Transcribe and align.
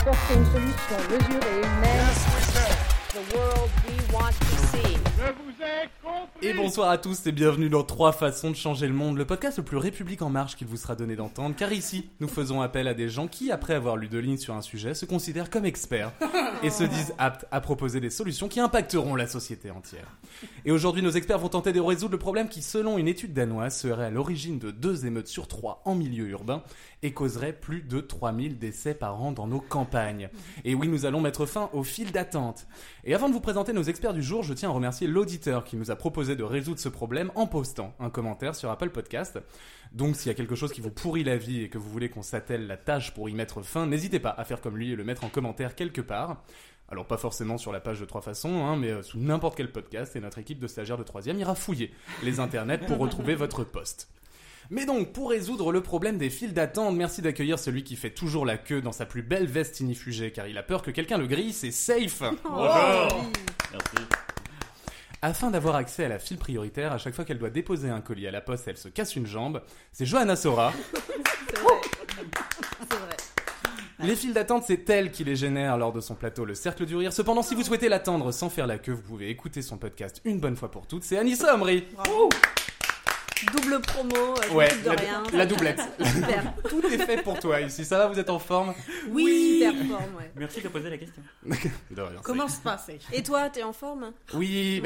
apporter 0.00 0.34
une 0.34 0.46
solution 0.46 0.96
mesurée, 1.10 1.58
humaine. 1.58 2.00
The 3.12 3.34
world 3.34 3.70
we 3.86 4.12
want 4.12 4.32
to 4.32 4.56
see. 4.76 5.00
Et 6.42 6.54
bonsoir 6.54 6.88
à 6.88 6.96
tous 6.96 7.26
et 7.26 7.32
bienvenue 7.32 7.68
dans 7.68 7.82
Trois 7.82 8.12
façons 8.12 8.50
de 8.50 8.56
changer 8.56 8.86
le 8.86 8.94
monde, 8.94 9.18
le 9.18 9.26
podcast 9.26 9.58
le 9.58 9.64
plus 9.64 9.76
République 9.76 10.22
en 10.22 10.30
marche 10.30 10.56
qu'il 10.56 10.66
vous 10.66 10.78
sera 10.78 10.96
donné 10.96 11.14
d'entendre, 11.14 11.54
car 11.54 11.70
ici, 11.70 12.08
nous 12.18 12.28
faisons 12.28 12.62
appel 12.62 12.88
à 12.88 12.94
des 12.94 13.10
gens 13.10 13.28
qui, 13.28 13.52
après 13.52 13.74
avoir 13.74 13.96
lu 13.96 14.08
deux 14.08 14.20
lignes 14.20 14.38
sur 14.38 14.54
un 14.54 14.62
sujet, 14.62 14.94
se 14.94 15.04
considèrent 15.04 15.50
comme 15.50 15.66
experts 15.66 16.12
et 16.62 16.70
se 16.70 16.82
disent 16.82 17.12
aptes 17.18 17.44
à 17.50 17.60
proposer 17.60 18.00
des 18.00 18.08
solutions 18.08 18.48
qui 18.48 18.58
impacteront 18.58 19.16
la 19.16 19.26
société 19.26 19.70
entière. 19.70 20.16
Et 20.64 20.72
aujourd'hui, 20.72 21.02
nos 21.02 21.10
experts 21.10 21.38
vont 21.38 21.50
tenter 21.50 21.72
de 21.72 21.80
résoudre 21.80 22.12
le 22.12 22.18
problème 22.18 22.48
qui, 22.48 22.62
selon 22.62 22.96
une 22.96 23.08
étude 23.08 23.34
danoise, 23.34 23.76
serait 23.78 24.06
à 24.06 24.10
l'origine 24.10 24.58
de 24.58 24.70
deux 24.70 25.04
émeutes 25.04 25.28
sur 25.28 25.46
trois 25.46 25.82
en 25.84 25.94
milieu 25.94 26.26
urbain 26.28 26.62
et 27.02 27.12
causerait 27.12 27.52
plus 27.52 27.82
de 27.82 28.00
3000 28.00 28.58
décès 28.58 28.94
par 28.94 29.22
an 29.22 29.32
dans 29.32 29.46
nos 29.46 29.60
campagnes. 29.60 30.28
Et 30.64 30.74
oui, 30.74 30.88
nous 30.88 31.06
allons 31.06 31.20
mettre 31.20 31.46
fin 31.46 31.70
au 31.72 31.82
fil 31.82 32.12
d'attente. 32.12 32.66
Et 33.04 33.14
avant 33.14 33.28
de 33.28 33.34
vous 33.34 33.40
présenter 33.40 33.72
nos 33.72 33.82
experts 33.82 34.14
du 34.14 34.22
jour, 34.22 34.42
je 34.42 34.52
tiens 34.52 34.70
à 34.70 34.72
remercier 34.72 35.06
l'auditeur 35.06 35.64
qui 35.64 35.76
nous 35.76 35.90
a 35.90 35.96
proposé 35.96 36.36
de 36.36 36.44
résoudre 36.44 36.80
ce 36.80 36.88
problème 36.88 37.32
en 37.34 37.46
postant 37.46 37.94
un 37.98 38.10
commentaire 38.10 38.54
sur 38.54 38.70
Apple 38.70 38.90
Podcast. 38.90 39.38
Donc 39.92 40.16
s'il 40.16 40.28
y 40.28 40.30
a 40.30 40.34
quelque 40.34 40.54
chose 40.54 40.72
qui 40.72 40.80
vous 40.80 40.90
pourrit 40.90 41.24
la 41.24 41.36
vie 41.36 41.62
et 41.62 41.68
que 41.68 41.78
vous 41.78 41.90
voulez 41.90 42.08
qu'on 42.08 42.22
s'attelle 42.22 42.66
la 42.66 42.76
tâche 42.76 43.12
pour 43.12 43.28
y 43.28 43.34
mettre 43.34 43.62
fin, 43.62 43.86
n'hésitez 43.86 44.20
pas 44.20 44.30
à 44.30 44.44
faire 44.44 44.60
comme 44.60 44.76
lui 44.76 44.92
et 44.92 44.96
le 44.96 45.04
mettre 45.04 45.24
en 45.24 45.28
commentaire 45.28 45.74
quelque 45.74 46.00
part. 46.00 46.42
Alors 46.88 47.06
pas 47.06 47.16
forcément 47.16 47.56
sur 47.56 47.72
la 47.72 47.80
page 47.80 48.00
de 48.00 48.04
trois 48.04 48.20
façons, 48.20 48.64
hein, 48.64 48.76
mais 48.76 48.90
euh, 48.90 49.02
sous 49.02 49.18
n'importe 49.18 49.56
quel 49.56 49.70
podcast 49.70 50.16
et 50.16 50.20
notre 50.20 50.38
équipe 50.38 50.58
de 50.58 50.66
stagiaires 50.66 50.98
de 50.98 51.04
troisième 51.04 51.38
ira 51.38 51.54
fouiller 51.54 51.92
les 52.24 52.40
internets 52.40 52.78
pour 52.78 52.98
retrouver 52.98 53.36
votre 53.36 53.62
poste. 53.62 54.10
Mais 54.72 54.86
donc, 54.86 55.12
pour 55.12 55.30
résoudre 55.30 55.72
le 55.72 55.82
problème 55.82 56.16
des 56.16 56.30
files 56.30 56.54
d'attente, 56.54 56.94
merci 56.94 57.22
d'accueillir 57.22 57.58
celui 57.58 57.82
qui 57.82 57.96
fait 57.96 58.10
toujours 58.10 58.46
la 58.46 58.56
queue 58.56 58.80
dans 58.80 58.92
sa 58.92 59.04
plus 59.04 59.22
belle 59.22 59.46
veste 59.46 59.80
inifugée, 59.80 60.30
car 60.30 60.46
il 60.46 60.56
a 60.56 60.62
peur 60.62 60.82
que 60.82 60.92
quelqu'un 60.92 61.18
le 61.18 61.26
grille, 61.26 61.52
c'est 61.52 61.72
Safe 61.72 62.22
Bonjour 62.44 63.30
Merci. 63.72 63.96
Afin 65.22 65.50
d'avoir 65.50 65.74
accès 65.74 66.04
à 66.04 66.08
la 66.08 66.20
file 66.20 66.38
prioritaire, 66.38 66.92
à 66.92 66.98
chaque 66.98 67.14
fois 67.14 67.24
qu'elle 67.24 67.38
doit 67.38 67.50
déposer 67.50 67.90
un 67.90 68.00
colis 68.00 68.28
à 68.28 68.30
la 68.30 68.40
poste, 68.40 68.68
elle 68.68 68.76
se 68.76 68.88
casse 68.88 69.16
une 69.16 69.26
jambe. 69.26 69.60
C'est 69.92 70.06
Johanna 70.06 70.36
Sora. 70.36 70.72
C'est 71.48 71.58
vrai. 71.58 71.74
C'est 72.78 72.96
vrai. 72.96 73.16
Les 74.04 74.14
files 74.14 74.32
d'attente, 74.32 74.64
c'est 74.66 74.88
elle 74.88 75.10
qui 75.10 75.24
les 75.24 75.36
génère 75.36 75.76
lors 75.76 75.92
de 75.92 76.00
son 76.00 76.14
plateau 76.14 76.44
Le 76.44 76.54
Cercle 76.54 76.86
du 76.86 76.96
Rire. 76.96 77.12
Cependant, 77.12 77.42
si 77.42 77.54
vous 77.54 77.64
souhaitez 77.64 77.88
l'attendre 77.88 78.32
sans 78.32 78.48
faire 78.48 78.66
la 78.66 78.78
queue, 78.78 78.92
vous 78.92 79.02
pouvez 79.02 79.28
écouter 79.28 79.62
son 79.62 79.76
podcast 79.76 80.22
une 80.24 80.38
bonne 80.38 80.56
fois 80.56 80.70
pour 80.70 80.86
toutes. 80.86 81.02
C'est 81.02 81.18
Anissa 81.18 81.54
Omri. 81.54 81.84
Double 83.46 83.80
promo, 83.80 84.14
euh, 84.14 84.34
je 84.48 84.54
Ouais, 84.54 84.68
de 84.82 84.86
la, 84.86 84.92
rien. 84.96 85.22
la 85.32 85.46
doublette. 85.46 85.80
Super. 86.14 86.52
Tout 86.68 86.84
est 86.86 86.98
fait 86.98 87.22
pour 87.22 87.38
toi 87.38 87.60
ici. 87.60 87.84
Ça 87.84 87.98
va, 87.98 88.06
vous 88.08 88.18
êtes 88.18 88.30
en 88.30 88.38
forme 88.38 88.74
Oui, 89.08 89.60
super 89.64 89.72
forme, 89.98 90.14
ouais. 90.16 90.30
Merci 90.36 90.60
de 90.60 90.68
poser 90.68 90.90
la 90.90 90.98
question. 90.98 91.22
De 91.90 92.02
rien, 92.02 92.20
Comment 92.22 92.48
se 92.48 92.60
passe 92.60 92.90
Et 93.12 93.22
toi, 93.22 93.48
t'es 93.50 93.62
en 93.62 93.72
forme? 93.72 94.12
Oui, 94.34 94.82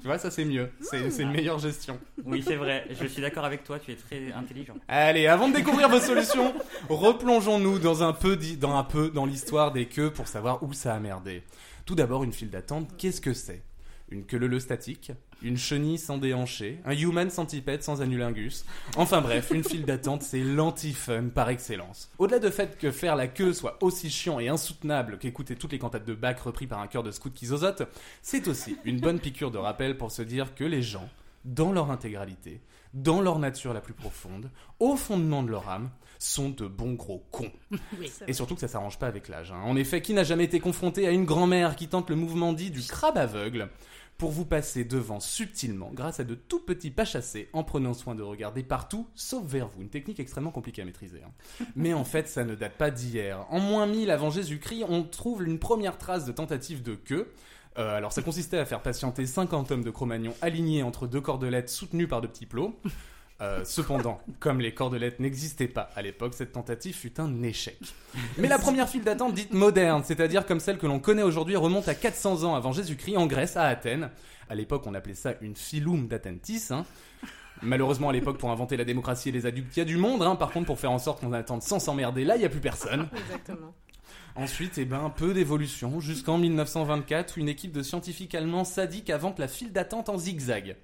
tu 0.00 0.06
vois, 0.06 0.18
ça 0.18 0.30
c'est 0.30 0.44
mieux. 0.44 0.70
C'est 0.80 1.22
une 1.22 1.32
meilleure 1.32 1.58
gestion. 1.58 1.98
Oui, 2.24 2.42
c'est 2.46 2.56
vrai. 2.56 2.86
Je 2.90 3.06
suis 3.06 3.22
d'accord 3.22 3.44
avec 3.44 3.64
toi. 3.64 3.78
Tu 3.78 3.92
es 3.92 3.96
très 3.96 4.32
intelligent. 4.32 4.74
Allez, 4.88 5.26
avant 5.26 5.48
de 5.48 5.54
découvrir 5.54 5.88
vos 5.88 6.00
solutions, 6.00 6.54
replongeons-nous 6.88 7.78
dans 7.78 8.02
un 8.02 8.12
peu, 8.12 8.36
di- 8.36 8.56
dans 8.56 8.76
un 8.76 8.84
peu 8.84 9.10
dans 9.10 9.26
l'histoire 9.26 9.72
des 9.72 9.86
queues 9.86 10.10
pour 10.12 10.28
savoir 10.28 10.62
où 10.62 10.72
ça 10.72 10.94
a 10.94 10.98
merdé. 11.00 11.42
Tout 11.86 11.94
d'abord, 11.94 12.24
une 12.24 12.32
file 12.32 12.50
d'attente, 12.50 12.88
qu'est-ce 12.96 13.20
que 13.20 13.34
c'est? 13.34 13.62
Une 14.10 14.24
queue 14.26 14.58
statique, 14.60 15.12
une 15.42 15.56
chenille 15.56 15.98
sans 15.98 16.18
déhanché, 16.18 16.78
un 16.84 16.92
human 16.92 17.30
centipède 17.30 17.82
sans 17.82 18.02
anulingus. 18.02 18.64
Enfin 18.96 19.20
bref, 19.20 19.50
une 19.52 19.64
file 19.64 19.84
d'attente, 19.84 20.22
c'est 20.22 20.40
l'anti-fun 20.42 21.28
par 21.34 21.48
excellence. 21.48 22.10
Au-delà 22.18 22.38
du 22.38 22.50
fait 22.50 22.78
que 22.78 22.90
faire 22.90 23.16
la 23.16 23.28
queue 23.28 23.52
soit 23.52 23.78
aussi 23.82 24.10
chiant 24.10 24.38
et 24.40 24.48
insoutenable 24.48 25.18
qu'écouter 25.18 25.56
toutes 25.56 25.72
les 25.72 25.78
cantates 25.78 26.04
de 26.04 26.14
Bach 26.14 26.38
repris 26.40 26.66
par 26.66 26.80
un 26.80 26.86
chœur 26.86 27.02
de 27.02 27.10
scout 27.10 27.32
qui 27.32 27.46
zozote, 27.46 27.82
c'est 28.22 28.46
aussi 28.46 28.76
une 28.84 29.00
bonne 29.00 29.18
piqûre 29.20 29.50
de 29.50 29.58
rappel 29.58 29.96
pour 29.96 30.10
se 30.10 30.22
dire 30.22 30.54
que 30.54 30.64
les 30.64 30.82
gens, 30.82 31.08
dans 31.44 31.72
leur 31.72 31.90
intégralité, 31.90 32.60
dans 32.92 33.20
leur 33.20 33.38
nature 33.38 33.74
la 33.74 33.80
plus 33.80 33.94
profonde, 33.94 34.50
au 34.80 34.96
fondement 34.96 35.42
de 35.42 35.50
leur 35.50 35.68
âme, 35.68 35.90
sont 36.20 36.50
de 36.50 36.66
bons 36.66 36.92
gros 36.92 37.24
cons. 37.32 37.50
Et 38.28 38.32
surtout 38.32 38.54
que 38.54 38.60
ça 38.60 38.68
s'arrange 38.68 38.98
pas 38.98 39.08
avec 39.08 39.28
l'âge. 39.28 39.50
hein. 39.52 39.60
En 39.64 39.76
effet, 39.76 40.00
qui 40.00 40.14
n'a 40.14 40.24
jamais 40.24 40.44
été 40.44 40.60
confronté 40.60 41.06
à 41.06 41.10
une 41.10 41.24
grand-mère 41.24 41.74
qui 41.76 41.88
tente 41.88 42.08
le 42.08 42.16
mouvement 42.16 42.52
dit 42.52 42.70
du 42.70 42.80
crabe 42.82 43.18
aveugle 43.18 43.68
pour 44.18 44.30
vous 44.30 44.44
passer 44.44 44.84
devant 44.84 45.20
subtilement 45.20 45.90
grâce 45.92 46.20
à 46.20 46.24
de 46.24 46.34
tout 46.34 46.60
petits 46.60 46.90
pas 46.90 47.04
chassés 47.04 47.48
en 47.52 47.64
prenant 47.64 47.94
soin 47.94 48.14
de 48.14 48.22
regarder 48.22 48.62
partout 48.62 49.06
sauf 49.14 49.44
vers 49.44 49.68
vous. 49.68 49.82
Une 49.82 49.88
technique 49.88 50.20
extrêmement 50.20 50.50
compliquée 50.50 50.82
à 50.82 50.84
maîtriser. 50.84 51.22
hein. 51.24 51.64
Mais 51.76 51.94
en 51.94 52.04
fait, 52.04 52.28
ça 52.28 52.44
ne 52.44 52.54
date 52.54 52.74
pas 52.74 52.90
d'hier. 52.90 53.44
En 53.50 53.60
moins 53.60 53.86
1000 53.86 54.10
avant 54.10 54.30
Jésus-Christ, 54.30 54.84
on 54.88 55.02
trouve 55.02 55.44
une 55.44 55.58
première 55.58 55.98
trace 55.98 56.24
de 56.24 56.32
tentative 56.32 56.82
de 56.82 56.94
queue. 56.94 57.32
Euh, 57.76 57.96
alors 57.96 58.12
ça 58.12 58.22
consistait 58.22 58.58
à 58.58 58.64
faire 58.64 58.82
patienter 58.82 59.26
50 59.26 59.72
hommes 59.72 59.82
de 59.82 59.90
Cro-Magnon 59.90 60.32
alignés 60.42 60.84
entre 60.84 61.08
deux 61.08 61.20
cordelettes 61.20 61.68
soutenues 61.70 62.06
par 62.06 62.20
de 62.20 62.28
petits 62.28 62.46
plots. 62.46 62.78
Euh, 63.40 63.64
cependant, 63.64 64.20
comme 64.40 64.60
les 64.60 64.72
cordelettes 64.74 65.18
n'existaient 65.20 65.66
pas 65.68 65.90
à 65.96 66.02
l'époque, 66.02 66.34
cette 66.34 66.52
tentative 66.52 66.94
fut 66.94 67.20
un 67.20 67.42
échec. 67.42 67.78
Mais 68.38 68.48
la 68.48 68.58
première 68.58 68.88
file 68.88 69.02
d'attente 69.02 69.34
dite 69.34 69.52
moderne, 69.52 70.02
c'est-à-dire 70.04 70.46
comme 70.46 70.60
celle 70.60 70.78
que 70.78 70.86
l'on 70.86 71.00
connaît 71.00 71.22
aujourd'hui, 71.24 71.56
remonte 71.56 71.88
à 71.88 71.94
400 71.94 72.44
ans 72.44 72.54
avant 72.54 72.72
Jésus-Christ 72.72 73.16
en 73.16 73.26
Grèce, 73.26 73.56
à 73.56 73.64
Athènes. 73.64 74.10
À 74.48 74.54
l'époque, 74.54 74.84
on 74.86 74.94
appelait 74.94 75.14
ça 75.14 75.34
une 75.40 75.56
filum 75.56 76.06
d'Athentis. 76.06 76.68
hein. 76.70 76.84
Malheureusement, 77.62 78.10
à 78.10 78.12
l'époque, 78.12 78.38
pour 78.38 78.50
inventer 78.50 78.76
la 78.76 78.84
démocratie 78.84 79.30
et 79.30 79.32
les 79.32 79.46
adultes, 79.46 79.74
il 79.76 79.78
y 79.80 79.82
a 79.82 79.86
du 79.86 79.96
monde. 79.96 80.22
hein. 80.22 80.36
Par 80.36 80.50
contre, 80.50 80.66
pour 80.66 80.78
faire 80.78 80.90
en 80.92 80.98
sorte 80.98 81.20
qu'on 81.20 81.32
attende 81.32 81.62
sans 81.62 81.78
s'emmerder, 81.78 82.24
là, 82.24 82.36
il 82.36 82.40
n'y 82.40 82.44
a 82.44 82.48
plus 82.50 82.60
personne. 82.60 83.08
Exactement. 83.16 83.74
Ensuite, 84.36 84.78
eh 84.78 84.84
ben, 84.84 85.02
un 85.04 85.10
peu 85.10 85.32
d'évolution, 85.32 86.00
jusqu'en 86.00 86.38
1924, 86.38 87.36
où 87.36 87.40
une 87.40 87.48
équipe 87.48 87.72
de 87.72 87.82
scientifiques 87.82 88.34
allemands 88.34 88.64
sadiques 88.64 89.10
invente 89.10 89.38
la 89.38 89.48
file 89.48 89.72
d'attente 89.72 90.08
en 90.08 90.18
zigzag. 90.18 90.76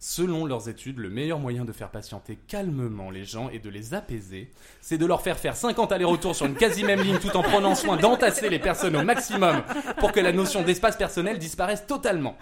Selon 0.00 0.46
leurs 0.46 0.68
études, 0.68 0.98
le 0.98 1.10
meilleur 1.10 1.40
moyen 1.40 1.64
de 1.64 1.72
faire 1.72 1.90
patienter 1.90 2.38
calmement 2.46 3.10
les 3.10 3.24
gens 3.24 3.48
et 3.50 3.58
de 3.58 3.68
les 3.68 3.94
apaiser, 3.94 4.48
c'est 4.80 4.96
de 4.96 5.04
leur 5.04 5.22
faire 5.22 5.38
faire 5.38 5.56
50 5.56 5.90
allers-retours 5.90 6.36
sur 6.36 6.46
une 6.46 6.54
quasi 6.54 6.84
même 6.84 7.00
ligne 7.00 7.18
tout 7.18 7.36
en 7.36 7.42
prenant 7.42 7.74
soin 7.74 7.96
d'entasser 7.96 8.48
les 8.48 8.60
personnes 8.60 8.94
au 8.94 9.02
maximum 9.02 9.64
pour 9.98 10.12
que 10.12 10.20
la 10.20 10.30
notion 10.30 10.62
d'espace 10.62 10.96
personnel 10.96 11.38
disparaisse 11.38 11.84
totalement. 11.84 12.36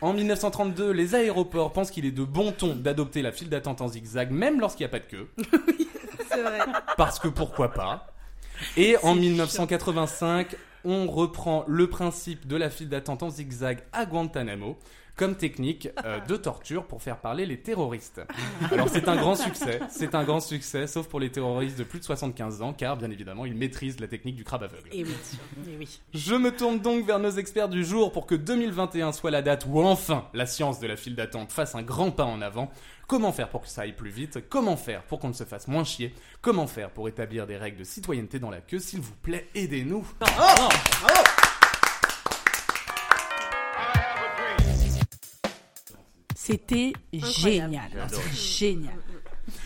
En 0.00 0.14
1932, 0.14 0.92
les 0.92 1.14
aéroports 1.14 1.74
pensent 1.74 1.90
qu'il 1.90 2.06
est 2.06 2.10
de 2.10 2.24
bon 2.24 2.52
ton 2.52 2.74
d'adopter 2.74 3.20
la 3.20 3.32
file 3.32 3.50
d'attente 3.50 3.82
en 3.82 3.88
zigzag 3.88 4.30
même 4.30 4.58
lorsqu'il 4.58 4.84
n'y 4.84 4.88
a 4.88 4.98
pas 4.98 5.00
de 5.00 5.04
queue. 5.04 5.28
C'est 6.30 6.42
vrai. 6.42 6.60
Parce 6.96 7.18
que 7.18 7.28
pourquoi 7.28 7.72
pas 7.72 8.06
Et 8.78 8.96
en 9.02 9.14
1985, 9.14 10.56
on 10.86 11.06
reprend 11.06 11.64
le 11.68 11.86
principe 11.86 12.46
de 12.46 12.56
la 12.56 12.70
file 12.70 12.88
d'attente 12.88 13.22
en 13.22 13.28
zigzag 13.28 13.82
à 13.92 14.06
Guantanamo 14.06 14.78
comme 15.16 15.36
technique 15.36 15.88
euh, 16.04 16.20
de 16.20 16.36
torture 16.36 16.84
pour 16.86 17.02
faire 17.02 17.18
parler 17.18 17.46
les 17.46 17.60
terroristes. 17.60 18.20
Alors 18.72 18.88
c'est 18.88 19.08
un 19.08 19.16
grand 19.16 19.36
succès, 19.36 19.80
c'est 19.90 20.14
un 20.14 20.24
grand 20.24 20.40
succès, 20.40 20.86
sauf 20.86 21.06
pour 21.08 21.20
les 21.20 21.30
terroristes 21.30 21.78
de 21.78 21.84
plus 21.84 22.00
de 22.00 22.04
75 22.04 22.62
ans, 22.62 22.72
car 22.72 22.96
bien 22.96 23.10
évidemment 23.10 23.44
ils 23.46 23.54
maîtrisent 23.54 24.00
la 24.00 24.08
technique 24.08 24.36
du 24.36 24.44
crabe 24.44 24.62
aveugle. 24.64 24.88
Et 24.92 25.04
oui, 25.04 25.14
et 25.68 25.76
oui. 25.78 26.00
Je 26.14 26.34
me 26.34 26.50
tourne 26.50 26.80
donc 26.80 27.06
vers 27.06 27.18
nos 27.18 27.30
experts 27.30 27.68
du 27.68 27.84
jour 27.84 28.12
pour 28.12 28.26
que 28.26 28.34
2021 28.34 29.12
soit 29.12 29.30
la 29.30 29.42
date 29.42 29.66
où 29.68 29.80
enfin 29.80 30.26
la 30.34 30.46
science 30.46 30.80
de 30.80 30.86
la 30.86 30.96
file 30.96 31.14
d'attente 31.14 31.52
fasse 31.52 31.74
un 31.74 31.82
grand 31.82 32.10
pas 32.10 32.24
en 32.24 32.40
avant. 32.40 32.70
Comment 33.06 33.32
faire 33.32 33.50
pour 33.50 33.60
que 33.60 33.68
ça 33.68 33.82
aille 33.82 33.92
plus 33.92 34.08
vite? 34.10 34.48
Comment 34.48 34.76
faire 34.78 35.02
pour 35.02 35.18
qu'on 35.18 35.28
ne 35.28 35.34
se 35.34 35.44
fasse 35.44 35.68
moins 35.68 35.84
chier? 35.84 36.14
Comment 36.40 36.66
faire 36.66 36.90
pour 36.90 37.06
établir 37.06 37.46
des 37.46 37.58
règles 37.58 37.78
de 37.78 37.84
citoyenneté 37.84 38.38
dans 38.38 38.50
la 38.50 38.62
queue? 38.62 38.78
S'il 38.78 39.00
vous 39.00 39.14
plaît, 39.22 39.46
aidez-nous 39.54 40.06
Incroyable. 40.22 40.74
génial. 41.02 41.43
J'ai 47.12 47.60
adoré. 47.60 48.30
Génial. 48.32 48.92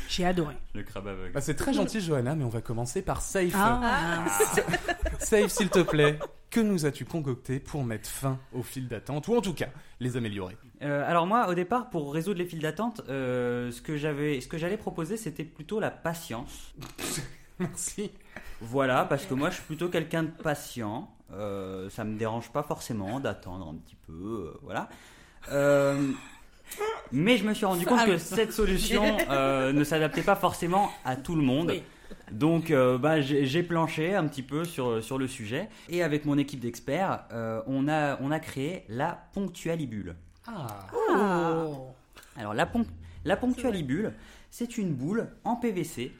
J'ai 0.09 0.25
adoré. 0.25 0.55
Le 0.75 0.83
crabe 0.83 1.09
aveugle. 1.09 1.33
Bah, 1.33 1.41
C'est 1.41 1.55
très 1.55 1.73
gentil 1.73 2.01
Johanna, 2.01 2.35
mais 2.35 2.45
on 2.45 2.49
va 2.49 2.61
commencer 2.61 3.03
par 3.03 3.21
Safe. 3.21 3.53
Ah, 3.55 4.25
Safe, 5.19 5.49
s'il 5.49 5.71
te 5.71 5.81
plaît, 5.81 6.19
que 6.51 6.61
nous 6.61 6.87
as-tu 6.87 7.05
concocté 7.05 7.61
pour 7.61 7.85
mettre 7.85 8.09
fin 8.09 8.39
aux 8.53 8.63
files 8.63 8.89
d'attente, 8.89 9.29
ou 9.29 9.37
en 9.37 9.41
tout 9.41 9.55
cas 9.55 9.69
les 10.01 10.17
améliorer 10.17 10.57
Euh, 10.83 11.09
alors 11.09 11.27
moi, 11.27 11.49
au 11.49 11.55
départ, 11.55 11.91
pour 11.91 12.13
résoudre 12.13 12.39
les 12.39 12.47
files 12.47 12.63
d'attente, 12.63 13.03
euh, 13.09 13.71
ce 13.71 13.81
que 13.83 13.97
j'avais, 13.97 14.41
ce 14.41 14.49
que 14.49 14.59
j'allais 14.59 14.77
proposer, 14.77 15.17
c'était 15.17 15.45
plutôt 15.45 15.81
la 15.81 15.91
patience. 15.91 16.75
Merci. 17.59 18.11
Voilà, 18.61 19.05
parce 19.05 19.27
que 19.27 19.35
moi, 19.35 19.51
je 19.51 19.57
suis 19.57 19.65
plutôt 19.65 19.89
quelqu'un 19.89 20.25
de 20.25 20.31
patient. 20.31 21.11
Euh, 21.33 21.91
ça 21.91 22.05
me 22.05 22.17
dérange 22.19 22.51
pas 22.51 22.63
forcément 22.63 23.21
d'attendre 23.21 23.69
un 23.69 23.75
petit 23.75 23.97
peu, 24.07 24.13
euh, 24.55 24.59
voilà. 24.63 24.89
Euh, 25.53 26.11
mais 27.13 27.37
je 27.37 27.45
me 27.45 27.55
suis 27.55 27.67
rendu 27.67 27.85
compte 27.87 28.05
que 28.05 28.19
cette 28.19 28.53
solution 28.53 29.17
euh, 29.31 29.73
ne 29.73 29.85
s'adaptait 29.85 30.23
pas 30.23 30.37
forcément 30.37 30.91
à 31.05 31.17
tout 31.17 31.35
le 31.37 31.43
monde. 31.43 31.69
Oui. 31.71 31.83
Donc, 32.33 32.71
euh, 32.71 32.99
bah, 32.99 33.21
j'ai 33.23 33.63
planché 33.63 34.15
un 34.15 34.27
petit 34.27 34.43
peu 34.43 34.65
sur, 34.65 35.03
sur 35.03 35.17
le 35.19 35.27
sujet. 35.27 35.69
Et 35.89 36.03
avec 36.03 36.25
mon 36.27 36.37
équipe 36.39 36.61
d'experts, 36.61 37.25
euh, 37.33 37.63
on, 37.67 37.89
a, 37.89 38.19
on 38.21 38.31
a 38.31 38.39
créé 38.39 38.85
la 38.89 39.19
ponctualibule. 39.33 40.15
Ah. 40.47 40.67
oh. 41.19 41.87
Alors, 42.37 42.55
la, 42.55 42.67
ponc- 42.67 42.87
la 43.25 43.37
ponctualibule, 43.37 44.13
c'est 44.51 44.77
une 44.79 44.93
boule 44.95 45.29
en 45.45 45.57
PVC 45.57 46.13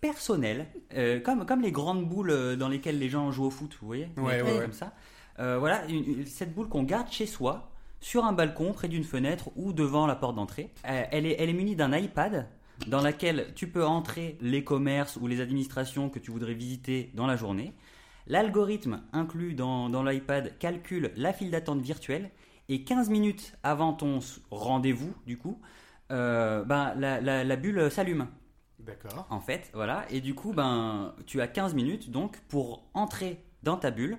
personnelle, 0.00 0.66
euh, 0.96 1.20
comme, 1.20 1.44
comme 1.46 1.60
les 1.62 1.72
grandes 1.72 2.04
boules 2.08 2.56
dans 2.56 2.68
lesquelles 2.68 2.98
les 2.98 3.08
gens 3.08 3.30
jouent 3.32 3.46
au 3.46 3.50
foot, 3.50 3.76
vous 3.80 3.86
voyez? 3.86 4.08
Ouais, 4.16 4.42
ouais. 4.42 4.60
Comme 4.60 4.72
ça. 4.72 4.92
Euh, 5.40 5.58
voilà, 5.58 5.84
une- 5.88 6.18
une- 6.20 6.26
cette 6.26 6.54
boule 6.54 6.68
qu'on 6.68 6.82
garde 6.84 7.10
chez 7.10 7.26
soi, 7.26 7.70
sur 8.00 8.24
un 8.24 8.32
balcon, 8.32 8.72
près 8.72 8.88
d'une 8.88 9.04
fenêtre 9.04 9.50
ou 9.56 9.72
devant 9.72 10.06
la 10.06 10.14
porte 10.16 10.36
d'entrée. 10.36 10.70
Euh, 10.86 11.04
elle, 11.10 11.26
est, 11.26 11.36
elle 11.38 11.50
est 11.50 11.54
munie 11.54 11.76
d'un 11.76 11.96
iPad 11.96 12.46
dans 12.86 13.00
laquelle 13.02 13.52
tu 13.56 13.68
peux 13.68 13.84
entrer 13.84 14.38
les 14.40 14.62
commerces 14.62 15.16
ou 15.16 15.26
les 15.26 15.40
administrations 15.40 16.08
que 16.10 16.18
tu 16.20 16.30
voudrais 16.30 16.54
visiter 16.54 17.10
dans 17.14 17.26
la 17.26 17.36
journée. 17.36 17.72
L'algorithme 18.28 19.02
inclus 19.12 19.54
dans, 19.54 19.88
dans 19.88 20.02
l'iPad 20.02 20.56
calcule 20.58 21.12
la 21.16 21.32
file 21.32 21.50
d'attente 21.50 21.80
virtuelle 21.80 22.30
et 22.68 22.84
15 22.84 23.08
minutes 23.08 23.54
avant 23.62 23.94
ton 23.94 24.20
rendez-vous, 24.50 25.12
du 25.26 25.38
coup, 25.38 25.58
euh, 26.12 26.62
ben, 26.64 26.94
la, 26.96 27.20
la- 27.20 27.42
la 27.44 27.56
bulle 27.56 27.90
s'allume 27.90 28.28
D'accord. 28.78 29.26
en 29.30 29.40
fait, 29.40 29.70
voilà. 29.74 30.04
Et 30.10 30.20
du 30.20 30.34
coup, 30.34 30.52
ben, 30.52 31.14
tu 31.26 31.40
as 31.40 31.48
15 31.48 31.74
minutes 31.74 32.10
donc 32.10 32.38
pour 32.48 32.84
entrer 32.94 33.42
dans 33.62 33.76
ta 33.76 33.90
bulle. 33.90 34.18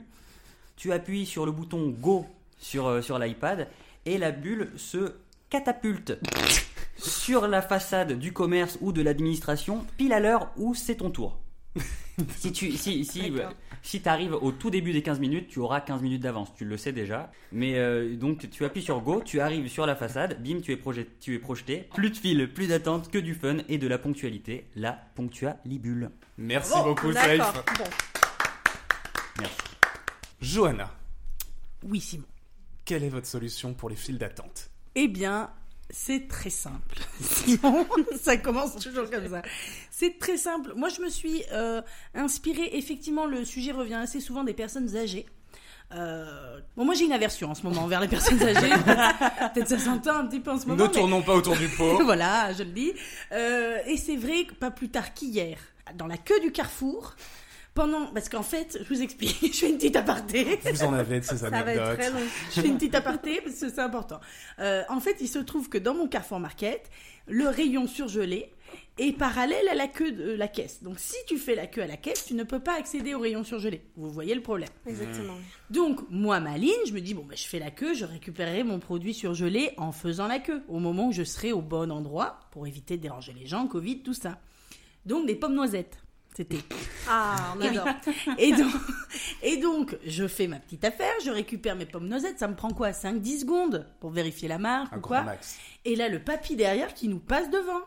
Tu 0.75 0.91
appuies 0.91 1.25
sur 1.25 1.45
le 1.45 1.51
bouton 1.51 1.89
Go 1.89 2.25
sur, 2.59 2.87
euh, 2.87 3.01
sur 3.01 3.17
l'iPad 3.17 3.67
et 4.05 4.17
la 4.17 4.31
bulle 4.31 4.71
se 4.75 5.13
catapulte 5.49 6.19
sur 6.97 7.47
la 7.47 7.61
façade 7.61 8.13
du 8.19 8.31
commerce 8.33 8.77
ou 8.81 8.91
de 8.91 9.01
l'administration 9.01 9.85
pile 9.97 10.13
à 10.13 10.19
l'heure 10.19 10.51
où 10.57 10.75
c'est 10.75 10.95
ton 10.95 11.09
tour. 11.09 11.39
si 12.37 12.51
tu 12.51 12.71
si, 12.73 13.05
si, 13.05 13.31
D'accord. 13.31 13.53
si 13.81 14.01
arrives 14.05 14.33
au 14.33 14.51
tout 14.51 14.69
début 14.69 14.91
des 14.91 15.01
15 15.01 15.19
minutes, 15.19 15.47
tu 15.47 15.59
auras 15.59 15.81
15 15.81 16.01
minutes 16.01 16.21
d'avance, 16.21 16.53
tu 16.55 16.65
le 16.65 16.77
sais 16.77 16.91
déjà. 16.91 17.31
Mais 17.51 17.77
euh, 17.77 18.15
donc 18.15 18.49
tu 18.49 18.65
appuies 18.65 18.81
sur 18.81 18.99
Go, 19.01 19.21
tu 19.23 19.39
arrives 19.39 19.67
sur 19.69 19.85
la 19.85 19.95
façade, 19.95 20.41
bim, 20.43 20.59
tu 20.61 20.71
es, 20.71 20.77
projet, 20.77 21.07
tu 21.21 21.35
es 21.35 21.39
projeté. 21.39 21.87
Plus 21.95 22.09
de 22.09 22.17
fil, 22.17 22.51
plus 22.53 22.67
d'attente, 22.67 23.09
que 23.09 23.17
du 23.17 23.33
fun 23.35 23.57
et 23.69 23.77
de 23.77 23.87
la 23.87 23.97
ponctualité. 23.97 24.67
La 24.75 24.93
ponctualibule. 25.15 26.09
Merci 26.37 26.73
Bon, 26.73 26.83
beaucoup, 26.83 27.11
D'accord. 27.13 27.53
Safe. 27.53 27.63
Bon. 27.77 27.83
Merci. 29.39 29.57
Johanna, 30.41 30.91
Oui, 31.83 31.99
Simon. 31.99 32.25
Quelle 32.89 33.03
est 33.03 33.09
votre 33.09 33.27
solution 33.27 33.75
pour 33.75 33.87
les 33.87 33.95
files 33.95 34.17
d'attente? 34.17 34.71
Eh 34.95 35.07
bien, 35.07 35.51
c'est 35.91 36.27
très 36.27 36.49
simple. 36.49 36.95
Simon, 37.21 37.85
ça 38.19 38.35
commence 38.37 38.77
toujours 38.77 39.07
comme 39.11 39.29
ça. 39.29 39.43
C'est 39.91 40.17
très 40.17 40.37
simple. 40.37 40.73
Moi, 40.75 40.89
je 40.89 40.99
me 41.01 41.09
suis 41.09 41.43
euh, 41.51 41.83
inspirée. 42.15 42.71
Effectivement, 42.73 43.27
le 43.27 43.45
sujet 43.45 43.71
revient 43.73 43.93
assez 43.93 44.19
souvent 44.19 44.43
des 44.43 44.55
personnes 44.55 44.97
âgées. 44.97 45.27
Euh, 45.93 46.59
Bon, 46.75 46.83
moi, 46.83 46.95
j'ai 46.95 47.05
une 47.05 47.11
aversion 47.11 47.51
en 47.51 47.55
ce 47.55 47.61
moment 47.61 47.83
envers 47.83 47.99
les 48.01 48.07
personnes 48.07 48.41
âgées. 48.41 48.69
Peut-être 49.53 49.67
ça 49.69 49.77
s'entend 49.77 50.15
un 50.15 50.25
petit 50.25 50.39
peu 50.39 50.49
en 50.49 50.59
ce 50.59 50.65
moment. 50.65 50.81
Ne 50.83 50.87
mais- 50.89 50.93
tournons 50.95 51.21
pas 51.21 51.35
autour 51.35 51.55
du 51.57 51.67
pot. 51.77 52.03
voilà, 52.03 52.51
je 52.53 52.63
le 52.63 52.71
dis. 52.71 52.91
Euh, 53.33 53.77
et 53.85 53.97
c'est 53.97 54.15
vrai 54.15 54.45
que 54.45 54.55
pas 54.55 54.71
plus 54.71 54.89
tard 54.89 55.13
qu'hier, 55.13 55.59
dans 55.93 56.07
la 56.07 56.17
queue 56.17 56.39
du 56.39 56.51
carrefour, 56.51 57.13
pendant. 57.79 58.07
Parce 58.07 58.29
qu'en 58.29 58.43
fait, 58.43 58.77
je 58.81 58.93
vous 58.93 59.01
explique, 59.01 59.37
je 59.53 59.57
fais 59.57 59.69
une 59.69 59.77
petite 59.77 59.95
aparté. 59.95 60.59
Vous 60.71 60.83
en 60.83 60.93
avez 60.93 61.19
de 61.19 61.25
ces 61.25 61.37
Ça 61.37 61.49
va 61.49 61.59
être 61.59 61.67
anecdotes. 61.67 61.97
très 61.97 62.11
long. 62.11 62.27
Je 62.55 62.61
fais 62.61 62.67
une 62.67 62.75
petite 62.75 62.95
aparté 62.95 63.41
parce 63.41 63.55
que 63.59 63.69
c'est 63.69 63.79
important. 63.79 64.19
Euh, 64.59 64.83
en 64.89 64.99
fait, 64.99 65.15
il 65.21 65.27
se 65.27 65.39
trouve 65.39 65.69
que 65.69 65.77
dans 65.77 65.93
mon 65.93 66.07
Carrefour 66.07 66.39
Market, 66.39 66.89
le 67.27 67.47
rayon 67.47 67.87
surgelé 67.87 68.51
est 68.97 69.13
parallèle 69.13 69.67
à 69.71 69.75
la 69.75 69.87
queue 69.87 70.11
de 70.11 70.31
la 70.31 70.47
caisse. 70.47 70.83
Donc, 70.83 70.99
si 70.99 71.15
tu 71.25 71.37
fais 71.37 71.55
la 71.55 71.67
queue 71.67 71.81
à 71.81 71.87
la 71.87 71.95
caisse, 71.95 72.25
tu 72.25 72.33
ne 72.33 72.43
peux 72.43 72.59
pas 72.59 72.77
accéder 72.77 73.15
au 73.15 73.19
rayon 73.19 73.43
surgelé. 73.43 73.81
Vous 73.95 74.09
voyez 74.09 74.35
le 74.35 74.41
problème. 74.41 74.69
Exactement. 74.85 75.35
Donc, 75.69 76.01
moi, 76.09 76.39
ma 76.39 76.57
ligne, 76.57 76.73
je 76.85 76.91
me 76.93 76.99
dis, 76.99 77.13
bon, 77.13 77.23
bah, 77.23 77.35
je 77.35 77.47
fais 77.47 77.59
la 77.59 77.71
queue, 77.71 77.93
je 77.93 78.05
récupérerai 78.05 78.63
mon 78.63 78.79
produit 78.79 79.13
surgelé 79.13 79.71
en 79.77 79.91
faisant 79.91 80.27
la 80.27 80.39
queue, 80.39 80.61
au 80.67 80.79
moment 80.79 81.07
où 81.07 81.11
je 81.13 81.23
serai 81.23 81.53
au 81.53 81.61
bon 81.61 81.91
endroit, 81.91 82.39
pour 82.51 82.67
éviter 82.67 82.97
de 82.97 83.01
déranger 83.01 83.33
les 83.39 83.47
gens, 83.47 83.67
Covid, 83.67 84.01
tout 84.01 84.13
ça. 84.13 84.39
Donc, 85.05 85.25
des 85.27 85.35
pommes 85.35 85.55
noisettes. 85.55 85.97
C'était. 86.39 86.59
Ah, 87.11 87.55
on 87.57 87.61
adore. 87.61 87.87
Et 88.37 88.51
donc, 88.53 88.71
et 89.41 89.57
donc, 89.57 89.97
je 90.05 90.27
fais 90.27 90.45
ma 90.45 90.59
petite 90.59 90.83
affaire, 90.85 91.11
je 91.25 91.31
récupère 91.31 91.75
mes 91.75 91.87
pommes 91.87 92.07
noisettes, 92.07 92.37
ça 92.37 92.47
me 92.47 92.55
prend 92.55 92.69
quoi 92.69 92.91
5-10 92.91 93.39
secondes 93.39 93.87
pour 93.99 94.11
vérifier 94.11 94.47
la 94.47 94.59
marque 94.59 94.93
Un 94.93 94.97
ou 94.97 95.01
grand 95.01 95.15
quoi 95.15 95.23
max. 95.23 95.57
Et 95.85 95.95
là, 95.95 96.07
le 96.07 96.19
papy 96.19 96.55
derrière 96.55 96.93
qui 96.93 97.07
nous 97.07 97.17
passe 97.17 97.49
devant. 97.49 97.81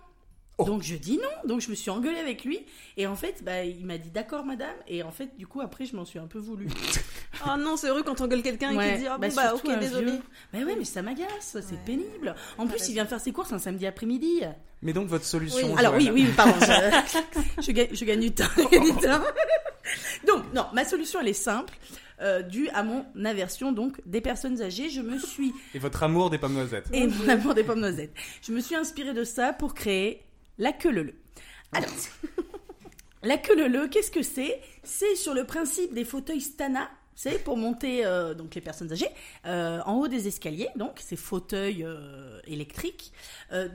Oh. 0.63 0.67
Donc 0.67 0.83
je 0.83 0.95
dis 0.97 1.17
non, 1.19 1.49
donc 1.49 1.61
je 1.61 1.71
me 1.71 1.75
suis 1.75 1.91
engueulée 1.91 2.19
avec 2.19 2.45
lui 2.45 2.61
et 2.97 3.07
en 3.07 3.15
fait 3.17 3.43
bah, 3.45 3.65
il 3.65 3.85
m'a 3.87 3.99
dit 3.99 4.11
d'accord 4.11 4.45
madame 4.45 4.75
et 4.89 5.03
en 5.03 5.11
fait 5.13 5.37
du 5.37 5.47
coup 5.47 5.61
après 5.61 5.85
je 5.85 5.95
m'en 5.97 6.05
suis 6.05 6.19
un 6.19 6.27
peu 6.27 6.39
voulu. 6.39 6.67
Oh 7.47 7.57
non, 7.59 7.77
c'est 7.77 7.89
heureux 7.89 8.03
quand 8.05 8.21
on 8.21 8.29
gueule 8.29 8.43
quelqu'un 8.43 8.71
et 8.79 8.91
qu'il 8.91 8.99
dit 9.01 9.07
Ah 9.09 9.19
bah, 9.19 9.27
bon, 9.29 9.35
bah, 9.35 9.55
ok, 9.55 9.79
désolé. 9.81 10.13
vieux. 10.13 10.21
Bah 10.53 10.59
ouais 10.61 10.77
mais 10.79 10.85
ça 10.85 11.03
m'agace, 11.03 11.29
c'est 11.61 11.73
Ouais. 11.75 11.81
pénible. 11.85 12.35
En 12.59 12.67
plus 12.67 12.89
il 12.89 12.93
vient 12.93 13.07
faire 13.07 13.21
ses 13.21 13.33
courses 13.33 13.53
un 13.53 13.59
samedi 13.59 13.87
après-midi. 13.87 14.43
Mais 14.83 14.93
donc 14.93 15.09
votre 15.09 15.25
solution. 15.25 15.73
Oui. 15.73 15.79
Alors 15.79 15.95
oui, 15.95 16.11
oui, 16.13 16.27
pardon, 16.37 16.55
je, 16.61 17.63
je 17.63 17.73
gagne, 17.73 17.89
je 17.93 18.05
gagne 18.05 18.21
du 18.21 18.33
temps. 18.33 18.45
je 18.57 18.69
gagne 18.69 18.85
du 18.85 19.01
temps. 19.01 19.23
donc, 20.27 20.53
non, 20.55 20.67
ma 20.73 20.85
solution, 20.85 21.21
elle 21.21 21.29
est 21.29 21.33
simple. 21.33 21.75
Euh, 22.21 22.43
due 22.43 22.69
à 22.69 22.85
mon 22.85 23.05
aversion 23.25 23.73
donc 23.73 24.01
des 24.07 24.21
personnes 24.21 24.63
âgées, 24.63 24.91
je 24.91 25.01
me 25.01 25.19
suis 25.19 25.53
Et 25.75 25.81
votre 25.81 26.05
amour 26.05 26.31
des 26.31 26.39
pommes 26.39 26.53
noisettes. 26.55 26.87
et 26.93 27.09
mon 27.09 27.29
amour 27.29 27.55
des 27.55 27.65
pommes 27.65 27.81
noisettes. 27.81 28.13
Je 28.47 28.53
me 28.53 28.61
suis 28.61 28.77
inspirée 28.77 29.13
de 29.15 29.25
ça 29.25 29.53
pour 29.53 29.75
créer 29.75 30.23
la 30.59 30.73
queue 30.73 30.91
leu 30.91 31.15
Alors, 31.73 31.91
la 33.23 33.39
queue 33.39 33.69
leu 33.69 33.89
qu'est-ce 33.89 34.11
que 34.11 34.23
c'est? 34.23 34.61
C'est 34.83 35.17
sur 35.17 35.35
le 35.35 35.45
principe 35.45 35.95
des 35.95 36.05
fauteuils 36.05 36.41
Stana. 36.41 36.91
Savez, 37.15 37.39
pour 37.39 37.57
monter 37.57 38.07
euh, 38.07 38.35
donc 38.35 38.55
les 38.55 38.61
personnes 38.61 38.91
âgées 38.91 39.09
euh, 39.47 39.81
en 39.85 39.97
haut 39.97 40.09
des 40.09 40.29
escaliers, 40.29 40.71
donc 40.77 40.99
ces 40.99 41.17
fauteuils 41.17 41.85
euh, 41.85 42.41
électriques. 42.47 43.13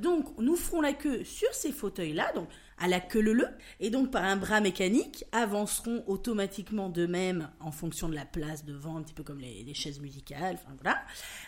Donc 0.02 0.38
nous 0.40 0.56
ferons 0.56 0.82
la 0.82 0.94
queue 0.94 1.24
sur 1.24 1.54
ces 1.54 1.72
fauteuils-là, 1.72 2.32
donc 2.34 2.50
à 2.80 2.88
la 2.88 3.00
queue 3.00 3.22
leu 3.22 3.48
et 3.80 3.90
donc 3.90 4.12
par 4.12 4.24
un 4.24 4.38
bras 4.38 4.60
mécanique 4.60 5.26
avanceront 5.32 6.04
automatiquement 6.08 6.90
d'eux-mêmes 6.90 7.50
en 7.60 7.72
fonction 7.72 8.10
de 8.10 8.16
la 8.16 8.26
place 8.26 8.66
devant, 8.66 8.98
un 8.98 9.04
petit 9.04 9.14
peu 9.14 9.24
comme 9.24 9.40
les, 9.40 9.64
les 9.64 9.74
chaises 9.74 10.00
musicales. 10.00 10.58
Enfin 10.62 10.76
voilà. 10.82 11.00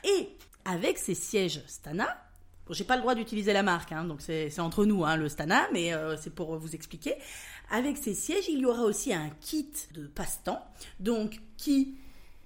Et 0.03 0.29
avec 0.65 0.99
ces 0.99 1.15
sièges 1.15 1.63
Stana, 1.67 2.28
J'ai 2.69 2.83
pas 2.83 2.95
le 2.95 3.01
droit 3.01 3.15
d'utiliser 3.15 3.53
la 3.53 3.63
marque, 3.63 3.91
hein, 3.91 4.03
donc 4.03 4.21
c'est 4.21 4.59
entre 4.59 4.85
nous, 4.85 5.05
hein, 5.05 5.15
le 5.15 5.29
Stana, 5.29 5.67
mais 5.73 5.93
euh, 5.93 6.15
c'est 6.17 6.33
pour 6.33 6.55
vous 6.57 6.75
expliquer. 6.75 7.15
Avec 7.71 7.97
ces 7.97 8.13
sièges, 8.13 8.45
il 8.49 8.59
y 8.59 8.65
aura 8.65 8.83
aussi 8.83 9.13
un 9.13 9.29
kit 9.41 9.71
de 9.93 10.07
passe-temps, 10.07 10.63
donc 10.99 11.39
qui 11.57 11.95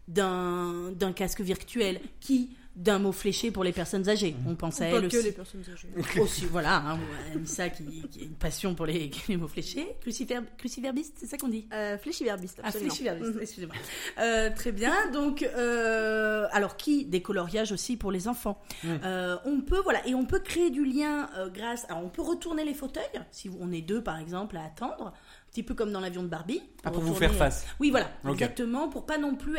d'un 0.08 0.92
d'un 0.92 1.14
casque 1.14 1.42
virtuel, 1.42 2.02
qui 2.20 2.50
d'un 2.76 2.98
mot 2.98 3.12
fléché 3.12 3.52
pour 3.52 3.64
les 3.64 3.72
personnes 3.72 4.10
âgées. 4.10 4.36
On 4.48 4.56
pense 4.56 4.82
à 4.82 4.86
Pas 4.86 4.98
elle 4.98 5.02
que 5.08 5.18
aussi. 5.18 5.24
les 5.26 5.32
personnes 5.32 5.64
âgées. 5.72 6.20
Aussi, 6.20 6.46
voilà, 6.46 6.78
hein, 6.78 7.00
Anissa 7.34 7.70
qui, 7.70 7.84
qui 8.10 8.22
a 8.22 8.24
une 8.24 8.34
passion 8.36 8.74
pour 8.74 8.86
les, 8.88 9.12
les 9.28 9.38
mots 9.38 9.48
fléchés. 9.48 9.96
Crucifer, 10.02 10.40
cruciverbiste, 10.58 11.14
c'est 11.20 11.28
ça 11.28 11.38
qu'on 11.38 11.50
dit? 11.50 11.68
Euh, 11.72 11.98
fléchiverbiste, 12.00 12.60
ah, 12.64 12.72
fléchiverbiste, 12.72 13.38
excusez-moi. 13.40 13.76
Euh, 14.20 14.50
très 14.56 14.72
bien. 14.72 14.94
Donc, 15.12 15.44
euh, 15.44 16.48
alors 16.52 16.76
qui 16.76 17.06
des 17.06 17.22
coloriages 17.22 17.72
aussi 17.72 17.96
pour 17.96 18.12
les 18.12 18.28
enfants? 18.28 18.60
Euh, 18.86 19.38
on 19.46 19.62
peut 19.62 19.80
voilà 19.84 20.06
et 20.08 20.16
on 20.16 20.26
peut 20.26 20.40
créer 20.40 20.70
du 20.72 20.84
lien 20.86 21.30
euh, 21.38 21.50
grâce. 21.50 21.86
Alors, 21.90 22.04
on 22.04 22.10
peut 22.10 22.22
retourner 22.24 22.66
les 22.66 22.74
fauteuils 22.74 23.04
si 23.32 23.50
on 23.60 23.72
est 23.72 23.82
deux 23.82 24.02
par 24.02 24.18
exemple 24.20 24.58
à 24.58 24.64
attendre, 24.66 25.08
un 25.08 25.52
petit 25.52 25.64
peu 25.64 25.76
comme 25.76 25.92
dans 25.92 26.00
l'avion 26.00 26.24
de 26.24 26.28
Barbie. 26.28 26.62
Ah, 26.84 26.90
pour 26.92 27.04
vous 27.04 27.14
faire 27.14 27.34
face. 27.34 27.66
Oui, 27.80 27.92
voilà, 27.92 28.10
exactement, 28.30 28.90
pour 28.90 29.06
pas 29.06 29.18
non 29.20 29.36
plus 29.36 29.58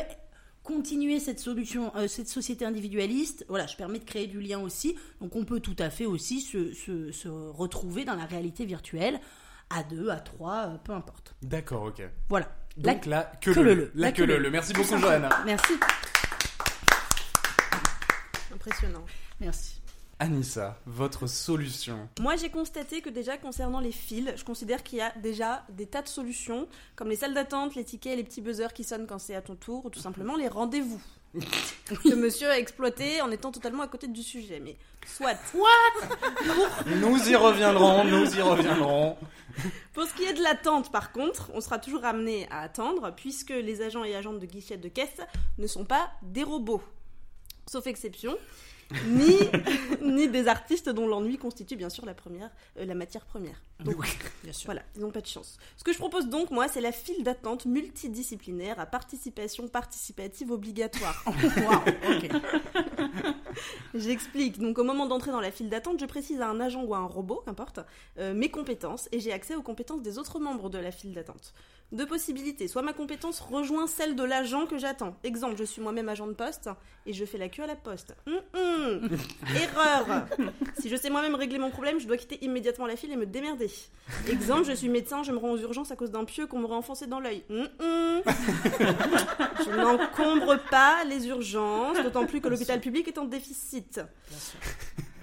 continuer 0.64 1.20
cette 1.20 1.38
solution, 1.38 1.94
euh, 1.94 2.08
cette 2.08 2.26
société 2.28 2.64
individualiste. 2.64 3.44
Voilà, 3.48 3.66
je 3.68 3.76
permets 3.76 4.00
de 4.00 4.04
créer 4.04 4.26
du 4.26 4.40
lien 4.40 4.58
aussi. 4.58 4.96
Donc, 5.20 5.36
on 5.36 5.44
peut 5.44 5.60
tout 5.60 5.76
à 5.78 5.90
fait 5.90 6.06
aussi 6.06 6.40
se, 6.40 6.72
se, 6.72 7.12
se 7.12 7.28
retrouver 7.28 8.04
dans 8.04 8.16
la 8.16 8.24
réalité 8.24 8.64
virtuelle 8.64 9.20
à 9.70 9.82
deux, 9.84 10.08
à 10.08 10.16
trois, 10.16 10.66
euh, 10.66 10.76
peu 10.82 10.92
importe. 10.92 11.34
D'accord, 11.42 11.82
ok. 11.84 12.02
Voilà. 12.28 12.48
La- 12.76 12.94
Donc 12.94 13.06
la 13.06 13.22
queue 13.40 13.54
queue 13.54 13.62
leu. 13.62 13.74
leu. 13.74 13.92
La 13.94 14.06
La 14.06 14.12
queue 14.12 14.26
queue 14.26 14.32
leu. 14.32 14.38
leu. 14.38 14.50
Merci 14.50 14.72
beaucoup. 14.72 14.96
Johanna. 14.98 15.28
Merci. 15.46 15.74
Impressionnant. 18.52 19.04
Merci. 19.40 19.80
Anissa, 20.18 20.78
votre 20.86 21.26
solution. 21.26 22.08
Moi, 22.20 22.36
j'ai 22.36 22.50
constaté 22.50 23.00
que 23.00 23.10
déjà, 23.10 23.36
concernant 23.36 23.80
les 23.80 23.92
fils, 23.92 24.32
je 24.36 24.44
considère 24.44 24.82
qu'il 24.82 24.98
y 24.98 25.02
a 25.02 25.12
déjà 25.22 25.64
des 25.70 25.86
tas 25.86 26.02
de 26.02 26.08
solutions, 26.08 26.68
comme 26.96 27.08
les 27.08 27.16
salles 27.16 27.34
d'attente, 27.34 27.74
les 27.74 27.84
tickets, 27.84 28.16
les 28.16 28.24
petits 28.24 28.40
buzzers 28.40 28.72
qui 28.72 28.84
sonnent 28.84 29.06
quand 29.06 29.18
c'est 29.18 29.34
à 29.34 29.42
ton 29.42 29.56
tour, 29.56 29.84
ou 29.84 29.90
tout 29.90 30.00
simplement 30.00 30.36
les 30.36 30.48
rendez-vous. 30.48 31.00
que 31.86 32.14
monsieur 32.14 32.48
a 32.48 32.58
exploité 32.58 33.20
en 33.20 33.30
étant 33.30 33.50
totalement 33.50 33.82
à 33.82 33.88
côté 33.88 34.06
du 34.06 34.22
sujet. 34.22 34.60
Mais 34.60 34.76
soit. 35.04 35.34
Nous 36.86 37.28
y 37.28 37.34
reviendrons, 37.34 38.04
nous 38.04 38.36
y 38.36 38.40
reviendrons. 38.40 39.16
Pour 39.92 40.04
ce 40.04 40.14
qui 40.14 40.24
est 40.24 40.34
de 40.34 40.42
l'attente, 40.42 40.90
par 40.92 41.12
contre, 41.12 41.50
on 41.54 41.60
sera 41.60 41.78
toujours 41.78 42.04
amené 42.04 42.46
à 42.50 42.60
attendre, 42.60 43.12
puisque 43.16 43.50
les 43.50 43.82
agents 43.82 44.04
et 44.04 44.14
agentes 44.14 44.38
de 44.38 44.46
guichet 44.46 44.76
de 44.76 44.88
caisse 44.88 45.20
ne 45.58 45.66
sont 45.66 45.84
pas 45.84 46.10
des 46.22 46.42
robots. 46.42 46.82
Sauf 47.66 47.86
exception. 47.86 48.36
Ni, 49.06 49.38
ni 50.02 50.28
des 50.28 50.48
artistes 50.48 50.88
dont 50.88 51.06
l'ennui 51.06 51.38
constitue 51.38 51.76
bien 51.76 51.88
sûr 51.88 52.04
la 52.06 52.14
première, 52.14 52.50
euh, 52.78 52.84
la 52.84 52.94
matière 52.94 53.24
première. 53.24 53.62
Donc 53.84 53.96
Bien 54.42 54.52
sûr. 54.52 54.66
voilà, 54.66 54.82
ils 54.94 55.02
n'ont 55.02 55.10
pas 55.10 55.20
de 55.20 55.26
chance. 55.26 55.58
Ce 55.76 55.84
que 55.84 55.92
je 55.92 55.98
propose 55.98 56.28
donc, 56.28 56.50
moi, 56.50 56.68
c'est 56.68 56.80
la 56.80 56.92
file 56.92 57.22
d'attente 57.24 57.66
multidisciplinaire 57.66 58.78
à 58.78 58.86
participation 58.86 59.68
participative 59.68 60.50
obligatoire. 60.50 61.24
Ok. 61.34 62.28
J'explique. 63.94 64.58
Donc, 64.58 64.78
au 64.78 64.84
moment 64.84 65.06
d'entrer 65.06 65.30
dans 65.30 65.40
la 65.40 65.50
file 65.50 65.68
d'attente, 65.68 66.00
je 66.00 66.06
précise 66.06 66.40
à 66.40 66.48
un 66.48 66.60
agent 66.60 66.82
ou 66.82 66.94
à 66.94 66.98
un 66.98 67.06
robot, 67.06 67.42
qu'importe, 67.44 67.80
euh, 68.18 68.34
mes 68.34 68.50
compétences 68.50 69.08
et 69.12 69.20
j'ai 69.20 69.32
accès 69.32 69.54
aux 69.54 69.62
compétences 69.62 70.02
des 70.02 70.18
autres 70.18 70.38
membres 70.38 70.68
de 70.70 70.78
la 70.78 70.90
file 70.90 71.14
d'attente. 71.14 71.54
Deux 71.92 72.06
possibilités. 72.06 72.66
Soit 72.66 72.82
ma 72.82 72.92
compétence 72.92 73.40
rejoint 73.40 73.86
celle 73.86 74.16
de 74.16 74.24
l'agent 74.24 74.66
que 74.66 74.78
j'attends. 74.78 75.16
Exemple, 75.22 75.56
je 75.56 75.64
suis 75.64 75.80
moi-même 75.80 76.08
agent 76.08 76.26
de 76.26 76.32
poste 76.32 76.68
et 77.06 77.12
je 77.12 77.24
fais 77.24 77.38
la 77.38 77.48
queue 77.48 77.62
à 77.62 77.66
la 77.66 77.76
poste. 77.76 78.16
Hum, 78.26 78.40
hum. 78.54 79.08
Erreur. 79.56 80.26
Si 80.78 80.88
je 80.88 80.96
sais 80.96 81.10
moi-même 81.10 81.34
régler 81.34 81.58
mon 81.58 81.70
problème, 81.70 82.00
je 82.00 82.06
dois 82.06 82.16
quitter 82.16 82.44
immédiatement 82.44 82.86
la 82.86 82.96
file 82.96 83.12
et 83.12 83.16
me 83.16 83.26
démerder. 83.26 83.70
Exemple, 84.28 84.64
je 84.64 84.72
suis 84.72 84.88
médecin, 84.88 85.22
je 85.22 85.32
me 85.32 85.38
rends 85.38 85.52
aux 85.52 85.58
urgences 85.58 85.92
à 85.92 85.96
cause 85.96 86.10
d'un 86.10 86.24
pieu 86.24 86.46
qu'on 86.46 86.58
m'aurait 86.58 86.74
enfoncé 86.74 87.06
dans 87.06 87.20
l'œil. 87.20 87.44
Hum. 87.50 87.68
Je 89.64 89.70
n'encombre 89.70 90.58
pas 90.70 91.04
les 91.04 91.28
urgences, 91.28 92.02
d'autant 92.02 92.26
plus 92.26 92.40
que 92.40 92.48
l'hôpital 92.48 92.80
public 92.80 93.08
est 93.08 93.18
en 93.18 93.24
déficit. 93.24 93.94
Bien 93.94 94.38
sûr. 94.38 94.58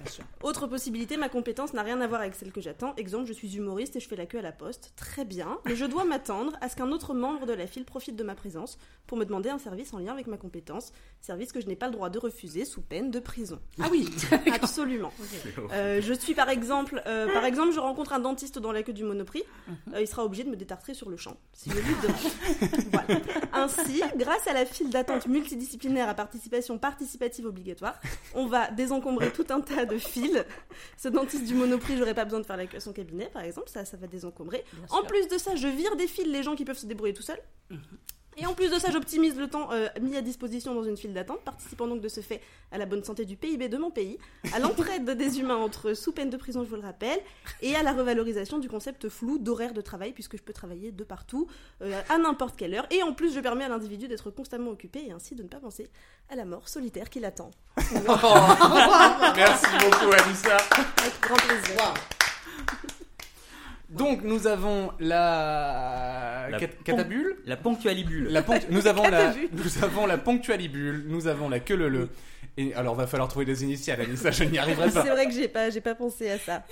Bien 0.02 0.12
sûr. 0.12 0.24
Autre 0.42 0.66
possibilité, 0.66 1.16
ma 1.16 1.28
compétence 1.28 1.72
n'a 1.72 1.82
rien 1.82 2.00
à 2.00 2.06
voir 2.08 2.20
avec 2.20 2.34
celle 2.34 2.50
que 2.50 2.60
j'attends. 2.60 2.94
Exemple, 2.96 3.26
je 3.26 3.32
suis 3.32 3.56
humoriste 3.56 3.94
et 3.94 4.00
je 4.00 4.08
fais 4.08 4.16
la 4.16 4.26
queue 4.26 4.38
à 4.38 4.42
la 4.42 4.50
poste. 4.50 4.92
Très 4.96 5.24
bien. 5.24 5.58
Mais 5.66 5.76
je 5.76 5.84
dois 5.84 6.04
m'attendre 6.04 6.56
à 6.60 6.68
ce 6.68 6.74
qu'un 6.74 6.90
autre 6.90 7.14
membre 7.14 7.46
de 7.46 7.52
la 7.52 7.68
file 7.68 7.84
profite 7.84 8.16
de 8.16 8.24
ma 8.24 8.34
présence 8.34 8.76
pour 9.06 9.16
me 9.18 9.24
demander 9.24 9.50
un 9.50 9.58
service 9.58 9.92
en 9.94 9.98
lien 9.98 10.12
avec 10.12 10.26
ma 10.26 10.36
compétence. 10.36 10.92
Service 11.20 11.52
que 11.52 11.60
je 11.60 11.66
n'ai 11.66 11.76
pas 11.76 11.86
le 11.86 11.92
droit 11.92 12.10
de 12.10 12.18
refuser 12.18 12.64
sous 12.64 12.80
peine 12.80 13.10
de 13.10 13.20
prison. 13.20 13.60
Ah 13.80 13.86
oui. 13.90 14.08
Absolument. 14.52 15.12
Euh, 15.72 16.00
je 16.00 16.12
suis 16.12 16.34
par 16.34 16.48
exemple, 16.48 17.00
euh, 17.06 17.32
par 17.32 17.44
exemple, 17.44 17.72
je 17.72 17.78
rencontre 17.80 18.12
un 18.12 18.20
dentiste 18.20 18.58
dans 18.58 18.72
la 18.72 18.82
queue 18.82 18.92
du 18.92 19.04
Monoprix. 19.04 19.44
Euh, 19.94 20.00
il 20.00 20.08
sera 20.08 20.24
obligé 20.24 20.42
de 20.42 20.50
me 20.50 20.56
détartrer 20.56 20.94
sur 20.94 21.08
le 21.08 21.16
champ 21.16 21.36
si 21.52 21.70
je 21.70 21.76
lui 21.76 21.94
demande. 22.02 22.90
Voilà. 22.92 23.20
Ainsi, 23.52 24.02
grâce 24.16 24.46
à 24.48 24.52
la 24.52 24.66
file 24.66 24.90
d'attente 24.90 25.26
multidisciplinaire 25.26 26.08
à 26.08 26.14
participation 26.14 26.78
participative 26.78 27.46
obligatoire, 27.46 28.00
on 28.34 28.46
va 28.46 28.70
désencombrer 28.70 29.30
tout 29.30 29.46
un 29.50 29.60
tas 29.60 29.84
de 29.84 29.98
files. 29.98 30.31
Ce 30.96 31.08
dentiste 31.08 31.44
du 31.44 31.54
Monoprix, 31.54 31.96
j'aurais 31.96 32.14
pas 32.14 32.24
besoin 32.24 32.40
de 32.40 32.46
faire 32.46 32.56
la 32.56 32.66
queue 32.66 32.76
à 32.76 32.80
son 32.80 32.92
cabinet, 32.92 33.26
par 33.32 33.42
exemple, 33.42 33.68
ça, 33.68 33.84
ça 33.84 33.96
va 33.96 34.06
désencombrer. 34.06 34.64
Bien 34.72 34.84
En 34.90 34.98
sûr. 34.98 35.06
plus 35.06 35.28
de 35.28 35.38
ça, 35.38 35.54
je 35.56 35.68
vire 35.68 35.96
des 35.96 36.06
files 36.06 36.30
les 36.30 36.42
gens 36.42 36.54
qui 36.54 36.64
peuvent 36.64 36.78
se 36.78 36.86
débrouiller 36.86 37.14
tout 37.14 37.22
seuls. 37.22 37.40
Et 38.36 38.46
en 38.46 38.54
plus 38.54 38.70
de 38.70 38.78
ça, 38.78 38.90
j'optimise 38.90 39.36
le 39.36 39.48
temps 39.48 39.70
euh, 39.72 39.88
mis 40.00 40.16
à 40.16 40.22
disposition 40.22 40.74
dans 40.74 40.84
une 40.84 40.96
file 40.96 41.12
d'attente, 41.12 41.40
participant 41.40 41.86
donc 41.86 42.00
de 42.00 42.08
ce 42.08 42.20
fait 42.20 42.40
à 42.70 42.78
la 42.78 42.86
bonne 42.86 43.04
santé 43.04 43.26
du 43.26 43.36
PIB 43.36 43.68
de 43.68 43.76
mon 43.76 43.90
pays, 43.90 44.18
à 44.54 44.58
l'entraide 44.58 45.10
des 45.10 45.38
humains 45.38 45.56
entre 45.56 45.90
eux 45.90 45.94
sous 45.94 46.12
peine 46.12 46.30
de 46.30 46.36
prison, 46.38 46.64
je 46.64 46.68
vous 46.70 46.76
le 46.76 46.82
rappelle, 46.82 47.20
et 47.60 47.76
à 47.76 47.82
la 47.82 47.92
revalorisation 47.92 48.58
du 48.58 48.68
concept 48.68 49.08
flou 49.10 49.38
d'horaire 49.38 49.74
de 49.74 49.82
travail, 49.82 50.12
puisque 50.12 50.38
je 50.38 50.42
peux 50.42 50.54
travailler 50.54 50.92
de 50.92 51.04
partout, 51.04 51.46
euh, 51.82 52.00
à 52.08 52.16
n'importe 52.16 52.56
quelle 52.56 52.74
heure. 52.74 52.86
Et 52.90 53.02
en 53.02 53.12
plus, 53.12 53.34
je 53.34 53.40
permets 53.40 53.64
à 53.64 53.68
l'individu 53.68 54.08
d'être 54.08 54.30
constamment 54.30 54.70
occupé 54.70 55.04
et 55.06 55.12
ainsi 55.12 55.34
de 55.34 55.42
ne 55.42 55.48
pas 55.48 55.58
penser 55.58 55.90
à 56.30 56.36
la 56.36 56.46
mort 56.46 56.68
solitaire 56.68 57.10
qui 57.10 57.20
l'attend. 57.20 57.50
Merci 57.76 59.66
beaucoup, 59.80 60.12
Anissa. 60.12 60.56
Avec 60.56 61.20
grand 61.20 61.36
plaisir. 61.36 62.21
Donc, 63.92 64.22
nous 64.22 64.46
avons 64.46 64.90
la, 65.00 66.48
La 66.50 66.58
cat- 66.58 66.66
catabule. 66.84 67.36
La 67.46 67.56
ponctualibule. 67.56 68.28
La 68.30 68.42
ponct- 68.42 68.66
Nous 68.70 68.86
avons 68.86 69.08
la, 69.08 69.34
nous 69.52 69.84
avons 69.84 70.06
la 70.06 70.18
ponctualibule. 70.18 71.04
Nous 71.08 71.26
avons 71.26 71.48
la 71.48 71.60
queue 71.60 71.76
le 71.76 71.88
le. 71.88 72.08
Et 72.58 72.74
alors, 72.74 72.94
va 72.94 73.06
falloir 73.06 73.28
trouver 73.28 73.44
des 73.46 73.62
initiales, 73.64 74.00
Anissa. 74.00 74.30
Je 74.30 74.44
n'y 74.44 74.58
arriverai 74.58 74.88
C'est 74.90 74.94
pas. 75.02 75.10
vrai 75.10 75.26
que 75.26 75.32
j'ai 75.32 75.48
pas, 75.48 75.70
j'ai 75.70 75.80
pas 75.80 75.94
pensé 75.94 76.30
à 76.30 76.38
ça. 76.38 76.64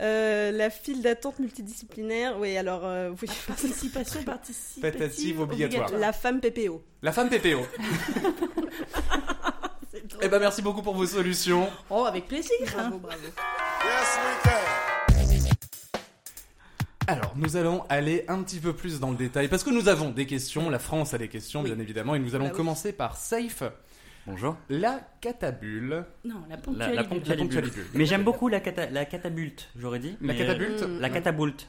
Euh, 0.00 0.50
la 0.52 0.70
file 0.70 1.02
d'attente 1.02 1.38
multidisciplinaire, 1.38 2.38
oui, 2.38 2.56
alors, 2.56 2.82
euh, 2.84 3.10
oui. 3.20 3.28
Participation 3.46 4.22
participative 4.22 4.80
Participative 4.82 5.40
obligatoire. 5.40 5.90
La 5.98 6.12
femme 6.12 6.40
PPO. 6.40 6.82
La 7.02 7.12
femme 7.12 7.28
PPO. 7.28 7.66
Eh 10.22 10.28
ben, 10.28 10.38
merci 10.38 10.62
beaucoup 10.62 10.82
pour 10.82 10.94
vos 10.94 11.04
solutions. 11.06 11.68
Oh, 11.90 12.04
avec 12.06 12.26
plaisir. 12.26 12.56
Bravo, 12.72 12.98
bravo. 12.98 13.22
Alors, 17.08 17.32
nous 17.36 17.56
allons 17.56 17.84
aller 17.88 18.24
un 18.28 18.42
petit 18.42 18.58
peu 18.58 18.72
plus 18.72 18.98
dans 18.98 19.10
le 19.10 19.16
détail 19.16 19.48
parce 19.48 19.62
que 19.62 19.70
nous 19.70 19.88
avons 19.88 20.10
des 20.10 20.26
questions. 20.26 20.70
La 20.70 20.78
France 20.80 21.14
a 21.14 21.18
des 21.18 21.28
questions, 21.28 21.62
bien 21.62 21.78
évidemment, 21.78 22.14
et 22.14 22.18
nous 22.18 22.34
allons 22.34 22.46
Bah 22.46 22.50
oui. 22.52 22.56
commencer 22.56 22.92
par 22.92 23.16
Safe. 23.16 23.62
Bonjour. 24.26 24.56
La 24.68 25.00
catabule. 25.20 26.04
Non, 26.24 26.34
la 26.48 26.56
La, 26.56 26.56
ponctualité. 26.56 26.96
la 26.96 27.04
ponctualibule. 27.04 27.36
ponctualibule. 27.60 27.84
Mais 27.94 28.06
j'aime 28.06 28.24
beaucoup 28.24 28.48
la, 28.48 28.58
cata- 28.58 28.90
la 28.90 29.04
catabulte, 29.04 29.68
j'aurais 29.78 30.00
dit. 30.00 30.16
La 30.20 30.34
catabulte. 30.34 30.84
La 31.00 31.10
catabulte. 31.10 31.68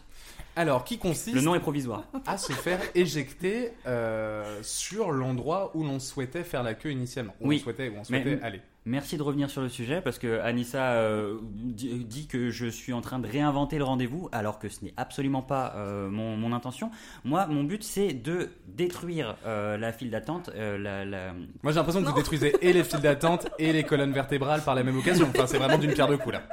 Alors, 0.58 0.84
qui 0.84 0.98
consiste 0.98 1.36
Le 1.36 1.42
nom 1.42 1.54
est 1.56 1.60
provisoire. 1.60 2.04
à 2.26 2.38
se 2.38 2.52
faire 2.52 2.80
éjecter 2.96 3.72
euh, 3.86 4.60
sur 4.64 5.12
l'endroit 5.12 5.72
où 5.76 5.84
l'on 5.84 6.00
souhaitait 6.00 6.44
faire 6.44 6.64
la 6.64 6.74
queue 6.74 6.92
initialement. 6.92 7.36
Où 7.40 7.50
Oui. 7.50 7.58
on 7.62 7.64
souhaitait, 7.64 7.90
où 7.90 7.94
on 7.94 8.02
Mais- 8.10 8.24
souhaitait 8.24 8.44
aller. 8.44 8.62
Merci 8.90 9.18
de 9.18 9.22
revenir 9.22 9.50
sur 9.50 9.62
le 9.62 9.68
sujet 9.68 10.00
parce 10.00 10.18
que 10.18 10.40
Anissa 10.40 10.94
euh, 10.94 11.40
dit, 11.44 12.06
dit 12.06 12.26
que 12.26 12.50
je 12.52 12.66
suis 12.68 12.94
en 12.94 13.02
train 13.02 13.20
de 13.20 13.28
réinventer 13.28 13.78
le 13.78 13.84
rendez-vous 13.84 14.30
alors 14.32 14.60
que 14.60 14.70
ce 14.70 14.84
n'est 14.86 14.94
absolument 14.96 15.42
pas 15.42 15.74
euh, 15.76 16.10
mon, 16.10 16.38
mon 16.38 16.54
intention. 16.54 16.90
Moi, 17.26 17.48
mon 17.48 17.66
but 17.66 17.84
c'est 17.84 18.14
de 18.14 18.50
détruire 18.68 19.36
euh, 19.46 19.78
la 19.78 19.92
file 19.92 20.10
d'attente. 20.10 20.52
euh, 20.56 20.78
la, 20.78 21.04
la- 21.04 21.34
Moi, 21.64 21.74
j'ai 21.74 21.76
l'impression 21.76 22.02
que 22.02 22.08
vous 22.08 22.16
détruisez 22.16 22.56
et 22.62 22.72
les 22.72 22.86
files 22.86 23.02
d'attente 23.02 23.48
et 23.60 23.74
les 23.74 23.84
colonnes 23.84 24.14
vertébrales 24.14 24.62
par 24.64 24.74
la 24.74 24.84
même 24.84 24.98
occasion. 24.98 25.28
Enfin, 25.36 25.48
c'est 25.48 25.58
vraiment 25.58 25.78
d'une 25.78 25.92
pierre 25.94 26.08
deux 26.08 26.18
coups 26.18 26.36
là. 26.36 26.44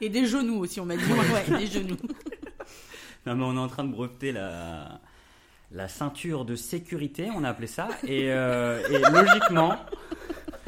Et 0.00 0.08
des 0.08 0.24
genoux 0.26 0.58
aussi, 0.60 0.78
on 0.78 0.84
m'a 0.84 0.96
dit. 0.96 1.02
Ouais, 1.04 1.58
des 1.58 1.66
genoux. 1.66 1.96
Non, 3.26 3.34
mais 3.34 3.44
on 3.44 3.54
est 3.56 3.58
en 3.60 3.68
train 3.68 3.84
de 3.84 3.90
breveter 3.92 4.32
la, 4.32 5.00
la 5.72 5.88
ceinture 5.88 6.44
de 6.44 6.54
sécurité, 6.56 7.28
on 7.34 7.44
a 7.44 7.50
appelé 7.50 7.66
ça. 7.66 7.88
Et, 8.06 8.30
euh, 8.32 8.80
et 8.88 8.98
logiquement, 9.10 9.76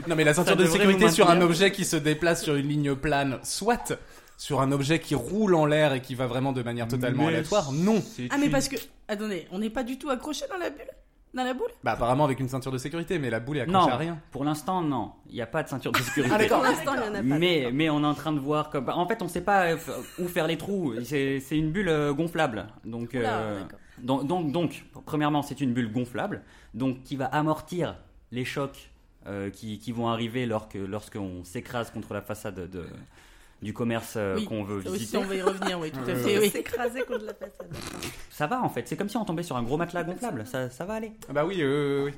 Non, 0.08 0.16
mais 0.16 0.24
la 0.24 0.34
ceinture 0.34 0.56
de 0.56 0.64
sécurité 0.66 1.08
sur 1.10 1.28
un 1.30 1.40
objet 1.40 1.70
qui 1.72 1.84
se 1.84 1.96
déplace 1.96 2.42
sur 2.42 2.54
une 2.56 2.66
ligne 2.68 2.94
plane, 2.94 3.38
soit 3.42 3.92
sur 4.36 4.60
un 4.60 4.70
objet 4.72 5.00
qui 5.00 5.14
roule 5.14 5.54
en 5.54 5.66
l'air 5.66 5.92
et 5.92 6.00
qui 6.00 6.14
va 6.14 6.26
vraiment 6.26 6.52
de 6.52 6.62
manière 6.62 6.86
totalement 6.88 7.24
Mais 7.24 7.28
aléatoire, 7.34 7.72
non. 7.72 8.02
Ah, 8.30 8.36
mais 8.38 8.46
une- 8.46 8.52
parce 8.52 8.68
que. 8.68 8.76
Attendez, 9.08 9.46
on 9.52 9.58
n'est 9.58 9.70
pas 9.70 9.82
du 9.82 9.98
tout 9.98 10.10
accroché 10.10 10.44
dans 10.48 10.58
la 10.58 10.70
bulle? 10.70 10.86
Dans 11.34 11.44
la 11.44 11.54
boule? 11.54 11.70
Bah, 11.84 11.92
apparemment 11.92 12.24
avec 12.24 12.40
une 12.40 12.48
ceinture 12.48 12.72
de 12.72 12.78
sécurité, 12.78 13.18
mais 13.18 13.28
la 13.30 13.38
boule 13.40 13.58
est 13.58 13.60
accrochée 13.60 13.86
Non, 13.86 13.92
à 13.92 13.96
rien. 13.96 14.18
pour 14.30 14.44
l'instant, 14.44 14.80
non. 14.82 15.12
Il 15.28 15.34
n'y 15.34 15.42
a 15.42 15.46
pas 15.46 15.62
de 15.62 15.68
ceinture 15.68 15.92
de 15.92 15.98
sécurité. 15.98 16.32
Ah, 16.34 16.38
d'accord. 16.38 16.60
Pour 16.60 16.68
l'instant, 16.70 16.94
il 16.94 17.00
y 17.00 17.08
en 17.08 17.14
a 17.14 17.18
pas. 17.18 17.22
Mais, 17.22 17.70
mais 17.72 17.90
on 17.90 18.02
est 18.02 18.06
en 18.06 18.14
train 18.14 18.32
de 18.32 18.40
voir 18.40 18.70
comme. 18.70 18.88
En 18.88 19.06
fait, 19.06 19.20
on 19.22 19.28
sait 19.28 19.42
pas 19.42 19.72
euh, 19.72 19.76
où 20.18 20.26
faire 20.26 20.46
les 20.46 20.56
trous. 20.56 20.94
C'est 21.04 21.40
une 21.50 21.70
bulle 21.70 21.88
euh, 21.90 22.12
gonflable. 22.14 22.66
Donc, 22.84 23.10
Oula, 23.14 23.38
euh, 23.38 23.62
donc, 24.02 24.26
donc, 24.26 24.52
donc, 24.52 24.84
premièrement, 25.04 25.42
c'est 25.42 25.60
une 25.60 25.72
bulle 25.72 25.92
gonflable, 25.92 26.42
donc 26.74 27.02
qui 27.02 27.16
va 27.16 27.26
amortir 27.26 27.96
les 28.32 28.44
chocs 28.44 28.90
euh, 29.26 29.50
qui, 29.50 29.78
qui 29.78 29.92
vont 29.92 30.08
arriver 30.08 30.46
lorsque 30.46 30.74
lorsqu'on 30.76 31.44
s'écrase 31.44 31.90
contre 31.90 32.14
la 32.14 32.22
façade 32.22 32.70
de, 32.70 32.86
du 33.62 33.72
commerce 33.72 34.14
euh, 34.16 34.36
Oui, 34.36 34.44
qu'on 34.44 34.62
veut 34.64 34.78
visiter. 34.78 35.16
on 35.16 35.24
va 35.24 35.34
y 35.34 35.42
revenir, 35.42 35.78
oui, 35.80 35.90
tout 35.90 36.00
à 36.08 36.14
fait. 36.14 36.38
Oui. 36.38 36.50
S'écraser 36.50 37.02
contre 37.02 37.24
la 37.24 37.34
façade. 37.34 37.68
Ça 38.30 38.46
va 38.46 38.62
en 38.62 38.68
fait. 38.68 38.86
C'est 38.86 38.96
comme 38.96 39.08
si 39.08 39.16
on 39.16 39.24
tombait 39.24 39.42
sur 39.42 39.56
un 39.56 39.62
gros 39.62 39.76
matelas 39.76 40.04
gonflable. 40.04 40.46
Ça, 40.46 40.70
ça 40.70 40.84
va 40.84 40.94
aller. 40.94 41.12
Ah 41.28 41.32
Bah 41.32 41.44
oui, 41.44 41.56
euh, 41.60 42.04
oui. 42.06 42.12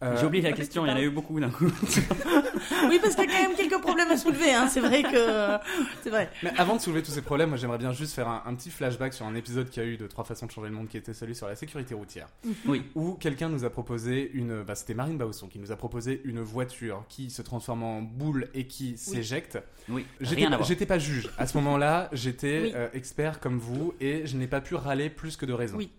Euh, 0.00 0.16
J'ai 0.20 0.26
oublié 0.26 0.42
la 0.44 0.52
question. 0.52 0.86
Il 0.86 0.90
y 0.90 0.92
en 0.92 0.96
a 0.96 1.02
eu 1.02 1.10
beaucoup 1.10 1.40
d'un 1.40 1.50
coup. 1.50 1.66
oui, 2.88 2.98
parce 3.02 3.14
qu'il 3.16 3.24
y 3.24 3.32
a 3.32 3.36
quand 3.36 3.48
même 3.48 3.56
quelques 3.56 3.80
problèmes 3.80 4.10
à 4.10 4.16
soulever. 4.16 4.52
Hein. 4.52 4.68
C'est 4.68 4.80
vrai 4.80 5.02
que. 5.02 5.58
C'est 6.02 6.10
vrai. 6.10 6.30
Mais 6.42 6.52
avant 6.56 6.76
de 6.76 6.80
soulever 6.80 7.02
tous 7.02 7.10
ces 7.10 7.22
problèmes, 7.22 7.48
moi 7.48 7.58
j'aimerais 7.58 7.78
bien 7.78 7.92
juste 7.92 8.14
faire 8.14 8.28
un, 8.28 8.42
un 8.46 8.54
petit 8.54 8.70
flashback 8.70 9.12
sur 9.12 9.26
un 9.26 9.34
épisode 9.34 9.68
qu'il 9.70 9.82
y 9.82 9.86
a 9.86 9.88
eu 9.88 9.96
de 9.96 10.06
Trois 10.06 10.24
façons 10.24 10.46
de 10.46 10.50
changer 10.52 10.68
le 10.68 10.74
monde 10.74 10.88
qui 10.88 10.96
était 10.96 11.14
celui 11.14 11.34
sur 11.34 11.48
la 11.48 11.56
sécurité 11.56 11.94
routière. 11.94 12.28
Oui. 12.66 12.84
Où 12.94 13.14
quelqu'un 13.14 13.48
nous 13.48 13.64
a 13.64 13.70
proposé 13.70 14.30
une. 14.34 14.62
Bah, 14.62 14.74
c'était 14.76 14.94
Marine 14.94 15.18
Bausson 15.18 15.48
qui 15.48 15.58
nous 15.58 15.72
a 15.72 15.76
proposé 15.76 16.20
une 16.24 16.40
voiture 16.40 17.04
qui 17.08 17.30
se 17.30 17.42
transforme 17.42 17.82
en 17.82 18.00
boule 18.02 18.48
et 18.54 18.66
qui 18.66 18.96
s'éjecte. 18.96 19.58
Oui. 19.88 20.06
J'étais 20.20 20.36
Rien 20.36 20.46
à 20.48 20.50
pas, 20.52 20.56
voir. 20.58 20.68
j'étais 20.68 20.86
pas 20.86 20.98
juge. 20.98 21.30
À 21.38 21.46
ce 21.46 21.56
moment-là, 21.58 22.08
j'étais 22.12 22.60
Oui. 22.62 22.72
euh, 22.74 22.88
expert 22.94 23.40
comme 23.40 23.58
vous 23.58 23.94
et 24.00 24.26
je 24.26 24.36
n'ai 24.36 24.46
pas 24.46 24.60
pu 24.60 24.74
râler 24.76 25.10
plus 25.10 25.36
que 25.36 25.44
de 25.46 25.52
raison. 25.52 25.76
Oui. 25.76 25.90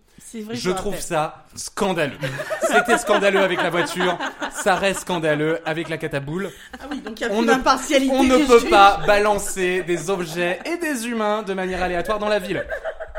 Vrai. 0.44 0.54
Je 0.54 0.70
trouve 0.70 0.92
rappelle. 0.92 1.02
ça 1.02 1.44
scandaleux. 1.56 2.18
C'était 2.62 2.98
scandaleux 2.98 3.40
avec 3.40 3.62
la 3.62 3.70
voiture, 3.70 4.16
ça 4.52 4.76
reste 4.76 5.00
scandaleux 5.00 5.58
avec 5.64 5.88
la 5.88 5.98
cataboule. 5.98 6.50
Ah 6.74 6.84
oui, 6.90 7.00
donc 7.00 7.20
il 7.20 7.26
y 7.26 7.26
a 7.26 7.32
On 7.32 7.42
ne-. 7.42 7.52
On 7.52 8.46
peut 8.46 8.58
juges. 8.60 8.70
pas 8.70 9.00
balancer 9.06 9.82
des 9.82 10.08
objets 10.10 10.60
et 10.64 10.76
des 10.76 11.08
humains 11.08 11.42
de 11.42 11.52
manière 11.54 11.82
aléatoire 11.82 12.18
dans 12.18 12.28
la 12.28 12.38
ville. 12.38 12.64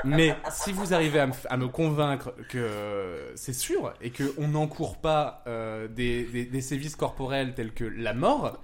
Mais 0.04 0.36
si 0.52 0.72
vous 0.72 0.94
arrivez 0.94 1.20
à 1.20 1.28
me, 1.28 1.34
à 1.50 1.58
me 1.58 1.68
convaincre 1.68 2.34
que 2.50 3.32
c'est 3.36 3.54
sûr 3.54 3.94
et 4.02 4.12
qu'on 4.12 4.48
n'encourt 4.48 4.98
pas 4.98 5.44
euh, 5.48 5.88
des, 5.88 6.24
des- 6.24 6.46
des 6.46 6.62
sévices 6.62 6.96
corporels 6.96 7.54
tels 7.54 7.74
que 7.74 7.84
la 7.84 8.14
mort, 8.14 8.62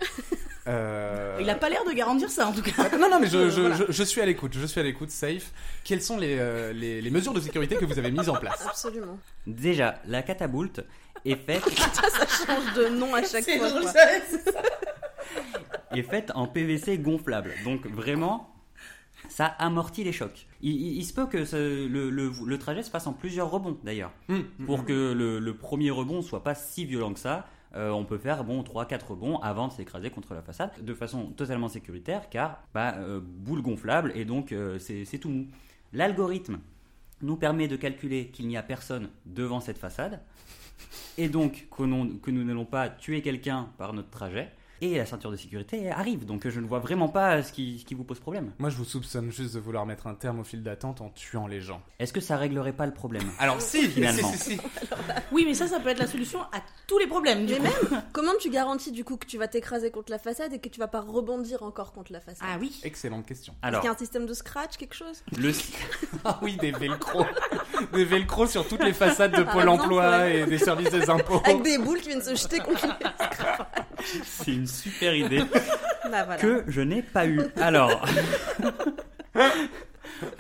euh, 0.68 1.38
Il 1.40 1.50
a 1.50 1.56
pas 1.56 1.70
l'air 1.70 1.84
de 1.86 1.92
garantir 1.94 2.30
ça, 2.30 2.48
en 2.48 2.52
tout 2.54 2.62
cas. 2.62 2.90
non, 2.98 3.10
non, 3.10 3.20
mais 3.20 3.28
je, 3.28 3.50
je, 3.50 3.62
Voilà. 3.62 3.76
je, 3.76 3.84
je 3.90 4.04
suis 4.04 4.20
à 4.22 4.26
l'écoute, 4.26 4.54
je 4.60 4.66
suis 4.66 4.80
à 4.80 4.84
l'écoute, 4.84 5.12
safe. 5.12 5.52
Quelles 5.84 6.02
sont 6.02 6.18
les, 6.18 6.38
euh, 6.40 6.74
les, 6.74 7.02
les 7.02 7.10
mesures 7.12 7.34
de 7.34 7.40
sécurité 7.40 7.76
que 7.76 7.86
vous 7.86 8.00
avez 8.00 8.12
mises 8.12 8.30
en 8.30 8.36
place? 8.36 8.66
Absolument. 8.68 9.18
Déjà, 9.46 10.00
la 10.06 10.24
catapoulte 10.24 10.82
est 11.26 11.36
faite. 11.36 11.64
Ça 11.94 12.26
change 12.46 12.74
de 12.76 12.90
nom 12.90 13.14
à 13.14 13.22
chaque 13.24 13.46
fois. 13.50 13.70
drôle, 13.70 13.82
quoi. 13.84 13.92
ça, 13.92 14.00
c'est 14.30 14.52
ça. 14.52 14.62
est 15.96 16.02
faite 16.04 16.32
en 16.36 16.48
PVC 16.48 16.98
gonflable. 16.98 17.54
Donc 17.64 17.86
vraiment, 17.88 18.50
ça 19.38 19.46
amortit 19.60 20.04
les 20.04 20.12
chocs. 20.12 20.48
Il, 20.62 20.72
il- 20.72 20.98
il 20.98 21.04
se 21.06 21.14
peut 21.14 21.28
que 21.28 21.46
ce- 21.46 21.88
le, 21.88 22.10
le- 22.10 22.32
le 22.44 22.58
trajet 22.58 22.82
se 22.82 22.90
fasse 22.90 23.06
en 23.06 23.14
plusieurs 23.14 23.52
rebonds 23.52 23.78
d'ailleurs. 23.84 24.12
Hum, 24.30 24.44
Pour 24.66 24.84
que 24.84 25.14
le, 25.14 25.38
le 25.40 25.54
premier 25.56 25.92
rebond 25.92 26.24
soit 26.24 26.44
pas 26.44 26.56
si 26.56 26.86
violent 26.86 27.14
que 27.14 27.20
ça, 27.20 27.46
euh, 27.76 27.92
on 27.92 28.04
peut 28.04 28.18
faire 28.18 28.44
bon 28.44 28.64
3-4 28.64 29.06
rebonds 29.10 29.38
avant 29.42 29.68
de 29.68 29.74
s'écraser 29.74 30.10
contre 30.10 30.34
la 30.34 30.42
façade 30.42 30.72
de 30.84 30.94
façon 30.96 31.26
totalement 31.42 31.68
sécuritaire 31.68 32.30
car 32.32 32.64
bah, 32.74 32.96
euh, 32.98 33.20
boule 33.22 33.62
gonflable 33.62 34.12
et 34.16 34.26
donc 34.26 34.52
euh, 34.54 34.80
c'est 34.80 35.20
tout 35.20 35.30
mou. 35.30 35.46
L'algorithme 35.94 36.58
nous 37.22 37.36
permet 37.36 37.68
de 37.68 37.76
calculer 37.76 38.28
qu'il 38.34 38.48
n'y 38.48 38.58
a 38.58 38.64
personne 38.64 39.10
devant 39.28 39.60
cette 39.60 39.78
façade 39.78 40.20
et 41.20 41.30
donc 41.30 41.68
que 41.72 41.84
nous 42.32 42.44
n'allons 42.44 42.66
pas 42.66 42.90
tuer 42.90 43.22
quelqu'un 43.22 43.70
par 43.78 43.94
notre 43.94 44.10
trajet. 44.10 44.50
Et 44.82 44.98
la 44.98 45.06
ceinture 45.06 45.32
de 45.32 45.36
sécurité 45.36 45.90
arrive, 45.92 46.26
donc 46.26 46.48
je 46.48 46.60
ne 46.60 46.68
vois 46.68 46.80
vraiment 46.80 47.08
pas 47.10 47.42
ce 47.44 47.52
qui, 47.52 47.80
ce 47.80 47.86
qui 47.86 47.96
vous 47.96 48.04
pose 48.04 48.20
problème. 48.20 48.52
Moi, 48.60 48.70
je 48.70 48.78
vous 48.78 48.86
soupçonne 48.86 49.32
juste 49.32 49.56
de 49.56 49.60
vouloir 49.60 49.86
mettre 49.86 50.08
un 50.08 50.14
terme 50.14 50.40
au 50.40 50.44
fil 50.44 50.62
d'attente 50.64 51.02
en 51.02 51.10
tuant 51.10 51.48
les 51.48 51.62
gens. 51.62 51.82
Est-ce 52.00 52.14
que 52.14 52.20
ça 52.22 52.38
réglerait 52.38 52.74
pas 52.74 52.86
le 52.86 52.94
problème? 52.94 53.24
Alors, 53.40 53.62
si, 53.62 53.88
Finalement. 53.90 54.32
si, 54.32 54.38
si, 54.38 54.52
si. 54.56 54.62
Oui, 55.32 55.44
mais 55.46 55.54
ça, 55.54 55.68
ça 55.68 55.80
peut 55.80 55.90
être 55.90 56.00
la 56.00 56.08
solution 56.08 56.42
à 56.44 56.62
tous 56.86 56.98
les 57.00 57.08
problèmes. 57.08 57.46
Mais 57.46 57.60
même, 57.60 58.04
comment 58.14 58.34
tu 58.40 58.50
garantis 58.50 58.92
du 58.92 59.04
coup 59.04 59.18
que 59.18 59.26
tu 59.26 59.38
vas 59.38 59.48
t'écraser 59.48 59.90
contre 59.92 60.12
la 60.12 60.20
façade 60.20 60.54
et 60.54 60.60
que 60.60 60.70
tu 60.70 60.80
vas 60.80 60.88
pas 60.88 61.02
rebondir 61.02 61.64
encore 61.64 61.92
contre 61.92 62.12
la 62.12 62.20
façade? 62.22 62.48
Ah 62.50 62.58
oui. 62.60 62.80
Excellente 62.84 63.26
question. 63.26 63.54
Est-ce 63.54 63.68
Alors, 63.68 63.82
qu'il 63.82 63.88
y 63.88 63.92
a 63.92 63.96
un 63.96 63.98
système 63.98 64.26
de 64.26 64.34
scratch, 64.34 64.78
quelque 64.78 64.96
chose? 64.96 65.24
Le, 65.38 65.52
Ah 66.24 66.40
oui, 66.44 66.56
des 66.58 66.72
velcro. 66.72 67.24
des 67.94 68.06
velcro 68.06 68.48
sur 68.48 68.68
toutes 68.68 68.84
les 68.84 68.94
façades 68.94 69.36
de 69.36 69.44
Pôle 69.44 69.70
emploi 69.70 70.30
et 70.30 70.46
des 70.46 70.58
services 70.58 70.90
des 70.92 71.10
impôts. 71.10 71.42
Avec 71.44 71.62
des 71.62 71.78
boules 71.78 72.00
qui 72.00 72.10
viennent 72.10 72.22
se 72.22 72.36
jeter 72.36 72.60
contre 72.60 72.86
les... 72.86 74.14
c'est 74.24 74.54
une 74.54 74.68
super 74.68 75.16
idée. 75.16 75.44
Bah 76.10 76.24
voilà. 76.24 76.42
que 76.42 76.64
je 76.70 76.80
n'ai 76.80 77.02
pas 77.02 77.28
eu. 77.28 77.42
Alors, 77.58 78.02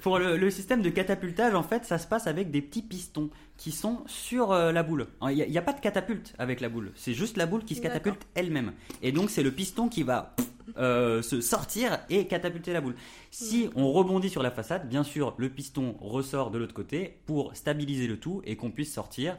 pour 0.01 0.17
le, 0.17 0.38
le 0.38 0.50
système 0.50 0.82
de 0.82 0.89
catapultage, 0.89 1.53
en 1.56 1.63
fait, 1.63 1.84
ça 1.84 1.98
se 1.98 2.08
passe 2.08 2.25
avec 2.25 2.51
des 2.51 2.62
petits 2.62 2.82
pistons 2.82 3.29
qui 3.58 3.74
sont 3.74 4.01
sur 4.06 4.53
euh, 4.53 4.72
la 4.72 4.84
boule. 4.84 5.08
Il 5.24 5.36
n'y 5.36 5.41
a, 5.41 5.46
il 5.46 5.51
y 5.51 5.58
a 5.58 5.62
pas 5.62 5.74
de 5.74 5.82
catapulte 5.82 6.34
avec 6.39 6.62
la 6.62 6.70
boule, 6.70 6.94
c'est 6.96 7.13
juste 7.13 7.36
la 7.36 7.46
boule 7.46 7.65
qui 7.65 7.75
se 7.75 7.82
catapulte 7.82 8.25
elle-même. 8.34 8.72
Et 9.01 9.12
donc, 9.12 9.29
c'est 9.29 9.44
le 9.44 9.51
piston 9.51 9.89
qui 9.89 10.03
va 10.03 10.36
euh, 10.78 11.22
se 11.22 11.42
sortir 11.42 12.00
et 12.10 12.28
catapulter 12.28 12.74
la 12.74 12.82
boule. 12.82 12.96
Si 13.32 13.70
on 13.76 13.92
rebondit 13.92 14.30
sur 14.30 14.44
la 14.44 14.52
façade, 14.52 14.88
bien 14.90 15.04
sûr, 15.04 15.34
le 15.38 15.50
piston 15.50 15.96
ressort 16.02 16.52
de 16.52 16.58
l'autre 16.58 16.74
côté 16.74 17.20
pour 17.26 17.56
stabiliser 17.56 18.08
le 18.08 18.20
tout 18.20 18.42
et 18.46 18.56
qu'on 18.56 18.72
puisse 18.72 18.94
sortir 18.94 19.38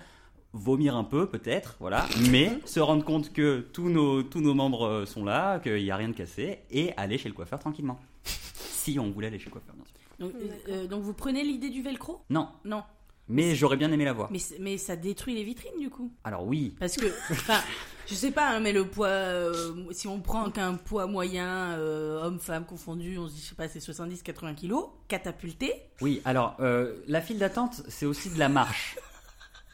vomir 0.53 0.97
un 0.97 1.05
peu 1.05 1.29
peut-être, 1.29 1.77
voilà, 1.79 2.07
mais 2.31 2.59
se 2.65 2.81
rendre 2.81 3.05
compte 3.05 3.33
que 3.33 3.61
tous 3.73 3.89
nos, 3.89 4.23
tous 4.23 4.41
nos 4.41 4.55
membres 4.55 4.87
euh, 4.87 5.07
sont 5.07 5.25
là, 5.25 5.59
qu'il 5.59 5.83
n'y 5.83 5.91
a 5.91 5.97
rien 5.97 6.09
de 6.09 6.15
cassé, 6.15 6.61
et 6.71 6.93
aller 6.97 7.19
chez 7.19 7.29
le 7.29 7.35
coiffeur 7.35 7.59
tranquillement. 7.59 8.01
si 8.25 8.99
on 8.99 9.11
voulait 9.11 9.27
aller 9.27 9.39
chez 9.39 9.47
le 9.47 9.51
coiffeur, 9.51 9.75
bien 9.75 9.85
sûr. 9.85 9.95
Donc, 10.19 10.33
euh, 10.69 10.87
donc 10.87 11.03
vous 11.03 11.13
prenez 11.13 11.45
l'idée 11.45 11.71
du 11.71 11.83
velcro? 11.83 12.23
Non, 12.31 12.49
Non. 12.65 12.83
Mais 13.29 13.55
j'aurais 13.55 13.77
bien 13.77 13.91
aimé 13.93 14.05
la 14.05 14.13
voir. 14.13 14.31
Mais, 14.61 14.79
ça 14.79 14.97
détruit 14.97 15.35
les 15.35 15.45
vitrines 15.45 15.79
du 15.79 15.91
coup. 15.91 16.13
Alors 16.25 16.45
oui, 16.47 16.75
Parce 16.81 16.97
que, 16.97 17.07
enfin, 17.31 17.59
je 18.07 18.15
sais 18.15 18.31
pas, 18.31 18.51
hein, 18.51 18.61
mais 18.61 18.73
le 18.73 18.87
poids, 18.87 19.09
euh, 19.09 19.75
si 19.93 20.09
on 20.09 20.21
prend 20.21 20.51
qu'un 20.51 20.75
poids 20.75 21.07
moyen, 21.07 21.73
euh, 21.79 22.23
homme-femme 22.23 22.65
confondu, 22.65 23.19
on 23.19 23.29
se 23.29 23.35
dit, 23.35 23.41
je 23.43 23.49
sais 23.51 23.55
pas, 23.55 23.69
c'est 23.69 23.81
70-80 23.81 24.55
kilos, 24.55 24.87
catapulté. 25.09 25.73
oui, 26.01 26.21
alors 26.25 26.57
euh, 26.61 26.97
la 27.07 27.21
file 27.21 27.39
d'attente, 27.39 27.83
c'est 27.89 28.07
aussi 28.07 28.31
de 28.31 28.39
la 28.39 28.49
marche. 28.49 28.97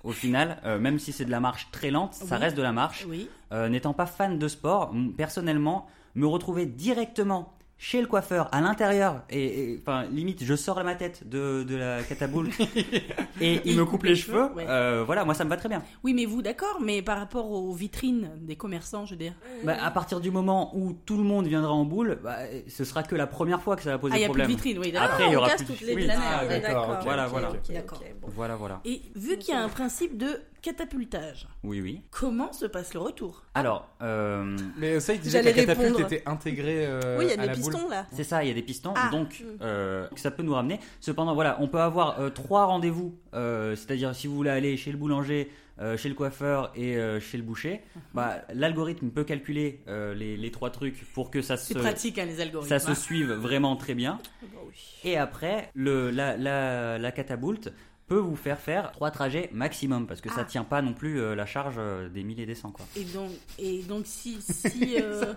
Au 0.02 0.12
final, 0.12 0.60
même 0.80 0.98
si 0.98 1.12
c'est 1.12 1.24
de 1.24 1.30
la 1.30 1.40
marche 1.40 1.68
très 1.72 1.90
lente, 1.90 2.12
ça 2.12 2.34
Oui. 2.36 2.40
reste 2.42 2.56
de 2.58 2.60
la 2.62 2.72
marche. 2.72 3.06
Oui. 3.08 3.26
N'étant 3.70 3.94
pas 3.94 4.04
fan 4.04 4.38
de 4.38 4.48
sport, 4.48 4.92
personnellement, 5.16 5.86
me 6.14 6.26
retrouver 6.26 6.66
directement 6.66 7.53
chez 7.76 8.00
le 8.00 8.06
coiffeur 8.06 8.48
à 8.52 8.60
l'intérieur 8.60 9.22
et, 9.30 9.72
et, 9.72 9.78
enfin 9.80 10.04
limite 10.10 10.44
je 10.44 10.54
sors 10.54 10.82
ma 10.84 10.94
tête 10.94 11.28
de, 11.28 11.64
de 11.64 11.76
la 11.76 12.02
cataboule 12.02 12.48
et 13.40 13.60
il 13.64 13.76
me 13.76 13.84
coupe 13.84 14.04
les 14.04 14.14
cheveux 14.14 14.46
ouais. 14.54 14.64
euh, 14.68 15.02
voilà 15.04 15.24
moi 15.24 15.34
ça 15.34 15.44
me 15.44 15.50
va 15.50 15.56
très 15.56 15.68
bien 15.68 15.82
Oui, 16.02 16.14
mais 16.14 16.24
vous, 16.24 16.40
d'accord, 16.40 16.78
mais 16.80 17.02
par 17.02 17.18
rapport 17.18 17.50
aux 17.50 17.72
vitrines 17.72 18.30
des 18.40 18.56
commerçants, 18.56 19.06
je 19.06 19.12
veux 19.12 19.18
dire. 19.18 19.32
Bah, 19.64 19.76
à 19.82 19.90
partir 19.90 20.20
du 20.20 20.30
moment 20.30 20.70
où 20.76 20.92
tout 21.04 21.16
le 21.16 21.22
monde 21.24 21.46
viendra 21.46 21.72
en 21.72 21.84
boule 21.84 22.18
bah, 22.22 22.36
ce 22.68 22.84
sera 22.84 23.02
que 23.02 23.16
la 23.16 23.26
première 23.26 23.60
fois 23.60 23.76
que 23.76 23.82
ça 23.82 23.90
va 23.90 23.98
poser 23.98 24.14
Ah, 24.14 24.18
il 24.18 24.22
y 24.22 24.24
a 24.24 24.28
plus 24.28 24.30
problème 24.42 24.46
de 24.46 24.52
vitrines, 24.52 24.78
oui. 24.78 24.96
Après, 24.96 25.26
il 25.26 25.32
y 25.32 25.36
on 25.36 25.40
aura 25.40 25.48
casse 25.50 25.62
plus- 25.64 25.74
toutes 25.74 25.80
les 25.86 25.94
oui. 25.94 26.08
Ah, 26.10 26.46
ouais, 26.46 26.60
d'accord, 26.60 26.98
Voilà, 27.02 27.26
voilà. 27.26 27.50
ok, 27.50 27.56
D'accord. 27.72 27.98
ok, 28.00 28.14
bon. 28.20 28.28
voilà 28.34 28.56
voilà 28.56 28.80
Et 28.84 29.02
vu 29.16 29.36
qu'il 29.38 29.52
y 29.54 29.56
a 29.56 29.62
un 29.62 29.68
principe 29.68 30.16
de 30.16 30.40
catapultage, 30.64 31.46
oui 31.62 31.80
oui 31.82 32.00
comment 32.10 32.52
se 32.52 32.64
passe 32.64 32.94
le 32.94 33.00
retour? 33.00 33.44
Alors 33.54 33.86
euh, 34.02 34.56
Mais 34.78 34.98
ça, 34.98 35.12
il 35.12 35.20
disait 35.20 35.40
que 35.40 35.44
la 35.44 35.52
catapulte 35.52 35.96
répondre. 35.96 36.06
était 36.12 36.22
intégrée 36.26 36.86
euh, 36.86 37.18
Oui, 37.18 37.26
il 37.26 37.30
y 37.30 37.32
a 37.34 37.36
des 37.36 37.60
boule. 37.60 37.72
pistons 37.72 37.88
là. 37.90 38.06
C'est 38.12 38.24
ça, 38.24 38.42
il 38.42 38.48
y 38.48 38.50
a 38.50 38.54
des 38.54 38.62
pistons, 38.62 38.94
Ah. 38.96 39.10
donc 39.10 39.44
euh, 39.60 40.08
ça 40.16 40.30
peut 40.30 40.42
nous 40.42 40.54
ramener. 40.54 40.80
Cependant, 41.00 41.34
voilà, 41.34 41.58
on 41.60 41.68
peut 41.68 41.80
avoir 41.80 42.18
euh, 42.18 42.30
trois 42.30 42.64
rendez-vous, 42.64 43.14
euh, 43.34 43.76
c'est-à-dire 43.76 44.14
si 44.14 44.26
vous 44.26 44.34
voulez 44.34 44.50
aller 44.50 44.76
chez 44.78 44.90
le 44.90 44.96
boulanger, 44.96 45.50
euh, 45.80 45.96
chez 45.98 46.08
le 46.08 46.14
coiffeur 46.14 46.72
et 46.76 46.96
euh, 46.96 47.20
chez 47.20 47.36
le 47.36 47.42
boucher, 47.42 47.82
bah, 48.14 48.38
l'algorithme 48.54 49.10
peut 49.10 49.24
calculer 49.24 49.82
euh, 49.88 50.14
les, 50.14 50.36
les 50.36 50.50
trois 50.50 50.70
trucs 50.70 51.04
pour 51.12 51.30
que 51.30 51.42
ça 51.42 51.56
se, 51.58 51.74
pratique, 51.74 52.18
hein, 52.18 52.24
les 52.26 52.40
algorithmes. 52.40 52.68
ça 52.70 52.78
se 52.78 52.90
hein. 52.92 52.94
suive 52.94 53.32
vraiment 53.32 53.76
très 53.76 53.94
bien. 53.94 54.18
Bah 54.42 54.60
oui. 54.66 54.74
Et 55.04 55.18
après, 55.18 55.70
le, 55.74 56.10
la, 56.10 56.36
la, 56.38 56.96
la 56.98 57.12
catapulte 57.12 57.72
peut 58.14 58.20
vous 58.20 58.36
faire 58.36 58.60
faire 58.60 58.92
trois 58.92 59.10
trajets 59.10 59.50
maximum 59.52 60.06
parce 60.06 60.20
que 60.20 60.28
ça 60.28 60.36
Ah. 60.42 60.44
tient 60.44 60.62
pas 60.62 60.82
non 60.82 60.92
plus 60.92 61.20
euh, 61.20 61.34
la 61.34 61.46
charge 61.46 61.74
euh, 61.78 62.08
des 62.08 62.22
1000 62.22 62.38
et 62.38 62.46
des 62.46 62.54
100 62.54 62.70
quoi. 62.70 62.86
Et 62.96 63.02
donc, 63.04 63.30
et 63.58 63.82
donc 63.82 64.02
si, 64.06 64.38
si 64.40 64.96
euh, 65.02 65.34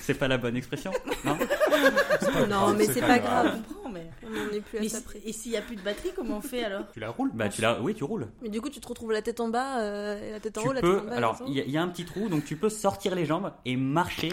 C'est 0.00 0.14
pas 0.14 0.26
la 0.26 0.36
bonne 0.36 0.56
expression, 0.56 0.90
non? 1.24 1.38
Non, 2.48 2.74
mais 2.74 2.86
c'est 2.86 3.00
pas 3.00 3.18
grave. 3.20 3.52
je 3.56 3.72
comprends, 3.72 3.88
mais, 3.90 4.10
On 4.24 4.54
est 4.54 4.60
plus 4.60 4.78
à 4.78 4.80
mais 4.80 4.88
ça 4.88 4.98
si- 4.98 5.04
près. 5.04 5.20
et 5.24 5.32
s'il 5.32 5.52
y 5.52 5.56
a 5.56 5.62
plus 5.62 5.76
de 5.76 5.80
batterie, 5.82 6.10
comment 6.16 6.38
on 6.38 6.40
fait 6.40 6.64
alors? 6.64 6.82
Tu 6.92 6.98
la 7.00 7.10
roules? 7.10 7.30
Bah 7.34 7.48
tu 7.48 7.60
l'as, 7.62 7.80
oui 7.80 7.94
tu 7.94 8.02
roules. 8.04 8.26
Mais 8.42 8.48
du 8.48 8.60
coup, 8.60 8.68
tu 8.68 8.80
te 8.80 8.88
retrouves 8.88 9.12
la 9.12 9.22
tête 9.22 9.38
en 9.40 9.48
bas 9.48 9.78
euh, 9.80 10.28
et 10.28 10.32
la 10.32 10.40
tête 10.40 10.58
en 10.58 10.62
Tu 10.62 10.68
haut, 10.68 10.72
la 10.72 10.80
peux, 10.80 10.94
tête 10.96 11.02
en 11.04 11.10
bas. 11.10 11.16
alors 11.16 11.36
la 11.42 11.46
il 11.48 11.54
y, 11.56 11.60
a- 11.60 11.64
il 11.64 11.70
y 11.70 11.78
a 11.78 11.82
un 11.82 11.88
petit 11.88 12.04
trou, 12.04 12.28
donc 12.28 12.44
tu 12.44 12.56
peux 12.56 12.68
sortir 12.68 13.14
les 13.14 13.26
jambes 13.26 13.52
et 13.64 13.76
marcher. 13.76 14.30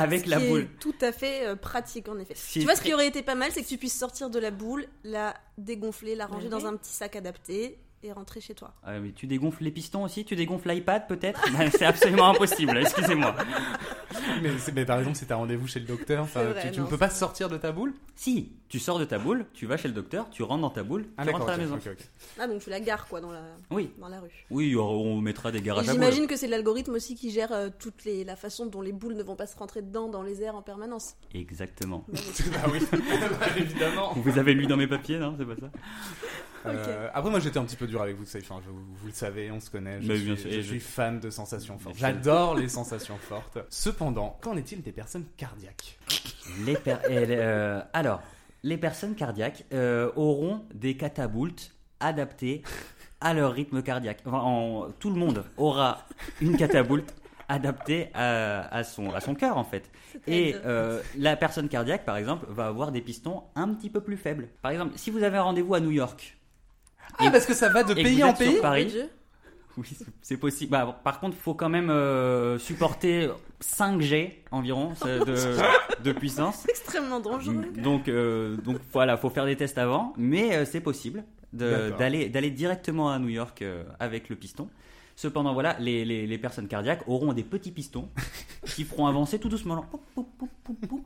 avec 0.00 0.24
ce 0.24 0.30
la 0.30 0.38
qui 0.38 0.44
est 0.44 0.48
boule. 0.48 0.68
Tout 0.80 0.94
à 1.00 1.12
fait 1.12 1.54
pratique 1.56 2.08
en 2.08 2.18
effet. 2.18 2.34
Tu 2.52 2.60
vois, 2.60 2.74
ce 2.76 2.82
qui 2.82 2.92
aurait 2.94 3.06
été 3.06 3.22
pas 3.22 3.34
mal, 3.34 3.50
c'est 3.52 3.62
que 3.62 3.68
tu 3.68 3.78
puisses 3.78 3.96
sortir 3.98 4.30
de 4.30 4.38
la 4.38 4.50
boule, 4.50 4.86
la 5.04 5.34
dégonfler, 5.58 6.14
la 6.16 6.26
ranger 6.26 6.48
dans 6.48 6.66
un 6.66 6.74
petit 6.76 6.92
sac 6.92 7.11
adapté 7.16 7.78
et 8.02 8.12
rentrer 8.12 8.40
chez 8.40 8.54
toi. 8.54 8.74
Ah, 8.82 8.98
mais 8.98 9.12
tu 9.12 9.26
dégonfles 9.26 9.62
les 9.64 9.70
pistons 9.70 10.02
aussi, 10.04 10.24
tu 10.24 10.34
dégonfles 10.34 10.68
l'iPad 10.68 11.06
peut-être? 11.06 11.40
Bah, 11.56 11.70
C'est 11.70 11.84
absolument 11.84 12.28
impossible, 12.30 12.76
excusez-moi. 12.76 13.34
mais, 14.74 14.84
par 14.84 14.98
exemple, 14.98 15.16
si 15.16 15.26
t'as 15.26 15.36
rendez-vous 15.36 15.68
chez 15.68 15.80
le 15.80 15.86
docteur, 15.86 16.24
enfin, 16.24 16.40
C'est 16.40 16.60
vrai, 16.60 16.70
tu, 16.72 16.80
ne 16.80 16.86
peux 16.86 16.98
pas 16.98 17.10
sortir 17.10 17.48
de 17.48 17.56
ta 17.56 17.72
boule? 17.72 17.94
Si, 18.16 18.52
tu 18.72 18.78
sors 18.78 18.98
de 18.98 19.04
ta 19.04 19.18
boule, 19.18 19.44
tu 19.52 19.66
vas 19.66 19.76
chez 19.76 19.86
le 19.86 19.92
docteur, 19.92 20.30
tu 20.30 20.42
rentres 20.42 20.62
dans 20.62 20.70
ta 20.70 20.82
boule, 20.82 21.04
Ah 21.18 21.26
tu 21.26 21.30
rentres 21.30 21.46
à 21.46 21.50
la 21.50 21.58
maison. 21.58 21.78
Ah, 22.38 22.48
donc 22.48 22.62
tu 22.62 22.70
la 22.70 22.80
gares 22.80 23.06
quoi 23.06 23.20
dans 23.20 23.30
la, 23.30 23.42
Oui, 23.70 23.90
dans 23.98 24.08
la 24.08 24.18
rue. 24.18 24.30
oui, 24.50 24.74
on 24.74 25.20
mettra 25.20 25.52
des 25.52 25.58
Et 25.58 25.60
garages 25.60 25.86
à 25.90 25.92
boules. 25.92 26.00
J'imagine 26.00 26.26
que 26.26 26.36
c'est 26.38 26.46
l'algorithme 26.46 26.94
aussi 26.94 27.14
qui 27.14 27.30
gère 27.30 27.52
euh, 27.52 27.68
toute 27.78 28.06
les, 28.06 28.24
la 28.24 28.34
façon 28.34 28.64
dont 28.64 28.80
les 28.80 28.92
boules 28.92 29.12
ne 29.14 29.22
vont 29.22 29.36
pas 29.36 29.46
se 29.46 29.58
rentrer 29.58 29.82
dedans 29.82 30.08
dans 30.08 30.22
les 30.22 30.42
airs 30.42 30.54
en 30.56 30.62
permanence. 30.62 31.16
Exactement. 31.34 32.06
bah 32.08 32.18
oui, 32.72 32.78
Bah, 32.90 33.46
évidemment. 33.58 34.14
Vous 34.16 34.38
avez 34.38 34.54
lu 34.54 34.66
dans 34.66 34.78
mes 34.78 34.86
papiers, 34.86 35.18
non 35.18 35.36
C'est 35.38 35.44
pas 35.44 35.56
ça? 35.56 35.70
Euh, 36.64 37.08
après, 37.12 37.30
moi, 37.30 37.40
j'étais 37.40 37.58
un 37.58 37.64
petit 37.66 37.76
peu 37.76 37.86
dur 37.86 38.00
avec 38.00 38.16
vous, 38.16 38.22
enfin, 38.24 38.60
je- 38.64 38.70
vous, 38.70 38.80
vous 39.02 39.06
le 39.08 39.12
savez, 39.12 39.50
on 39.50 39.60
se 39.60 39.68
connaît. 39.68 40.00
Je, 40.00 40.08
Mais 40.08 40.16
suis, 40.16 40.24
bien 40.24 40.36
sûr, 40.36 40.50
je 40.50 40.60
suis 40.62 40.80
fan 40.80 41.20
de 41.20 41.28
sensations 41.28 41.76
fortes. 41.78 41.96
J'adore 41.98 42.54
les 42.54 42.68
sensations 42.68 43.18
fortes. 43.18 43.58
Cependant, 43.68 44.38
qu'en 44.40 44.56
est-il 44.56 44.80
des 44.80 44.92
personnes 44.92 45.26
cardiaques? 45.36 45.98
Les 46.64 46.74
per- 46.76 46.96
les- 47.08 47.26
euh, 47.30 47.82
alors, 47.92 48.22
les 48.62 48.76
personnes 48.78 49.14
cardiaques 49.14 49.64
euh, 49.72 50.10
auront 50.16 50.64
des 50.74 50.96
cataboultes 50.96 51.72
adaptées 52.00 52.62
à 53.20 53.34
leur 53.34 53.52
rythme 53.52 53.82
cardiaque. 53.82 54.20
Enfin, 54.26 54.38
en- 54.40 54.88
tout 54.98 55.10
le 55.10 55.16
monde 55.16 55.44
aura 55.56 56.06
une 56.40 56.56
catapoulte 56.56 57.14
adaptée 57.48 58.08
à, 58.14 58.62
à 58.74 58.82
son, 58.84 59.10
à 59.12 59.20
son 59.20 59.34
cœur 59.34 59.56
en 59.58 59.64
fait. 59.64 59.90
Et 60.26 60.54
euh, 60.64 61.00
la 61.18 61.36
personne 61.36 61.68
cardiaque, 61.68 62.04
par 62.04 62.16
exemple, 62.16 62.46
va 62.48 62.66
avoir 62.66 62.92
des 62.92 63.00
pistons 63.00 63.42
un 63.54 63.68
petit 63.74 63.90
peu 63.90 64.00
plus 64.00 64.16
faibles. 64.16 64.48
Par 64.62 64.70
exemple, 64.70 64.92
si 64.96 65.10
vous 65.10 65.22
avez 65.22 65.38
un 65.38 65.42
rendez-vous 65.42 65.74
à 65.74 65.80
New 65.80 65.90
York, 65.90 66.36
Ah, 67.18 67.30
parce 67.30 67.46
que 67.46 67.54
ça 67.54 67.68
va 67.68 67.82
de 67.84 67.94
pays 67.94 68.22
en 68.24 68.32
pays 68.32 68.60
Paris. 68.60 68.96
Oui, 69.76 69.88
c'est- 70.22 70.36
possible. 70.36 70.70
Bah, 70.72 71.00
par 71.04 71.20
contre, 71.20 71.36
il 71.36 71.40
faut 71.42 71.54
quand 71.54 71.68
même 71.68 71.90
euh, 71.90 72.58
supporter 72.58 73.28
5G 73.60 74.38
environ 74.50 74.92
de, 75.04 76.02
de 76.02 76.12
puissance. 76.12 76.66
Extrêmement 76.68 77.20
dangereux. 77.20 77.64
Donc, 77.76 78.08
euh, 78.08 78.56
donc 78.58 78.78
voilà, 78.92 79.16
faut 79.16 79.30
faire 79.30 79.46
des 79.46 79.56
tests 79.56 79.78
avant, 79.78 80.12
mais 80.16 80.54
euh, 80.56 80.64
c'est 80.64 80.80
possible 80.80 81.24
d'aller 81.52 82.28
d'aller 82.30 82.50
directement 82.50 83.10
à 83.10 83.18
New 83.18 83.28
York 83.28 83.60
euh, 83.62 83.84
avec 84.00 84.28
le 84.28 84.36
piston. 84.36 84.68
Cependant, 85.16 85.52
voilà, 85.52 85.76
les, 85.78 86.04
les, 86.06 86.26
les 86.26 86.38
personnes 86.38 86.66
cardiaques 86.68 87.02
auront 87.06 87.34
des 87.34 87.42
petits 87.44 87.70
pistons 87.70 88.08
qui 88.64 88.84
feront 88.84 89.06
avancer 89.06 89.38
tout 89.38 89.50
doucement. 89.50 89.74
genre, 89.74 89.86
poup, 89.86 90.00
poup, 90.14 90.28
poup, 90.38 90.50
poup, 90.64 90.86
poup. 90.86 91.04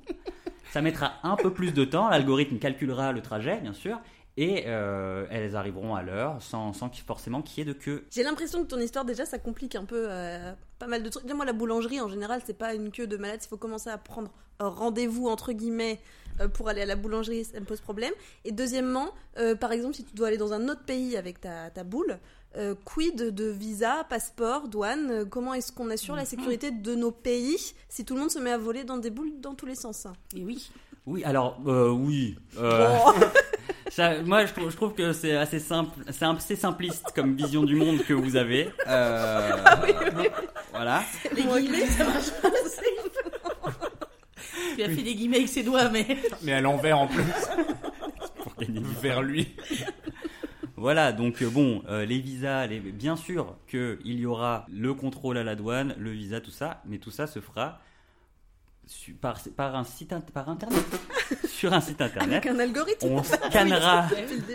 Ça 0.70 0.80
mettra 0.82 1.14
un 1.22 1.36
peu 1.36 1.52
plus 1.52 1.72
de 1.72 1.84
temps, 1.84 2.08
l'algorithme 2.08 2.58
calculera 2.58 3.12
le 3.12 3.20
trajet, 3.22 3.58
bien 3.60 3.72
sûr, 3.72 3.98
Et 4.38 4.64
euh, 4.66 5.26
elles 5.30 5.56
arriveront 5.56 5.94
à 5.94 6.02
l'heure 6.02 6.42
sans, 6.42 6.72
sans 6.74 6.90
forcément 7.06 7.40
qu'il 7.40 7.58
y 7.58 7.62
ait 7.62 7.72
de 7.72 7.78
queue. 7.78 8.04
J'ai 8.10 8.22
l'impression 8.22 8.62
que 8.62 8.68
ton 8.68 8.78
histoire 8.78 9.04
déjà 9.06 9.24
ça 9.24 9.38
complique 9.38 9.74
un 9.76 9.84
peu 9.84 10.06
euh, 10.10 10.52
pas 10.78 10.86
mal 10.86 11.02
de 11.02 11.08
trucs. 11.08 11.22
Déjà 11.24 11.34
moi 11.34 11.46
la 11.46 11.54
boulangerie 11.54 12.00
en 12.02 12.08
général 12.08 12.42
c'est 12.44 12.56
pas 12.58 12.74
une 12.74 12.90
queue 12.90 13.06
de 13.06 13.16
malade, 13.16 13.40
il 13.42 13.48
faut 13.48 13.56
commencer 13.56 13.88
à 13.88 13.96
prendre 13.96 14.30
rendez-vous 14.58 15.28
entre 15.28 15.52
guillemets 15.52 16.00
euh, 16.40 16.48
pour 16.48 16.68
aller 16.68 16.82
à 16.82 16.86
la 16.86 16.96
boulangerie, 16.96 17.44
ça 17.46 17.58
me 17.60 17.64
pose 17.64 17.80
problème. 17.80 18.12
Et 18.44 18.52
deuxièmement, 18.52 19.08
euh, 19.38 19.54
par 19.54 19.72
exemple 19.72 19.94
si 19.94 20.04
tu 20.04 20.14
dois 20.14 20.28
aller 20.28 20.36
dans 20.36 20.52
un 20.52 20.68
autre 20.68 20.84
pays 20.84 21.16
avec 21.16 21.40
ta, 21.40 21.70
ta 21.70 21.82
boule, 21.82 22.18
euh, 22.58 22.74
quid 22.84 23.16
de 23.16 23.44
visa, 23.46 24.04
passeport, 24.10 24.68
douane, 24.68 25.10
euh, 25.10 25.24
comment 25.24 25.54
est-ce 25.54 25.72
qu'on 25.72 25.88
assure 25.88 26.14
la 26.14 26.26
sécurité 26.26 26.70
de 26.70 26.94
nos 26.94 27.10
pays 27.10 27.74
si 27.88 28.04
tout 28.04 28.14
le 28.14 28.20
monde 28.20 28.30
se 28.30 28.38
met 28.38 28.50
à 28.52 28.58
voler 28.58 28.84
dans 28.84 28.98
des 28.98 29.10
boules 29.10 29.40
dans 29.40 29.54
tous 29.54 29.66
les 29.66 29.74
sens? 29.74 30.06
Et 30.36 30.44
oui. 30.44 30.70
Oui, 31.06 31.22
alors, 31.24 31.58
euh, 31.66 31.88
oui. 31.90 32.36
euh, 32.58 32.96
Oh. 33.06 33.12
ça, 33.90 34.22
moi, 34.22 34.46
je 34.46 34.52
trouve, 34.52 34.70
je 34.70 34.76
trouve 34.76 34.94
que 34.94 35.12
c'est 35.12 35.36
assez 35.36 35.58
simple, 35.58 35.90
c'est 36.10 36.24
assez 36.24 36.56
simpliste 36.56 37.12
comme 37.14 37.34
vision 37.36 37.62
du 37.62 37.74
monde 37.76 38.02
que 38.04 38.12
vous 38.12 38.36
avez. 38.36 38.70
Euh, 38.86 39.52
Voilà. 40.72 41.02
Les 41.34 41.42
guillemets, 41.42 41.86
ça 41.86 42.04
marche 42.04 42.30
pas. 42.42 42.50
Il 44.78 44.84
a 44.84 44.88
fait 44.90 45.02
des 45.02 45.14
guillemets 45.14 45.36
avec 45.36 45.48
ses 45.48 45.62
doigts, 45.62 45.88
mais. 45.88 46.06
Mais 46.42 46.52
à 46.52 46.60
l'envers 46.60 46.98
en 46.98 47.06
plus, 47.06 47.22
Pour 48.42 48.54
gagner 48.56 48.82
vers 49.00 49.22
lui. 49.22 49.54
Voilà, 50.76 51.12
donc 51.12 51.40
euh, 51.42 51.48
bon, 51.48 51.82
euh, 51.88 52.04
les 52.04 52.18
visas, 52.18 52.66
les... 52.66 52.80
bien 52.80 53.16
sûr 53.16 53.56
qu'il 53.66 53.98
y 54.04 54.26
aura 54.26 54.66
le 54.70 54.92
contrôle 54.92 55.38
à 55.38 55.42
la 55.44 55.54
douane, 55.56 55.94
le 55.98 56.10
visa, 56.10 56.42
tout 56.42 56.50
ça, 56.50 56.82
mais 56.84 56.98
tout 56.98 57.10
ça 57.10 57.26
se 57.26 57.40
fera 57.40 57.80
su- 58.86 59.14
par, 59.14 59.38
par 59.56 59.74
un 59.76 59.84
site 59.84 60.14
par 60.32 60.48
internet. 60.48 60.84
Sur 61.48 61.72
un 61.72 61.80
site 61.80 62.00
internet. 62.00 62.44
Avec 62.44 62.46
un 62.46 62.58
algorithme. 62.60 63.08
On 63.08 63.22
scannera, 63.22 64.06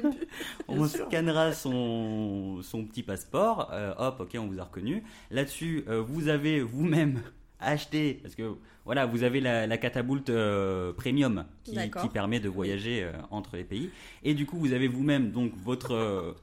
on 0.68 0.88
scannera 0.88 1.52
son, 1.54 2.62
son 2.62 2.86
petit 2.86 3.04
passeport. 3.04 3.70
euh, 3.74 3.94
hop, 3.98 4.22
ok, 4.22 4.38
on 4.40 4.48
vous 4.48 4.60
a 4.60 4.64
reconnu. 4.64 5.04
Là-dessus, 5.32 5.84
euh, 5.90 6.02
vous 6.02 6.28
avez 6.30 6.62
vous-même 6.62 7.22
acheté, 7.60 8.20
parce 8.22 8.36
que 8.36 8.54
voilà, 8.86 9.06
vous 9.06 9.24
avez 9.24 9.42
la, 9.42 9.68
la 9.68 9.78
catapulte 9.78 10.30
euh, 10.30 10.94
premium 10.94 11.46
qui, 11.64 11.76
qui 12.02 12.10
permet 12.10 12.40
de 12.40 12.50
voyager 12.50 13.10
entre 13.32 13.56
les 13.58 13.64
pays. 13.64 13.90
Et 14.24 14.34
du 14.34 14.46
coup, 14.46 14.58
vous 14.58 14.74
avez 14.74 14.88
vous-même 14.88 15.32
donc 15.32 15.52
votre 15.64 16.36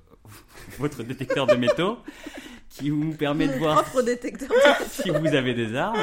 votre 0.79 1.03
détecteur 1.03 1.47
de 1.47 1.55
métaux 1.55 1.99
qui 2.69 2.91
vous 2.91 3.13
permet 3.15 3.49
de 3.49 3.55
voir 3.55 3.83
si 4.91 5.09
vous 5.11 5.27
avez 5.35 5.55
des 5.55 5.75
armes 5.75 5.97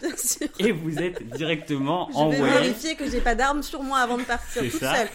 bien 0.00 0.16
sûr. 0.16 0.48
et 0.58 0.72
vous 0.72 0.98
êtes 0.98 1.26
directement 1.36 2.08
Je 2.10 2.14
vais 2.14 2.20
envoyé. 2.20 2.52
vérifier 2.52 2.94
que 2.96 3.08
j'ai 3.10 3.20
pas 3.20 3.34
d'armes 3.34 3.62
sur 3.62 3.82
moi 3.82 3.98
avant 3.98 4.18
de 4.18 4.22
partir 4.22 4.62
C'est 4.62 4.68
toute 4.68 4.80
ça. 4.80 4.94
seule. 4.96 5.08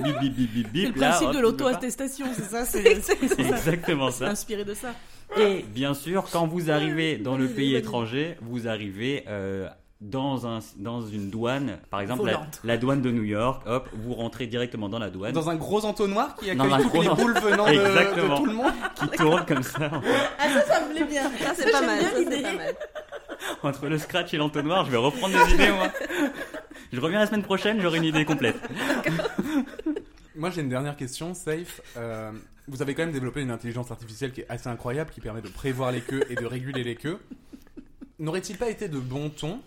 Bip 0.00 0.18
bip 0.20 0.34
bip 0.34 0.52
bip 0.52 0.66
C'est 0.66 0.70
bip. 0.72 0.94
le 0.96 1.00
là, 1.00 1.08
principe 1.10 1.28
hop, 1.28 1.34
de 1.36 1.40
l'auto-attestation, 1.40 2.26
c'est 2.34 2.42
ça 2.50 2.64
C'est 2.64 2.86
exactement 3.38 4.10
ça. 4.10 4.28
inspiré 4.28 4.64
de 4.64 4.74
ça. 4.74 4.88
Et 5.38 5.64
bien 5.68 5.94
sûr, 5.94 6.24
quand 6.30 6.46
vous 6.46 6.70
arrivez 6.70 7.16
dans 7.16 7.36
le 7.38 7.48
pays 7.48 7.74
étranger, 7.74 8.36
vous 8.42 8.68
arrivez 8.68 9.24
euh, 9.28 9.66
dans, 10.02 10.46
un, 10.46 10.58
dans 10.76 11.00
une 11.00 11.30
douane, 11.30 11.78
par 11.88 12.00
exemple 12.00 12.30
la, 12.64 12.76
douane 12.76 13.00
de 13.00 13.10
New 13.10 13.22
York, 13.22 13.62
hop, 13.66 13.88
vous 13.94 14.12
rentrez 14.14 14.46
directement 14.46 14.88
dans 14.90 14.98
la 14.98 15.08
douane 15.10 15.32
Dans 15.32 15.48
un 15.48 15.54
gros 15.54 15.84
entonnoir 15.86 16.34
qui 16.34 16.50
accueille 16.50 16.72
un 16.72 16.78
toutes 16.82 16.88
gros 16.92 17.02
les 17.02 17.08
boules 17.08 17.38
venant 17.40 17.66
de, 17.66 18.36
tout 18.36 18.44
le 18.46 18.52
monde. 18.52 18.72
qui 18.96 19.08
tourne 19.16 19.46
comme 19.46 19.62
ça, 19.62 19.90
Ah, 20.38 20.48
ça, 20.52 20.60
ça 20.74 20.80
me 20.86 20.92
plaît 20.92 21.04
bien. 21.04 21.22
Ça, 21.40 21.52
c'est 21.56 21.70
pas 21.70 21.80
pas 21.80 21.86
mal. 21.86 22.00
entre 23.62 23.88
le 23.88 23.98
scratch 23.98 24.34
et 24.34 24.36
l'entonnoir, 24.36 24.86
je 24.86 24.90
vais 24.90 24.96
reprendre 24.96 25.34
des 25.46 25.54
idées 25.54 25.70
moi. 25.70 25.90
Je 26.92 27.00
reviens 27.00 27.20
la 27.20 27.26
semaine 27.26 27.42
prochaine, 27.42 27.80
j'aurai 27.80 27.98
une 27.98 28.04
idée 28.04 28.24
complète. 28.24 28.56
Moi, 30.34 30.50
j'ai 30.50 30.62
une 30.62 30.70
dernière 30.70 30.96
question, 30.96 31.34
Safe. 31.34 31.82
Euh, 31.96 32.32
vous 32.66 32.80
avez 32.80 32.94
quand 32.94 33.02
même 33.02 33.12
développé 33.12 33.42
une 33.42 33.50
intelligence 33.50 33.90
artificielle 33.90 34.32
qui 34.32 34.40
est 34.40 34.46
assez 34.48 34.68
incroyable, 34.68 35.10
qui 35.10 35.20
permet 35.20 35.42
de 35.42 35.48
prévoir 35.48 35.92
les 35.92 36.00
queues 36.00 36.24
et 36.30 36.34
de 36.34 36.46
réguler 36.46 36.82
les 36.82 36.96
queues. 36.96 37.18
N'aurait-il 38.18 38.56
pas 38.56 38.70
été 38.70 38.88
de 38.88 38.98
bon 38.98 39.28
ton 39.28 39.60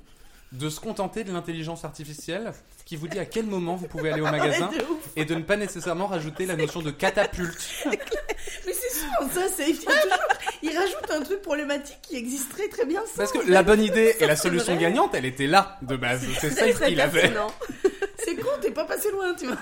de 0.58 0.70
se 0.70 0.80
contenter 0.80 1.24
de 1.24 1.32
l'intelligence 1.34 1.86
artificielle 1.86 2.52
qui 2.86 2.96
vous 2.96 3.08
dit 3.08 3.20
à 3.20 3.26
quel 3.26 3.46
moment 3.46 3.76
vous 3.76 3.88
pouvez 3.88 4.12
aller 4.12 4.22
au 4.22 4.26
magasin 4.26 4.70
et 5.16 5.26
de 5.26 5.36
ne 5.36 5.42
pas 5.42 5.58
nécessairement 5.58 6.08
rajouter 6.08 6.46
la 6.46 6.56
notion 6.56 6.82
de 6.82 6.92
catapulte 6.92 7.58
Mais 7.86 8.74
c'est 8.74 8.98
souvent 9.00 9.30
ça, 9.34 9.42
c'est 9.56 9.70
il, 9.70 9.76
y 9.76 9.88
a 9.88 9.92
toujours- 9.92 10.18
il 10.64 10.78
rajoute 10.78 11.12
un 11.12 11.22
truc 11.24 11.42
problématique 11.42 11.98
qui 12.02 12.16
existerait 12.18 12.68
très 12.70 12.86
bien 12.86 13.02
sans. 13.06 13.18
Parce 13.18 13.32
que 13.32 13.50
la 13.50 13.64
bonne 13.64 13.82
idée 13.82 14.16
et 14.20 14.26
la 14.28 14.36
solution 14.36 14.76
gagnante, 14.76 15.14
elle 15.14 15.26
était 15.26 15.48
là 15.48 15.78
de 15.82 15.96
base. 15.96 16.22
C'est 16.40 16.50
C'est 16.50 16.60
Safe 16.68 16.76
très 16.76 16.90
qui 16.90 16.96
l'avait. 16.96 17.22
pertinent. 17.22 17.52
C'est 18.24 18.36
con, 18.36 18.50
t'es 18.62 18.72
pas 18.72 18.86
passé 18.86 19.12
loin, 19.12 19.34
tu 19.36 19.46
vois. 19.48 19.58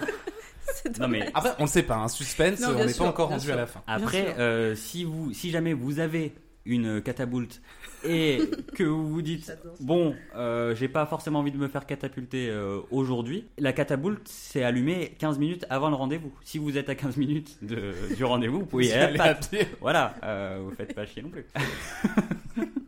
Non 1.00 1.08
mais 1.10 1.30
Après, 1.34 1.52
on 1.60 1.64
ne 1.64 1.68
sait 1.68 1.84
pas, 1.84 1.96
un 1.96 2.08
suspense, 2.08 2.60
Non, 2.60 2.70
on 2.78 2.86
n'est 2.86 2.94
pas 2.94 3.04
encore 3.04 3.30
rendu 3.30 3.46
sûr. 3.46 3.54
à 3.54 3.58
la 3.58 3.68
fin. 3.68 3.84
Après, 3.88 4.36
euh, 4.40 4.76
si, 4.76 5.04
vous, 5.04 5.34
si 5.34 5.52
jamais 5.52 5.74
vous 5.74 6.00
avez 6.00 6.34
une 6.66 7.02
catapulte 7.02 7.62
et 8.06 8.40
que 8.76 8.84
vous 8.84 9.08
vous 9.08 9.22
dites 9.22 9.54
bon, 9.80 10.16
euh, 10.36 10.76
j'ai 10.76 10.88
pas 10.88 11.06
forcément 11.06 11.40
envie 11.40 11.52
de 11.52 11.58
me 11.58 11.68
faire 11.68 11.86
catapulter 11.86 12.50
euh, 12.50 12.80
aujourd'hui, 12.92 13.46
la 13.58 13.74
catapulte 13.74 14.28
s'est 14.28 14.64
allumée 14.64 15.16
15 15.20 15.40
minutes 15.40 15.66
avant 15.70 15.90
le 15.90 15.96
rendez-vous. 15.96 16.34
Si 16.44 16.58
vous 16.58 16.78
êtes 16.78 16.90
à 16.90 16.96
15 16.96 17.18
minutes 17.18 17.58
de, 17.62 17.94
du 18.16 18.24
rendez-vous, 18.24 18.60
vous 18.60 18.66
pouvez 18.66 18.88
y 18.88 18.94
aller 18.94 19.20
à 19.20 19.36
pied. 19.36 19.68
Voilà, 19.82 20.16
euh, 20.24 20.60
vous 20.64 20.72
faites 20.76 20.94
pas 20.94 21.06
chier 21.06 21.22
non 21.22 21.30
plus. 21.30 21.46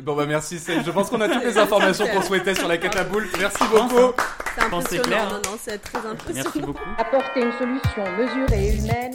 Bon 0.00 0.16
bah 0.16 0.26
merci. 0.26 0.58
Je 0.58 0.90
pense 0.90 1.10
qu'on 1.10 1.20
a 1.20 1.28
toutes 1.28 1.44
les 1.44 1.58
informations 1.58 2.06
qu'on 2.06 2.22
souhaitait 2.22 2.54
sur 2.54 2.66
la 2.68 2.76
catapulte. 2.76 3.28
Merci 3.38 3.62
beaucoup. 3.70 4.12
C'est 4.54 4.56
que 4.56 4.60
c'est 4.60 4.74
impressionnant. 4.74 5.24
Non, 5.30 5.36
non, 5.36 5.58
c'est 5.58 5.78
très 5.78 5.98
Merci 6.02 6.08
impressionnant. 6.40 6.66
beaucoup. 6.66 6.84
Apporter 6.98 7.40
une 7.42 7.52
solution 7.52 8.02
mesurée 8.16 8.68
et 8.68 8.76
humaine 8.78 9.14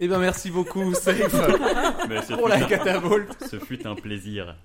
Eh 0.00 0.08
ben 0.08 0.18
merci 0.18 0.50
beaucoup 0.50 0.94
Safe 0.94 1.30
ce, 1.30 2.32
pour 2.34 2.48
la 2.48 2.56
un, 2.56 2.60
catapulte. 2.62 3.44
ce 3.50 3.58
fut 3.58 3.86
un 3.86 3.94
plaisir. 3.94 4.56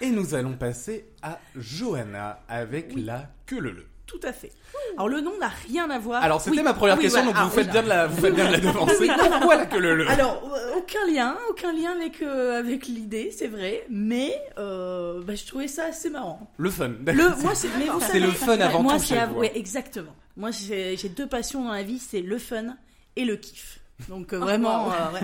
Et 0.00 0.10
nous 0.10 0.34
allons 0.34 0.52
passer 0.54 1.06
à 1.22 1.38
Johanna 1.56 2.40
avec 2.48 2.92
la 2.96 3.28
queue 3.46 3.60
le 3.60 3.70
le. 3.72 3.86
Tout 4.06 4.20
à 4.22 4.32
fait. 4.32 4.52
Alors 4.96 5.08
le 5.08 5.20
nom 5.20 5.32
n'a 5.38 5.48
rien 5.48 5.90
à 5.90 5.98
voir. 5.98 6.22
Alors 6.22 6.40
c'était 6.40 6.58
Oui. 6.58 6.62
ma 6.62 6.72
première 6.72 6.96
Oui, 6.96 7.02
question, 7.02 7.24
voilà. 7.24 7.40
donc 7.40 7.50
vous 7.52 7.58
Ah, 7.58 7.62
faites 7.62 7.66
oui, 7.66 7.72
bien 7.72 7.82
de 7.82 7.88
la, 7.88 8.06
vous 8.06 8.20
faites 8.22 8.34
bien 8.34 8.46
de 8.46 8.52
la 8.52 8.58
devancer. 8.72 9.06
Pourquoi 9.30 9.56
la 9.56 9.66
queue 9.66 9.80
le 9.80 9.94
le 9.96 10.08
Alors, 10.08 10.50
euh, 10.54 10.76
aucun 10.78 11.04
lien, 11.12 11.36
aucun 11.50 11.72
lien 11.74 11.90
avec, 11.92 12.22
euh, 12.22 12.58
avec 12.58 12.86
l'idée, 12.86 13.30
c'est 13.36 13.48
vrai, 13.48 13.84
mais 13.90 14.32
euh, 14.56 15.20
bah, 15.22 15.34
je 15.34 15.44
trouvais 15.44 15.68
ça 15.68 15.86
assez 15.86 16.08
marrant. 16.08 16.50
Le 16.56 16.70
fun. 16.70 16.92
Le, 17.06 17.42
moi, 17.42 17.54
c'est, 17.54 17.68
mais 17.78 17.84
vous 17.86 18.00
C'est 18.00 18.06
savez, 18.06 18.20
le 18.20 18.30
fun 18.30 18.58
avant 18.60 18.82
moi, 18.82 18.94
tout 18.94 19.00
c'est 19.04 19.22
ouais, 19.26 19.48
hein. 19.48 19.52
exactement. 19.56 20.14
Moi, 20.38 20.52
j'ai, 20.52 20.96
j'ai 20.96 21.08
deux 21.10 21.26
passions 21.26 21.64
dans 21.64 21.72
la 21.72 21.82
vie, 21.82 21.98
c'est 21.98 22.22
le 22.22 22.38
fun 22.38 22.76
et 23.16 23.24
le 23.26 23.36
kiff. 23.36 23.77
Donc 24.08 24.32
euh, 24.32 24.38
vraiment, 24.38 24.90
euh, 24.92 25.12
ouais. 25.12 25.20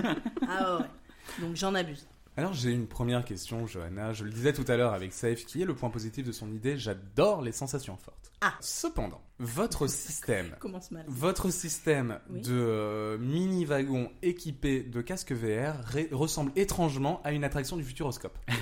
Ah, 0.47 0.75
ouais, 0.75 0.81
ouais. 0.81 0.85
Donc 1.47 1.55
j'en 1.55 1.73
abuse. 1.75 2.05
Alors 2.37 2.51
j'ai 2.53 2.71
une 2.71 2.87
première 2.87 3.23
question, 3.23 3.65
Johanna. 3.65 4.11
Je 4.11 4.25
le 4.25 4.29
disais 4.29 4.51
tout 4.51 4.65
à 4.67 4.75
l'heure 4.75 4.93
avec 4.93 5.13
Safe, 5.13 5.45
qui 5.45 5.61
est 5.61 5.65
le 5.65 5.73
point 5.73 5.89
positif 5.89 6.25
de 6.25 6.33
son 6.33 6.51
idée. 6.51 6.77
J'adore 6.77 7.41
les 7.41 7.53
sensations 7.53 7.95
fortes. 7.95 8.31
Ah. 8.41 8.53
Cependant, 8.59 9.21
votre 9.39 9.87
système, 9.87 10.53
Commence 10.59 10.91
mal. 10.91 11.05
votre 11.07 11.49
système 11.49 12.19
Oui. 12.29 12.41
de 12.41 12.51
euh, 12.53 13.17
mini 13.17 13.63
wagon 13.63 14.11
équipé 14.21 14.81
de 14.83 14.99
casque 15.01 15.31
VR 15.31 15.75
ressemble 16.11 16.51
étrangement 16.57 17.21
à 17.23 17.31
une 17.31 17.45
attraction 17.45 17.77
du 17.77 17.83
Futuroscope. 17.83 18.37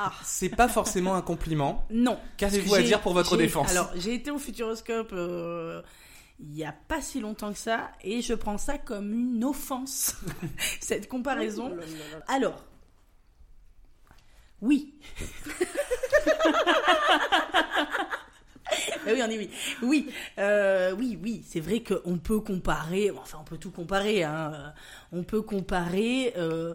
Ah. 0.00 0.12
C'est 0.22 0.48
pas 0.50 0.68
forcément 0.68 1.16
un 1.16 1.22
compliment. 1.22 1.84
Non. 1.90 2.20
Qu'avez-vous 2.36 2.72
à 2.76 2.82
dire 2.82 3.00
pour 3.00 3.14
votre 3.14 3.36
défense? 3.36 3.68
Alors, 3.72 3.90
j'ai 3.96 4.14
été 4.14 4.30
au 4.30 4.38
Futuroscope 4.38 5.10
euh, 5.12 5.82
il 6.40 6.56
y 6.56 6.64
a 6.64 6.72
pas 6.72 7.00
si 7.00 7.20
longtemps 7.20 7.52
que 7.52 7.58
ça, 7.58 7.90
et 8.02 8.22
je 8.22 8.34
prends 8.34 8.58
ça 8.58 8.78
comme 8.78 9.12
une 9.12 9.44
offense, 9.44 10.16
cette 10.80 11.08
comparaison. 11.08 11.76
Alors, 12.28 12.64
oui. 14.60 14.94
Ah 19.06 19.12
oui, 19.12 19.22
on 19.22 19.28
dit 19.28 19.38
oui. 19.38 19.50
Oui, 19.82 20.10
euh, 20.38 20.92
oui, 20.92 21.18
oui. 21.22 21.44
C'est 21.46 21.60
vrai 21.60 21.82
qu'on 21.82 22.18
peut 22.18 22.40
comparer. 22.40 23.10
Enfin, 23.10 23.38
on 23.40 23.44
peut 23.44 23.58
tout 23.58 23.70
comparer. 23.70 24.24
Hein. 24.24 24.74
On 25.12 25.22
peut 25.22 25.42
comparer 25.42 26.32
euh, 26.36 26.74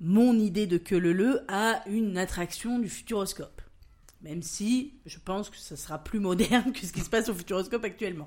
mon 0.00 0.38
idée 0.38 0.66
de 0.66 0.76
que 0.76 0.94
le 0.94 1.12
le 1.12 1.44
à 1.48 1.82
une 1.86 2.18
attraction 2.18 2.78
du 2.78 2.88
Futuroscope. 2.88 3.62
Même 4.22 4.42
si 4.42 4.94
je 5.06 5.18
pense 5.24 5.48
que 5.48 5.56
ça 5.56 5.76
sera 5.76 5.98
plus 5.98 6.18
moderne 6.18 6.72
que 6.74 6.80
ce 6.80 6.92
qui 6.92 7.00
se 7.00 7.10
passe 7.10 7.28
au 7.28 7.34
Futuroscope 7.34 7.84
actuellement. 7.84 8.26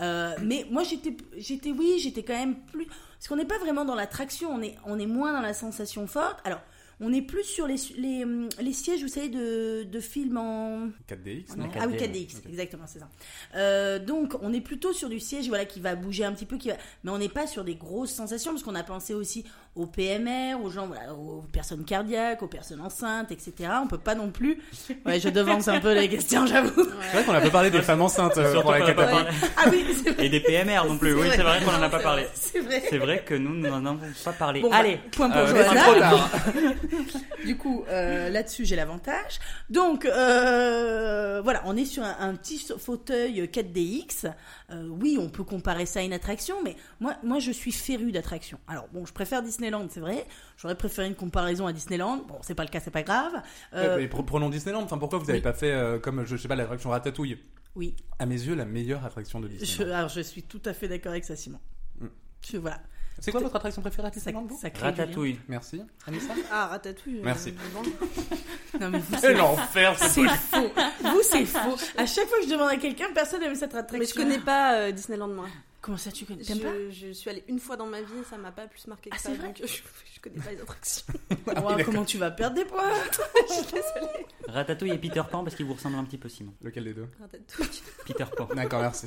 Euh, 0.00 0.34
mais 0.42 0.66
moi, 0.70 0.84
j'étais, 0.84 1.16
j'étais, 1.36 1.70
oui, 1.70 1.98
j'étais 1.98 2.22
quand 2.22 2.38
même 2.38 2.60
plus. 2.66 2.86
Parce 2.86 3.28
qu'on 3.28 3.36
n'est 3.36 3.44
pas 3.44 3.58
vraiment 3.58 3.84
dans 3.84 3.94
l'attraction, 3.94 4.54
on 4.54 4.62
est, 4.62 4.76
on 4.84 4.98
est 4.98 5.06
moins 5.06 5.32
dans 5.32 5.40
la 5.40 5.54
sensation 5.54 6.06
forte. 6.06 6.40
Alors, 6.44 6.60
on 7.02 7.12
est 7.12 7.22
plus 7.22 7.44
sur 7.44 7.66
les, 7.66 7.74
les, 7.98 8.24
hum, 8.24 8.48
les 8.60 8.72
sièges, 8.72 9.02
vous 9.02 9.08
savez, 9.08 9.28
de, 9.28 9.82
de 9.82 10.00
films 10.00 10.36
en. 10.36 10.86
4DX, 11.10 11.56
Non. 11.56 11.64
non 11.64 11.70
Ah 11.78 11.86
oui, 11.88 11.94
4D, 11.96 12.26
4DX, 12.26 12.36
ok. 12.38 12.42
exactement, 12.48 12.84
c'est 12.86 13.00
ça. 13.00 13.08
Euh, 13.56 13.98
donc, 13.98 14.34
on 14.40 14.52
est 14.52 14.60
plutôt 14.60 14.92
sur 14.92 15.08
du 15.08 15.20
siège 15.20 15.48
voilà, 15.48 15.64
qui 15.64 15.80
va 15.80 15.96
bouger 15.96 16.24
un 16.24 16.32
petit 16.32 16.46
peu, 16.46 16.56
qui 16.56 16.68
va... 16.68 16.76
mais 17.04 17.10
on 17.10 17.18
n'est 17.18 17.28
pas 17.28 17.46
sur 17.46 17.64
des 17.64 17.74
grosses 17.74 18.12
sensations, 18.12 18.52
parce 18.52 18.62
qu'on 18.62 18.74
a 18.76 18.84
pensé 18.84 19.14
aussi 19.14 19.44
aux 19.74 19.86
PMR, 19.86 20.54
aux 20.62 20.70
gens, 20.70 20.86
voilà, 20.86 21.14
aux 21.14 21.42
personnes 21.52 21.84
cardiaques, 21.84 22.42
aux 22.42 22.48
personnes 22.48 22.80
enceintes, 22.80 23.32
etc. 23.32 23.70
On 23.82 23.86
peut 23.88 23.98
pas 23.98 24.14
non 24.14 24.30
plus. 24.30 24.58
Ouais, 25.04 25.18
je 25.18 25.28
devance 25.30 25.66
un 25.66 25.80
peu 25.80 25.94
les 25.94 26.08
questions, 26.08 26.46
j'avoue. 26.46 26.84
C'est 26.84 27.12
vrai 27.16 27.24
qu'on 27.24 27.32
a 27.32 27.40
pas 27.40 27.50
parlé 27.50 27.70
des 27.70 27.82
femmes 27.82 28.02
enceintes 28.02 28.38
euh, 28.38 28.52
Surtout 28.52 28.68
pour 28.68 28.72
la. 28.72 29.26
Ah 29.56 29.64
oui, 29.70 29.84
c'est 30.04 30.10
vrai. 30.10 30.26
Et 30.26 30.28
des 30.28 30.38
PMR 30.38 30.86
non 30.86 30.96
plus. 30.96 31.14
Oui, 31.14 31.26
c'est 31.34 31.42
vrai 31.42 31.60
qu'on 31.64 31.72
en 31.74 31.82
a 31.82 31.88
pas 31.88 31.98
parlé. 31.98 32.24
C'est 32.34 32.60
vrai. 32.60 32.82
C'est 32.88 32.98
vrai 32.98 33.24
que 33.24 33.34
nous, 33.34 33.54
nous 33.54 33.68
n'en 33.68 33.84
avons 33.84 33.98
pas 34.24 34.32
parlé. 34.32 34.60
Bon, 34.60 34.70
bah, 34.70 34.76
Allez, 34.76 35.00
point 35.10 35.28
pour 35.28 35.40
euh, 35.40 35.46
Johanna. 35.46 36.10
Du 37.44 37.56
coup, 37.56 37.84
euh, 37.88 38.28
là-dessus, 38.28 38.64
j'ai 38.64 38.76
l'avantage. 38.76 39.40
Donc, 39.70 40.04
euh, 40.04 41.40
voilà, 41.42 41.62
on 41.66 41.76
est 41.76 41.84
sur 41.84 42.02
un, 42.02 42.16
un 42.20 42.34
petit 42.34 42.64
fauteuil 42.78 43.42
4DX. 43.44 44.32
Euh, 44.70 44.86
oui, 44.88 45.18
on 45.20 45.28
peut 45.28 45.44
comparer 45.44 45.86
ça 45.86 46.00
à 46.00 46.02
une 46.02 46.12
attraction, 46.12 46.56
mais 46.62 46.76
moi, 47.00 47.16
moi 47.22 47.38
je 47.38 47.50
suis 47.50 47.72
féru 47.72 48.12
d'attractions. 48.12 48.58
Alors, 48.68 48.88
bon, 48.92 49.04
je 49.06 49.12
préfère 49.12 49.42
Disneyland, 49.42 49.86
c'est 49.90 50.00
vrai. 50.00 50.26
J'aurais 50.56 50.76
préféré 50.76 51.08
une 51.08 51.14
comparaison 51.14 51.66
à 51.66 51.72
Disneyland. 51.72 52.18
Bon, 52.28 52.38
c'est 52.42 52.54
pas 52.54 52.64
le 52.64 52.70
cas, 52.70 52.80
c'est 52.80 52.90
pas 52.90 53.02
grave. 53.02 53.42
Mais 53.72 54.08
prenons 54.08 54.48
Disneyland. 54.48 54.82
Enfin, 54.82 54.98
pourquoi 54.98 55.18
vous 55.18 55.30
avez 55.30 55.38
oui. 55.38 55.42
pas 55.42 55.54
fait 55.54 56.00
comme 56.02 56.24
je 56.24 56.36
sais 56.36 56.48
pas 56.48 56.56
l'attraction 56.56 56.90
Ratatouille? 56.90 57.38
Oui, 57.74 57.96
À 58.18 58.26
mes 58.26 58.34
yeux, 58.34 58.54
la 58.54 58.66
meilleure 58.66 59.02
attraction 59.04 59.40
de 59.40 59.48
je, 59.48 59.54
Disneyland. 59.56 59.94
alors, 59.94 60.08
je 60.10 60.20
suis 60.20 60.42
tout 60.42 60.60
à 60.66 60.74
fait 60.74 60.88
d'accord 60.88 61.12
avec 61.12 61.24
ça, 61.24 61.36
Simon. 61.36 61.58
Mm. 61.98 62.06
Je, 62.46 62.58
voilà. 62.58 62.80
C'est 63.22 63.30
quoi 63.30 63.40
votre 63.40 63.54
attraction 63.56 63.80
préférée 63.82 64.08
à 64.08 64.10
Ça, 64.10 64.14
Disneyland 64.16 64.42
vous. 64.44 64.58
Ratatouille. 64.80 65.38
Merci. 65.48 65.80
Anissa 66.06 66.34
Ah, 66.50 66.66
ratatouille. 66.66 67.18
euh, 67.18 67.24
Merci. 67.24 67.54
Non, 68.80 68.88
mais 68.90 68.98
vous, 68.98 69.16
C'est 69.20 69.34
l'enfer, 69.34 69.94
c'est 69.98 70.08
c'est 70.08 70.28
faux. 70.28 70.70
Vous, 71.04 71.20
c'est 71.22 71.44
faux. 71.44 71.76
À 71.96 72.06
chaque 72.06 72.26
fois 72.26 72.38
que 72.38 72.44
je 72.46 72.50
demande 72.50 72.70
à 72.70 72.76
quelqu'un, 72.76 73.06
personne 73.14 73.40
n'aime 73.40 73.54
cette 73.54 73.74
attraction. 73.74 73.98
Mais 73.98 74.06
je 74.06 74.14
connais 74.14 74.42
pas 74.44 74.74
euh, 74.76 74.92
Disneyland, 74.92 75.28
moi. 75.28 75.46
Comment 75.82 75.96
ça, 75.98 76.12
tu 76.12 76.24
connais 76.24 76.42
T'aimes 76.44 76.60
pas 76.60 76.72
Je, 76.90 77.12
suis 77.12 77.28
allée 77.28 77.42
une 77.48 77.58
fois 77.58 77.76
dans 77.76 77.86
ma 77.86 78.00
vie 78.00 78.18
et 78.20 78.24
ça 78.24 78.38
m'a 78.38 78.52
pas 78.52 78.68
plus 78.68 78.86
marqué 78.86 79.10
que 79.10 79.16
Ah, 79.16 79.18
ça. 79.18 79.30
c'est 79.30 79.36
vrai 79.36 79.48
donc 79.48 79.56
je, 79.60 79.66
je 79.66 80.20
connais 80.20 80.38
pas 80.42 80.52
les 80.52 80.60
attractions. 80.60 81.04
Wow, 81.62 81.76
Comment 81.84 82.04
tu 82.04 82.18
vas 82.18 82.30
perdre 82.30 82.54
des 82.56 82.64
points 82.64 82.88
Ratatouille 84.48 84.92
et 84.92 84.98
Peter 84.98 85.22
Pan 85.30 85.42
parce 85.44 85.56
qu'ils 85.56 85.66
vous 85.66 85.74
ressemblent 85.74 85.96
un 85.96 86.04
petit 86.04 86.18
peu, 86.18 86.28
Simon. 86.28 86.52
Lequel 86.62 86.84
des 86.84 86.94
deux 86.94 87.08
Ratatouille. 87.20 87.82
Peter 88.06 88.24
Pan. 88.36 88.48
D'accord, 88.54 88.80
merci. 88.80 89.06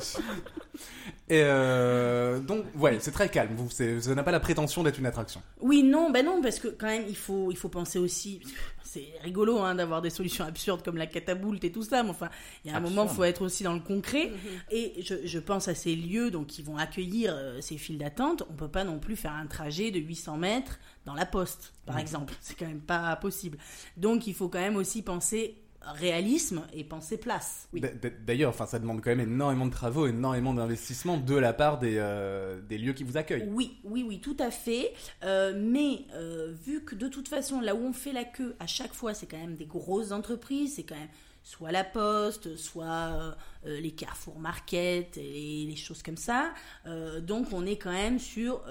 Et 1.29 1.41
euh, 1.43 2.39
donc, 2.39 2.65
ouais, 2.75 2.97
c'est 2.99 3.11
très 3.11 3.29
calme. 3.29 3.55
Vous, 3.55 3.69
ça 3.69 4.15
n'a 4.15 4.23
pas 4.23 4.31
la 4.31 4.39
prétention 4.39 4.83
d'être 4.83 4.99
une 4.99 5.05
attraction. 5.05 5.41
Oui, 5.61 5.81
non, 5.83 6.09
ben 6.11 6.25
non, 6.25 6.41
parce 6.41 6.59
que 6.59 6.67
quand 6.67 6.87
même, 6.87 7.05
il 7.07 7.15
faut, 7.17 7.51
il 7.51 7.57
faut 7.57 7.69
penser 7.69 7.99
aussi. 7.99 8.41
C'est 8.83 9.13
rigolo 9.23 9.59
hein, 9.59 9.75
d'avoir 9.75 10.01
des 10.01 10.09
solutions 10.09 10.45
absurdes 10.45 10.83
comme 10.83 10.95
la 10.97 11.07
catapoulte 11.07 11.63
et 11.65 11.71
tout 11.71 11.83
ça, 11.83 12.03
mais 12.03 12.11
enfin, 12.11 12.29
il 12.63 12.71
y 12.71 12.73
a 12.73 12.77
un 12.77 12.77
Absurde. 12.77 12.95
moment, 12.95 13.11
il 13.11 13.15
faut 13.15 13.23
être 13.23 13.41
aussi 13.41 13.63
dans 13.63 13.73
le 13.73 13.81
concret. 13.81 14.31
Et 14.71 14.93
je, 15.01 15.15
je 15.25 15.39
pense 15.39 15.67
à 15.67 15.75
ces 15.75 15.95
lieux 15.95 16.31
donc, 16.31 16.47
qui 16.47 16.61
vont 16.65 16.77
accueillir 16.77 17.33
euh, 17.35 17.61
ces 17.61 17.77
files 17.77 17.97
d'attente. 17.97 18.43
On 18.49 18.53
peut 18.53 18.67
pas 18.67 18.83
non 18.83 18.99
plus 18.99 19.15
faire 19.15 19.33
un 19.33 19.47
trajet 19.47 19.91
de 19.91 19.99
800 19.99 20.37
mètres 20.37 20.79
dans 21.05 21.13
la 21.13 21.25
poste, 21.25 21.73
par 21.85 21.97
exemple. 21.97 22.33
C'est 22.41 22.57
quand 22.57 22.67
même 22.67 22.81
pas 22.81 23.15
possible. 23.15 23.57
Donc, 23.97 24.27
il 24.27 24.33
faut 24.33 24.49
quand 24.49 24.59
même 24.59 24.75
aussi 24.75 25.01
penser 25.01 25.61
réalisme 25.93 26.63
et 26.73 26.83
penser 26.83 27.17
place. 27.17 27.67
Oui. 27.73 27.81
D'ailleurs, 28.25 28.49
enfin, 28.49 28.65
ça 28.65 28.79
demande 28.79 29.01
quand 29.01 29.15
même 29.15 29.31
énormément 29.31 29.65
de 29.65 29.71
travaux, 29.71 30.07
énormément 30.07 30.53
d'investissements 30.53 31.17
de 31.17 31.35
la 31.35 31.53
part 31.53 31.79
des, 31.79 31.97
euh, 31.97 32.59
des 32.61 32.77
lieux 32.77 32.93
qui 32.93 33.03
vous 33.03 33.17
accueillent. 33.17 33.47
Oui, 33.51 33.77
oui, 33.83 34.03
oui, 34.07 34.19
tout 34.19 34.37
à 34.39 34.51
fait. 34.51 34.93
Euh, 35.23 35.53
mais 35.55 36.05
euh, 36.13 36.53
vu 36.65 36.83
que 36.83 36.95
de 36.95 37.07
toute 37.07 37.27
façon, 37.27 37.61
là 37.61 37.75
où 37.75 37.79
on 37.79 37.93
fait 37.93 38.13
la 38.13 38.23
queue, 38.23 38.55
à 38.59 38.67
chaque 38.67 38.93
fois, 38.93 39.13
c'est 39.13 39.27
quand 39.27 39.37
même 39.37 39.55
des 39.55 39.65
grosses 39.65 40.11
entreprises, 40.11 40.75
c'est 40.75 40.83
quand 40.83 40.95
même 40.95 41.09
soit 41.45 41.71
la 41.71 41.83
Poste, 41.83 42.57
soit 42.57 42.85
euh, 42.85 43.31
euh, 43.67 43.79
les 43.79 43.91
Carrefour 43.91 44.39
Market 44.39 45.15
et 45.17 45.65
les 45.69 45.75
choses 45.75 46.01
comme 46.01 46.17
ça. 46.17 46.51
Euh, 46.87 47.21
donc 47.21 47.53
on 47.53 47.67
est 47.67 47.77
quand 47.77 47.91
même 47.91 48.17
sur 48.17 48.63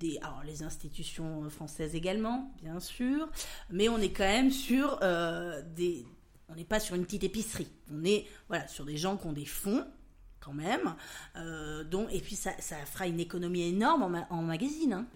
des, 0.00 0.18
alors 0.20 0.42
les 0.44 0.64
institutions 0.64 1.48
françaises 1.48 1.94
également, 1.94 2.52
bien 2.60 2.80
sûr, 2.80 3.28
mais 3.70 3.88
on 3.88 3.98
est 3.98 4.10
quand 4.10 4.24
même 4.24 4.50
sur 4.50 4.98
des, 5.76 6.04
on 6.48 6.56
n'est 6.56 6.64
pas 6.64 6.80
sur 6.80 6.96
une 6.96 7.04
petite 7.04 7.22
épicerie. 7.22 7.68
On 7.92 8.04
est 8.04 8.26
voilà 8.48 8.66
sur 8.66 8.84
des 8.84 8.96
gens 8.96 9.16
qui 9.16 9.28
ont 9.28 9.32
des 9.32 9.46
fonds 9.46 9.86
quand 10.40 10.52
même. 10.52 10.96
Donc, 11.90 12.08
et 12.12 12.20
puis 12.20 12.34
ça, 12.34 12.50
ça 12.58 12.76
fera 12.86 13.06
une 13.06 13.20
économie 13.20 13.62
énorme 13.68 14.02
en, 14.02 14.08
ma- 14.08 14.26
hein. 14.30 15.06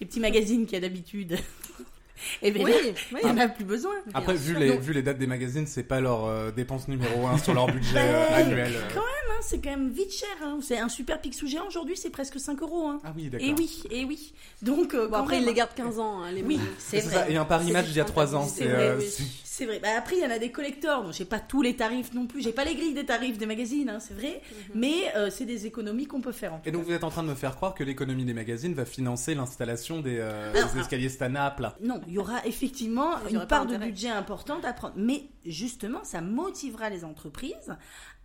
Les 0.00 0.06
petits 0.06 0.20
magazines 0.20 0.66
qu'il 0.66 0.74
y 0.74 0.76
a 0.76 0.80
d'habitude. 0.80 1.38
Et 2.42 2.50
bien 2.50 2.64
Oui, 2.64 2.70
là, 2.72 2.78
oui. 3.12 3.20
il 3.22 3.26
n'y 3.32 3.32
en 3.32 3.44
a 3.44 3.48
plus 3.48 3.64
besoin. 3.64 3.92
Après, 4.14 4.34
vu 4.34 4.52
sûr. 4.52 4.58
les, 4.60 4.68
Donc- 4.70 4.80
vu 4.80 4.92
les 4.92 5.02
dates 5.02 5.18
des 5.18 5.26
magazines, 5.26 5.66
c'est 5.66 5.82
pas 5.82 6.00
leur 6.00 6.24
euh, 6.26 6.50
dépense 6.50 6.88
numéro 6.88 7.26
un 7.26 7.38
sur 7.38 7.54
leur 7.54 7.66
budget 7.72 7.94
Ben, 7.94 8.14
euh, 8.14 8.26
annuel. 8.34 8.72
euh. 8.76 8.80
Quand 8.94 9.00
même, 9.00 9.25
c'est 9.42 9.58
quand 9.60 9.70
même 9.70 9.90
vite 9.90 10.12
cher. 10.12 10.28
hein. 10.42 10.58
C'est 10.62 10.78
un 10.78 10.88
super 10.88 11.20
Picsou 11.20 11.46
géant 11.46 11.66
aujourd'hui, 11.66 11.96
c'est 11.96 12.10
presque 12.10 12.38
5 12.38 12.60
euros. 12.62 12.86
Hein. 12.88 13.00
Ah 13.04 13.12
oui, 13.16 13.28
d'accord. 13.30 13.46
Et 13.48 13.52
oui, 13.52 13.82
et 13.90 14.04
oui. 14.04 14.32
Donc, 14.62 14.94
euh, 14.94 15.08
Bon, 15.08 15.16
après, 15.16 15.36
même, 15.36 15.44
ils 15.44 15.46
les 15.46 15.54
gardent 15.54 15.74
15 15.74 15.98
ans, 15.98 16.22
hein, 16.22 16.32
les 16.32 16.42
Oui, 16.42 16.58
c'est 16.78 17.00
C'est 17.00 17.08
ça, 17.10 17.22
vrai. 17.24 17.32
et 17.32 17.36
un 17.36 17.44
Paris 17.44 17.72
Match 17.72 17.86
d'il 17.86 17.96
y 17.96 18.00
a 18.00 18.04
3 18.04 18.34
ans. 18.34 18.46
C'est 18.46 18.66
euh, 18.68 18.98
oui. 18.98 19.04
c'est- 19.44 19.66
vrai. 19.66 19.78
Bah, 19.80 19.88
après, 19.96 20.16
il 20.16 20.22
y 20.22 20.26
en 20.26 20.30
a 20.30 20.38
des 20.38 20.50
collecteurs. 20.52 21.02
Donc, 21.02 21.12
j'ai 21.14 21.24
pas 21.24 21.40
tous 21.40 21.62
les 21.62 21.74
tarifs 21.76 22.12
non 22.12 22.26
plus. 22.26 22.42
J'ai 22.42 22.52
pas 22.52 22.64
les 22.64 22.74
grilles 22.74 22.92
des 22.94 23.06
tarifs 23.06 23.38
des 23.38 23.46
magazines, 23.46 23.88
hein, 23.88 23.98
c'est 24.00 24.12
vrai. 24.14 24.42
Mais 24.74 25.10
euh, 25.16 25.30
c'est 25.30 25.46
des 25.46 25.64
économies 25.66 26.06
qu'on 26.06 26.20
peut 26.20 26.32
faire. 26.32 26.52
En 26.54 26.58
tout 26.58 26.68
Et 26.68 26.72
donc 26.72 26.82
cas. 26.82 26.88
vous 26.88 26.94
êtes 26.94 27.04
en 27.04 27.10
train 27.10 27.22
de 27.22 27.28
me 27.28 27.34
faire 27.34 27.56
croire 27.56 27.74
que 27.74 27.82
l'économie 27.82 28.24
des 28.26 28.34
magazines 28.34 28.74
va 28.74 28.84
financer 28.84 29.34
l'installation 29.34 30.00
des, 30.00 30.18
euh, 30.18 30.52
Non, 30.52 30.66
des 30.74 30.80
escaliers 30.80 31.08
Stana 31.08 31.46
à 31.46 31.50
plat. 31.50 31.74
Non, 31.82 32.00
il 32.06 32.12
y 32.14 32.18
aura 32.18 32.44
effectivement 32.46 33.12
une 33.30 33.46
part 33.46 33.64
de 33.66 33.76
budget 33.78 34.08
importante 34.10 34.64
à 34.66 34.72
prendre. 34.74 34.94
Mais 34.96 35.22
justement, 35.46 36.04
ça 36.04 36.20
motivera 36.20 36.90
les 36.90 37.04
entreprises 37.04 37.76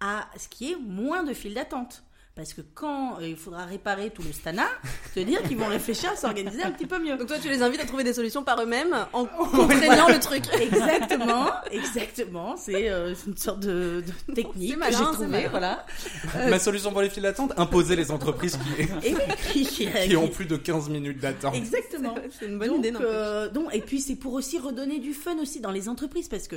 à 0.01 0.27
ce 0.37 0.47
qui 0.49 0.73
est 0.73 0.77
moins 0.77 1.23
de 1.23 1.33
files 1.33 1.53
d'attente. 1.53 2.03
Parce 2.33 2.53
que 2.53 2.61
quand 2.61 3.19
euh, 3.19 3.27
il 3.27 3.35
faudra 3.35 3.65
réparer 3.65 4.09
tout 4.09 4.21
le 4.23 4.31
stana, 4.31 4.65
te 5.13 5.19
dire 5.19 5.43
qu'ils 5.43 5.57
vont 5.57 5.67
réfléchir 5.67 6.11
à 6.11 6.15
s'organiser 6.15 6.63
un 6.63 6.71
petit 6.71 6.85
peu 6.85 6.97
mieux. 6.97 7.17
Donc 7.17 7.27
toi, 7.27 7.37
tu 7.41 7.49
les 7.49 7.61
invites 7.61 7.81
à 7.81 7.85
trouver 7.85 8.05
des 8.05 8.13
solutions 8.13 8.41
par 8.41 8.61
eux-mêmes 8.61 8.95
en 9.11 9.25
contraignant 9.51 10.07
le 10.07 10.17
truc. 10.17 10.43
Exactement, 10.61 11.47
exactement. 11.71 12.55
C'est 12.55 12.89
euh, 12.89 13.13
une 13.27 13.35
sorte 13.35 13.59
de, 13.59 14.01
de 14.27 14.33
technique 14.33 14.69
C'est 14.69 14.75
que 14.75 14.79
malin, 14.79 14.97
j'ai 14.97 15.03
trouvée, 15.03 15.27
malin. 15.27 15.49
voilà. 15.49 15.85
Ma 16.49 16.57
solution 16.57 16.91
pour 16.93 17.01
les 17.01 17.09
files 17.09 17.23
d'attente 17.23 17.51
Imposer 17.57 17.97
les 17.97 18.11
entreprises 18.11 18.57
qui, 18.57 18.81
Et 19.09 19.13
oui, 19.13 19.65
qui, 19.65 19.89
qui 19.91 20.15
ont 20.15 20.29
plus 20.29 20.45
de 20.45 20.55
15 20.55 20.87
minutes 20.87 21.19
d'attente. 21.19 21.53
Exactement. 21.53 22.15
C'est 22.39 22.45
une 22.45 22.57
bonne 22.57 22.69
donc, 22.69 22.77
idée, 22.79 22.93
euh, 23.01 23.49
donc, 23.49 23.75
et 23.75 23.81
puis 23.81 23.99
c'est 23.99 24.15
pour 24.15 24.33
aussi 24.33 24.57
redonner 24.57 24.99
du 24.99 25.13
fun 25.13 25.37
aussi 25.41 25.59
dans 25.59 25.71
les 25.71 25.89
entreprises 25.89 26.29
parce 26.29 26.47
que 26.47 26.55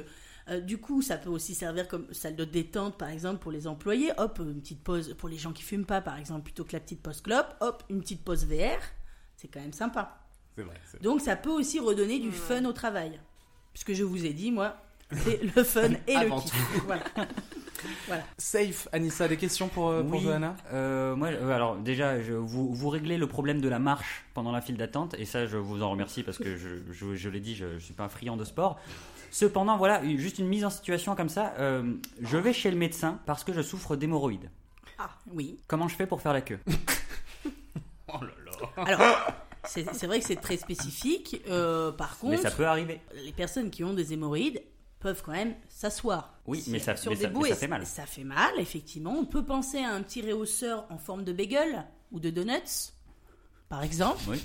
euh, 0.49 0.61
du 0.61 0.79
coup 0.79 1.01
ça 1.03 1.17
peut 1.17 1.31
aussi 1.31 1.55
servir 1.55 1.89
comme 1.89 2.07
salle 2.13 2.37
de 2.37 2.45
détente 2.45 2.97
par 2.99 3.09
exemple 3.09 3.39
pour 3.39 3.53
les 3.53 3.67
employés. 3.67 4.11
Hop, 4.19 4.39
une 4.41 4.61
petite 4.61 4.83
pause 4.83 5.15
pour 5.19 5.29
les 5.29 5.39
gens 5.39 5.53
qui 5.53 5.63
fument 5.63 5.87
pas 5.87 6.01
par 6.01 6.19
exemple 6.19 6.43
plutôt 6.43 6.65
que 6.65 6.73
la 6.73 6.81
petite 6.81 7.03
pause 7.03 7.21
clope. 7.21 7.55
Hop, 7.61 7.83
une 7.89 8.01
petite 8.01 8.23
pause 8.25 8.45
VR. 8.47 8.81
C'est 9.37 9.49
quand 9.49 9.61
même 9.61 9.73
sympa. 9.73 10.19
C'est 10.57 10.63
vrai. 10.63 10.77
c'est- 10.91 11.03
Donc 11.03 11.21
ça 11.21 11.37
peut 11.37 11.51
aussi 11.51 11.81
redonner 11.81 12.19
du 12.21 12.31
fun 12.31 12.65
au 12.65 12.73
travail. 12.73 13.21
Puisque 13.73 13.93
je 13.95 14.05
vous 14.05 14.25
ai 14.25 14.33
dit 14.33 14.51
moi, 14.53 14.77
c'est 15.13 15.43
le 15.43 15.63
fun 15.65 15.91
et 16.07 16.15
le 16.15 16.19
Avant 16.27 16.41
kiff. 16.41 16.85
Voilà. 18.07 18.23
Safe, 18.39 18.89
Anissa, 18.93 19.29
des 19.29 19.37
questions 19.37 19.69
pour, 19.69 19.91
euh, 19.91 20.03
pour 20.03 20.19
Oui. 20.19 20.25
Johanna 20.25 20.57
Euh, 20.73 21.15
moi, 21.17 21.29
euh, 21.29 21.51
alors 21.55 21.77
déjà, 21.77 22.19
je, 22.23 22.33
vous, 22.33 22.73
vous 22.73 22.89
réglez 22.89 23.19
le 23.19 23.27
problème 23.27 23.61
de 23.61 23.69
la 23.69 23.79
marche 23.79 24.25
pendant 24.33 24.53
la 24.53 24.63
file 24.63 24.79
d'attente, 24.79 25.15
et 25.19 25.27
ça, 25.27 25.45
je 25.47 25.59
vous 25.59 25.83
en 25.83 25.91
remercie 25.91 26.23
parce 26.23 26.39
que 26.39 26.57
je, 26.57 26.69
je, 26.93 27.15
je 27.15 27.29
l'ai 27.29 27.41
dit, 27.41 27.55
je, 27.55 27.75
je 27.79 27.85
suis 27.85 27.93
pas 27.93 28.05
un 28.05 28.09
friand 28.09 28.37
de 28.39 28.45
sport. 28.45 28.81
Cependant, 29.35 29.77
voilà, 29.77 30.01
juste 30.17 30.39
une 30.39 30.47
mise 30.47 30.65
en 30.65 30.71
situation 30.71 31.17
comme 31.17 31.29
ça. 31.29 31.55
euh, 31.59 31.95
je 32.21 32.37
vais 32.37 32.53
chez 32.53 32.71
le 32.71 32.77
médecin 32.77 33.19
parce 33.27 33.43
que 33.43 33.53
je 33.53 33.63
souffre 33.63 33.97
d'hémorroïdes. 33.97 34.49
Oui. 35.33 35.59
Comment 35.67 35.89
je 35.89 35.97
fais 35.97 36.07
pour 36.07 36.23
faire 36.23 36.33
la 36.33 36.41
queue? 36.41 36.61
Oh 38.09 38.19
là 38.23 38.31
là. 38.47 38.85
Alors, 38.93 39.17
c'est 39.65 39.93
c'est 39.93 40.07
vrai 40.07 40.21
que 40.21 40.25
c'est 40.27 40.37
très 40.37 40.57
spécifique. 40.57 41.43
euh, 41.49 41.91
par 41.91 42.17
Mais 42.23 42.31
contre, 42.37 42.43
ça 42.43 42.51
peut 42.53 42.67
arriver. 42.67 43.01
les 43.25 43.33
personnes 43.33 43.71
qui 43.71 43.83
ont 43.83 43.93
des 43.93 44.13
hémorroïdes 44.13 44.63
peuvent 45.01 45.21
quand 45.25 45.33
même 45.33 45.55
s'asseoir. 45.69 46.39
Oui, 46.47 46.63
mais 46.69 46.79
ça, 46.79 46.95
sur 46.95 47.11
mais 47.11 47.17
des 47.17 47.23
ça, 47.25 47.29
mais 47.29 47.35
bouées, 47.35 47.49
ça 47.49 47.57
fait 47.57 47.67
mal. 47.69 47.85
Ça 47.87 48.07
fait 48.07 48.23
mal, 48.25 48.53
effectivement. 48.59 49.17
On 49.19 49.25
peut 49.25 49.45
penser 49.45 49.79
à 49.79 49.91
un 49.93 50.03
petit 50.03 50.21
réhausseur 50.23 50.87
en 50.91 50.99
forme 50.99 51.25
de 51.25 51.33
bagel 51.33 51.85
ou 52.13 52.21
de 52.21 52.31
donuts, 52.31 52.93
par 53.75 53.83
exemple. 53.83 54.21
Oui, 54.29 54.41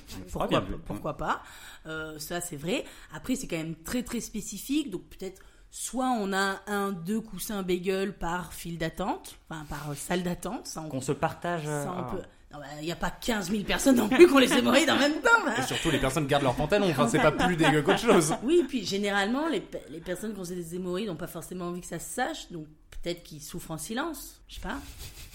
Pourquoi, 0.87 1.15
pas 1.15 1.43
Euh, 1.85 2.17
Ça, 2.17 2.41
c'est 2.41 2.55
vrai. 2.57 2.83
Après, 3.13 3.35
c'est 3.35 3.45
quand 3.45 3.57
même 3.57 3.75
très 3.75 4.01
très 4.01 4.21
spécifique. 4.21 4.89
Donc 4.89 5.03
peut-être 5.03 5.39
soit 5.69 6.09
on 6.09 6.33
a 6.33 6.61
un, 6.65 6.91
deux 6.91 7.21
coussins 7.21 7.61
bagel 7.61 8.17
par 8.17 8.53
file 8.53 8.79
d'attente, 8.79 9.37
enfin 9.47 9.65
par 9.69 9.91
euh, 9.91 9.93
salle 9.95 10.23
d'attente. 10.23 10.65
Ça, 10.65 10.81
on, 10.81 10.89
Qu'on 10.89 10.99
se 11.01 11.11
partage. 11.11 11.61
euh, 11.67 11.83
ça, 11.83 11.91
on 11.95 11.99
ah. 11.99 12.07
peut. 12.11 12.21
Non, 12.51 12.57
bah, 12.59 12.65
Il 12.79 12.85
n'y 12.85 12.91
a 12.91 12.95
pas 12.95 13.11
15 13.11 13.51
000 13.51 13.63
personnes 13.65 13.97
non 13.97 14.09
plus 14.09 14.25
qui 14.25 14.33
ont 14.33 14.39
les 14.39 14.51
hémorroïdes 14.51 14.89
en 14.89 14.97
même 14.97 15.21
temps. 15.21 15.45
bah. 15.45 15.53
Et 15.59 15.61
surtout, 15.61 15.91
les 15.91 15.99
personnes 15.99 16.25
gardent 16.25 16.45
leurs 16.45 16.55
pantalons. 16.55 16.89
Enfin, 16.89 17.07
c'est 17.07 17.19
pas 17.21 17.31
plus 17.31 17.55
dégueu 17.55 17.83
qu'autre 17.83 17.99
chose. 18.11 18.33
Oui, 18.41 18.65
puis 18.67 18.83
généralement, 18.83 19.47
les, 19.47 19.63
les 19.91 19.99
personnes 19.99 20.33
qui 20.33 20.39
ont 20.39 20.43
des 20.43 20.75
hémorroïdes 20.75 21.07
n'ont 21.07 21.15
pas 21.15 21.27
forcément 21.27 21.65
envie 21.65 21.81
que 21.81 21.87
ça 21.87 21.99
se 21.99 22.11
sache, 22.15 22.51
donc 22.51 22.65
peut-être 23.03 23.23
qu'ils 23.23 23.41
souffrent 23.41 23.71
en 23.71 23.77
silence. 23.77 24.41
Je 24.47 24.55
sais 24.55 24.61
pas. 24.61 24.77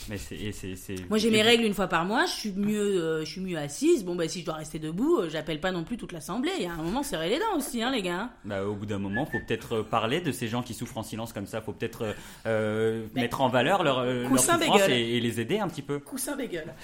Mais 0.08 0.18
c'est, 0.18 0.34
et 0.36 0.52
c'est, 0.52 0.76
c'est- 0.76 1.08
Moi, 1.08 1.18
j'ai 1.18 1.30
mes 1.30 1.40
règles 1.40 1.64
une 1.64 1.72
fois 1.72 1.86
par 1.86 2.04
mois. 2.04 2.26
Je 2.26 2.32
suis 2.32 2.52
mieux, 2.52 3.00
euh, 3.02 3.24
je 3.24 3.30
suis 3.30 3.40
mieux 3.40 3.56
assise. 3.56 4.04
Bon, 4.04 4.14
bah, 4.16 4.28
si 4.28 4.40
je 4.40 4.44
dois 4.44 4.54
rester 4.54 4.78
debout, 4.78 5.18
euh, 5.18 5.28
j'appelle 5.30 5.60
pas 5.60 5.70
non 5.72 5.84
plus 5.84 5.96
toute 5.96 6.12
l'assemblée. 6.12 6.50
Il 6.58 6.64
y 6.64 6.66
a 6.66 6.72
un 6.72 6.82
moment, 6.82 7.02
serrer 7.02 7.28
les 7.30 7.38
dents 7.38 7.56
aussi, 7.56 7.82
hein, 7.82 7.90
les 7.90 8.02
gars. 8.02 8.30
Bah, 8.44 8.64
au 8.66 8.74
bout 8.74 8.86
d'un 8.86 8.98
moment, 8.98 9.24
faut 9.24 9.38
peut-être 9.46 9.76
euh, 9.76 9.82
parler 9.82 10.20
de 10.20 10.30
ces 10.32 10.48
gens 10.48 10.62
qui 10.62 10.74
souffrent 10.74 10.98
en 10.98 11.02
silence 11.02 11.32
comme 11.32 11.46
ça. 11.46 11.62
Faut 11.62 11.72
peut-être 11.72 12.14
euh, 12.46 13.06
Mais- 13.14 13.22
mettre 13.22 13.40
en 13.40 13.48
valeur 13.48 13.82
leur, 13.82 14.04
leur 14.04 14.28
Coussin 14.28 14.58
souffrance 14.58 14.82
et, 14.88 15.16
et 15.16 15.20
les 15.20 15.40
aider 15.40 15.58
un 15.58 15.68
petit 15.68 15.82
peu. 15.82 16.00
Coussin 16.00 16.36
bégueule. 16.36 16.74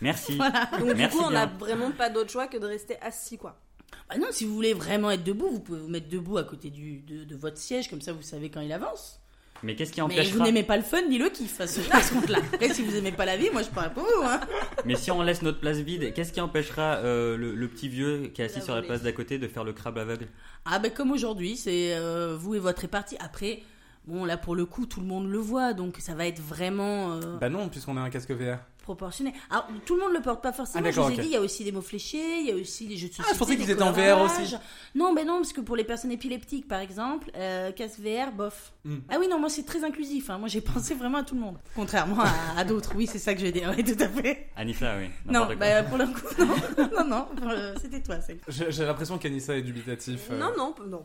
Merci. 0.00 0.38
Donc 0.80 0.94
du 0.94 1.08
coup, 1.08 1.20
on 1.22 1.30
n'a 1.30 1.46
vraiment 1.46 1.90
pas 1.92 2.08
d'autre 2.10 2.30
choix 2.30 2.46
que 2.48 2.56
de 2.56 2.66
rester 2.66 2.96
assis, 3.02 3.36
quoi. 3.36 3.60
Bah 4.08 4.16
non, 4.18 4.28
si 4.30 4.44
vous 4.46 4.54
voulez 4.54 4.72
vraiment 4.74 5.10
être 5.10 5.22
debout, 5.24 5.48
vous 5.50 5.60
pouvez 5.60 5.80
vous 5.80 5.88
mettre 5.88 6.08
debout 6.08 6.38
à 6.38 6.44
côté 6.44 6.70
du, 6.70 7.00
de, 7.00 7.24
de 7.24 7.36
votre 7.36 7.58
siège, 7.58 7.88
comme 7.90 8.00
ça 8.00 8.12
vous 8.12 8.22
savez 8.22 8.50
quand 8.50 8.60
il 8.62 8.72
avance. 8.72 9.20
Mais 9.62 9.74
qu'est-ce 9.74 9.92
qui 9.92 10.00
Mais 10.00 10.06
vous 10.06 10.12
empêchera 10.20 10.44
n'aimez 10.44 10.62
pas 10.62 10.76
le 10.76 10.82
fun 10.82 11.02
ni 11.08 11.18
le 11.18 11.28
kiff 11.30 11.60
à 11.60 11.66
ce, 11.66 11.80
ce 11.80 12.12
compte-là. 12.14 12.38
Après, 12.52 12.68
si 12.72 12.82
vous 12.84 12.94
aimez 12.96 13.10
pas 13.12 13.24
la 13.24 13.36
vie, 13.36 13.48
moi 13.52 13.62
je 13.62 13.68
parle 13.68 13.92
pour 13.92 14.04
vous. 14.04 14.22
Hein. 14.24 14.40
Mais 14.84 14.94
si 14.94 15.10
on 15.10 15.20
laisse 15.22 15.42
notre 15.42 15.58
place 15.58 15.78
vide, 15.78 16.12
qu'est-ce 16.14 16.32
qui 16.32 16.40
empêchera 16.40 16.96
euh, 16.98 17.36
le, 17.36 17.54
le 17.54 17.68
petit 17.68 17.88
vieux 17.88 18.30
qui 18.32 18.40
est 18.42 18.44
assis 18.44 18.58
La 18.60 18.64
sur 18.64 18.74
la 18.74 18.82
place 18.82 19.02
d'à 19.02 19.12
côté 19.12 19.38
de 19.38 19.48
faire 19.48 19.64
le 19.64 19.72
crabe 19.72 19.98
aveugle? 19.98 20.28
Ah 20.64 20.78
ben 20.78 20.92
comme 20.92 21.10
aujourd'hui, 21.10 21.56
c'est 21.56 21.94
euh, 21.96 22.36
vous 22.38 22.54
et 22.54 22.58
votre 22.60 22.82
répartie. 22.82 23.16
Après, 23.20 23.62
bon 24.06 24.24
là 24.24 24.36
pour 24.36 24.54
le 24.54 24.64
coup, 24.64 24.86
tout 24.86 25.00
le 25.00 25.06
monde 25.06 25.28
le 25.28 25.38
voit, 25.38 25.72
donc 25.72 25.96
ça 25.98 26.14
va 26.14 26.26
être 26.26 26.40
vraiment 26.40 27.12
euh, 27.14 27.36
Bah 27.40 27.48
non, 27.48 27.68
puisqu'on 27.68 27.96
a 27.96 28.00
un 28.00 28.10
casque 28.10 28.30
VR. 28.30 28.58
Proportionné. 28.88 29.34
Alors 29.50 29.66
tout 29.84 29.96
le 29.96 30.00
monde 30.00 30.12
le 30.14 30.20
porte 30.22 30.42
pas 30.42 30.52
forcément. 30.52 30.86
Ah, 30.88 30.90
je 30.90 31.00
vous 31.00 31.10
ai 31.10 31.16
dit, 31.16 31.26
il 31.26 31.30
y 31.32 31.36
a 31.36 31.40
aussi 31.40 31.62
des 31.62 31.72
mots 31.72 31.82
fléchés, 31.82 32.40
il 32.40 32.46
y 32.46 32.52
a 32.52 32.54
aussi 32.54 32.86
des 32.86 32.96
jeux 32.96 33.08
de 33.08 33.12
société. 33.12 33.28
Ah, 33.30 33.34
je 33.34 33.38
pensais 33.38 33.56
qu'ils 33.56 33.70
étaient 33.70 33.82
en 33.82 33.92
VR 33.92 34.22
aussi. 34.22 34.54
Non, 34.94 35.12
ben 35.14 35.26
non, 35.26 35.36
parce 35.36 35.52
que 35.52 35.60
pour 35.60 35.76
les 35.76 35.84
personnes 35.84 36.10
épileptiques, 36.12 36.66
par 36.66 36.80
exemple, 36.80 37.30
euh, 37.36 37.70
casque 37.72 37.98
VR, 38.00 38.32
bof. 38.32 38.72
Hmm. 38.84 38.98
Ah 39.10 39.16
oui, 39.20 39.28
non, 39.28 39.38
moi 39.38 39.50
c'est 39.50 39.64
très 39.64 39.84
inclusif. 39.84 40.30
hein. 40.30 40.38
Moi 40.38 40.48
j'ai 40.48 40.60
pensé 40.72 40.94
vraiment 40.94 41.18
à 41.18 41.22
tout 41.22 41.34
le 41.34 41.40
monde, 41.42 41.58
contrairement 41.74 42.22
à, 42.22 42.32
à 42.60 42.64
d'autres. 42.64 42.92
Oui, 42.96 43.06
c'est 43.06 43.18
ça 43.18 43.34
que 43.34 43.40
je 43.40 43.44
vais 43.46 43.52
dire. 43.52 43.72
Oui, 43.76 43.84
tout 43.84 44.02
à 44.02 44.08
fait. 44.08 44.48
Anissa, 44.56 44.96
oui. 44.98 45.10
Non, 45.26 45.46
bah, 45.58 45.82
pour 45.82 45.98
le 45.98 46.06
coup, 46.06 46.22
non, 46.96 47.04
non, 47.06 47.26
non, 47.42 47.74
c'était 47.80 48.00
toi, 48.02 48.16
c'est. 48.20 48.38
J'ai 48.48 48.70
j'ai 48.72 48.84
l'impression 48.86 49.18
qu'Anissa 49.18 49.54
est 49.56 49.62
dubitatif. 49.62 50.28
euh. 50.30 50.38
Non, 50.38 50.52
non, 50.56 50.74
non, 50.88 51.04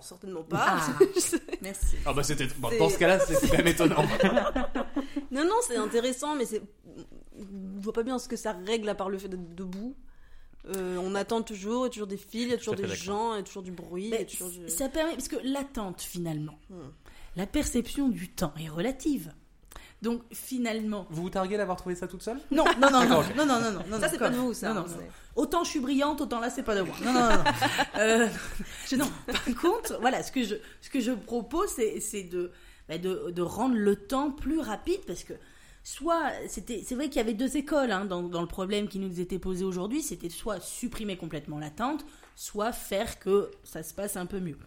certainement 0.00 0.42
pas. 0.42 0.64
Ah. 0.80 0.88
Merci. 1.62 1.96
Ah 2.04 2.12
bah 2.12 2.22
c'était. 2.22 2.48
bon, 2.58 2.70
dans 2.78 2.88
ce 2.90 2.98
cas-là, 2.98 3.18
c'est 3.20 3.48
quand 3.48 3.56
même 3.58 3.66
étonnant. 3.68 4.02
non, 5.30 5.44
non, 5.44 5.56
c'est 5.66 5.76
intéressant, 5.76 6.34
mais 6.34 6.44
c'est. 6.46 6.62
Je 7.40 7.82
vois 7.82 7.92
pas 7.92 8.02
bien 8.02 8.18
ce 8.18 8.28
que 8.28 8.36
ça 8.36 8.52
règle 8.66 8.88
à 8.88 8.94
part 8.94 9.08
le 9.10 9.18
fait 9.18 9.28
d'être 9.28 9.54
debout. 9.54 9.96
Euh, 10.76 10.98
on 11.02 11.14
attend 11.14 11.40
toujours, 11.42 11.84
il 11.84 11.84
y 11.84 11.86
a 11.86 11.90
toujours 11.90 12.06
des 12.06 12.16
fils, 12.18 12.42
il 12.42 12.48
y 12.50 12.52
a 12.52 12.58
toujours 12.58 12.74
des 12.74 12.86
gens, 12.86 13.32
il 13.34 13.36
y 13.38 13.40
a 13.40 13.42
toujours 13.42 13.62
du 13.62 13.72
bruit, 13.72 14.12
toujours 14.30 14.50
du... 14.50 14.68
ça 14.68 14.90
permet 14.90 15.12
parce 15.14 15.28
que 15.28 15.36
l'attente 15.42 16.02
finalement, 16.02 16.58
Hmm. 16.68 16.74
la 17.36 17.46
perception 17.46 18.08
du 18.10 18.28
temps 18.28 18.52
est 18.62 18.68
relative. 18.68 19.32
Donc 20.02 20.22
finalement, 20.32 21.06
Vous 21.10 21.22
vous 21.22 21.30
targuez 21.30 21.56
d'avoir 21.58 21.76
trouvé 21.78 21.94
ça 21.94 22.08
toute 22.08 22.22
seule? 22.22 22.38
Non, 22.50 22.64
non, 22.78 22.90
non, 22.90 22.90
non, 22.90 23.00
D'accord, 23.00 23.24
ok. 23.30 23.36
non, 23.36 23.46
non, 23.46 23.60
non, 23.60 23.72
non, 23.72 23.80
non, 23.88 24.00
Ça, 24.00 24.08
c'est 24.08 24.14
non, 24.16 24.18
pas 24.18 24.30
de 24.30 24.36
vous, 24.36 24.52
ça. 24.54 24.68
non, 24.72 24.80
non, 24.82 24.86
hein, 24.86 25.04
Autant 25.36 25.62
je 25.64 25.70
suis 25.70 25.80
brillante, 25.80 26.20
autant 26.20 26.40
là 26.40 26.50
c'est 26.50 26.62
pas 26.62 26.74
de 26.74 26.82
moi. 26.82 26.94
Non, 27.04 27.12
non, 27.12 27.20
non. 27.20 27.28
non. 27.36 27.44
Euh, 27.98 28.28
je- 28.86 28.96
non. 28.96 29.10
Par 29.26 29.44
contre, 29.60 29.98
voilà, 30.00 30.22
ce 30.22 30.30
que 30.32 30.42
je, 30.42 30.56
ce 30.82 30.90
que 30.90 31.00
je 31.00 31.12
propose, 31.12 31.68
c'est, 31.70 32.00
c'est 32.00 32.22
de, 32.24 32.50
bah, 32.88 32.98
de, 32.98 33.30
de 33.30 33.42
rendre 33.42 33.74
le 33.76 33.96
temps 33.96 34.30
plus 34.30 34.58
rapide 34.60 35.00
parce 35.06 35.22
que 35.24 35.34
soit 35.82 36.30
c'était, 36.48 36.82
c'est 36.84 36.94
vrai 36.94 37.08
qu'il 37.08 37.16
y 37.16 37.20
avait 37.20 37.34
deux 37.34 37.56
écoles 37.56 37.90
hein, 37.90 38.04
dans, 38.04 38.22
dans 38.22 38.40
le 38.40 38.46
problème 38.46 38.88
qui 38.88 38.98
nous 38.98 39.20
était 39.20 39.38
posé 39.38 39.64
aujourd'hui, 39.64 40.02
c'était 40.02 40.28
soit 40.28 40.60
supprimer 40.60 41.16
complètement 41.16 41.58
l'attente, 41.58 42.04
soit 42.36 42.72
faire 42.72 43.18
que 43.18 43.50
ça 43.64 43.82
se 43.82 43.94
passe 43.94 44.16
un 44.16 44.26
peu 44.26 44.40
mieux. 44.40 44.58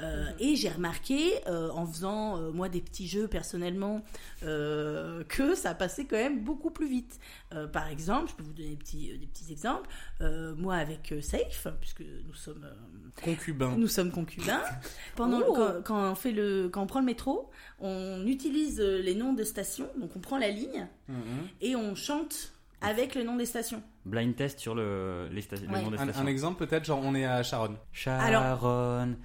Euh, 0.00 0.24
et 0.40 0.56
j'ai 0.56 0.70
remarqué, 0.70 1.34
euh, 1.46 1.70
en 1.70 1.86
faisant 1.86 2.36
euh, 2.36 2.50
moi 2.50 2.68
des 2.68 2.80
petits 2.80 3.06
jeux 3.06 3.28
personnellement, 3.28 4.02
euh, 4.42 5.22
que 5.28 5.54
ça 5.54 5.72
passait 5.74 6.04
quand 6.04 6.16
même 6.16 6.42
beaucoup 6.42 6.70
plus 6.70 6.88
vite. 6.88 7.20
Euh, 7.52 7.68
par 7.68 7.88
exemple, 7.88 8.30
je 8.30 8.34
peux 8.34 8.42
vous 8.42 8.52
donner 8.52 8.70
des 8.70 8.76
petits, 8.76 9.12
euh, 9.12 9.18
des 9.18 9.26
petits 9.26 9.52
exemples. 9.52 9.88
Euh, 10.20 10.54
moi 10.56 10.74
avec 10.74 11.12
euh, 11.12 11.20
Safe, 11.20 11.68
puisque 11.80 12.00
nous 12.26 12.34
sommes, 12.34 12.64
euh, 12.64 12.74
Concubin. 13.22 13.76
nous 13.76 13.86
sommes 13.86 14.10
concubins, 14.10 14.60
pendant 15.16 15.38
le- 15.38 15.44
Oh. 15.48 15.54
quand, 15.54 15.82
quand 15.84 16.10
on 16.10 16.14
fait 16.16 16.32
le, 16.32 16.68
quand 16.68 16.82
on 16.82 16.86
prend 16.86 16.98
le 17.00 17.06
métro, 17.06 17.50
on 17.78 18.26
utilise 18.26 18.80
les 18.80 19.14
noms 19.14 19.32
de 19.32 19.44
stations. 19.44 19.88
Donc 20.00 20.10
on 20.16 20.20
prend 20.20 20.38
la 20.38 20.48
ligne 20.48 20.88
Mhm. 21.08 21.16
et 21.60 21.76
on 21.76 21.94
chante 21.94 22.52
avec 22.80 23.14
le 23.14 23.22
nom 23.22 23.36
des 23.36 23.46
stations. 23.46 23.82
Blind 24.06 24.34
test 24.34 24.58
sur 24.58 24.74
le, 24.74 25.28
les 25.30 25.40
sta- 25.40 25.52
Ouais. 25.60 25.78
le 25.78 25.84
nom 25.84 25.90
des 25.92 25.98
stations. 25.98 26.20
un 26.22 26.26
exemple 26.26 26.66
peut-être, 26.66 26.84
genre 26.84 27.00
on 27.02 27.14
est 27.14 27.24
à 27.24 27.42
Charonne. 27.44 27.76
Charonne, 27.92 29.16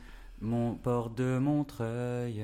mon 0.42 0.76
port 0.76 1.10
de 1.10 1.38
Montreuil. 1.38 2.44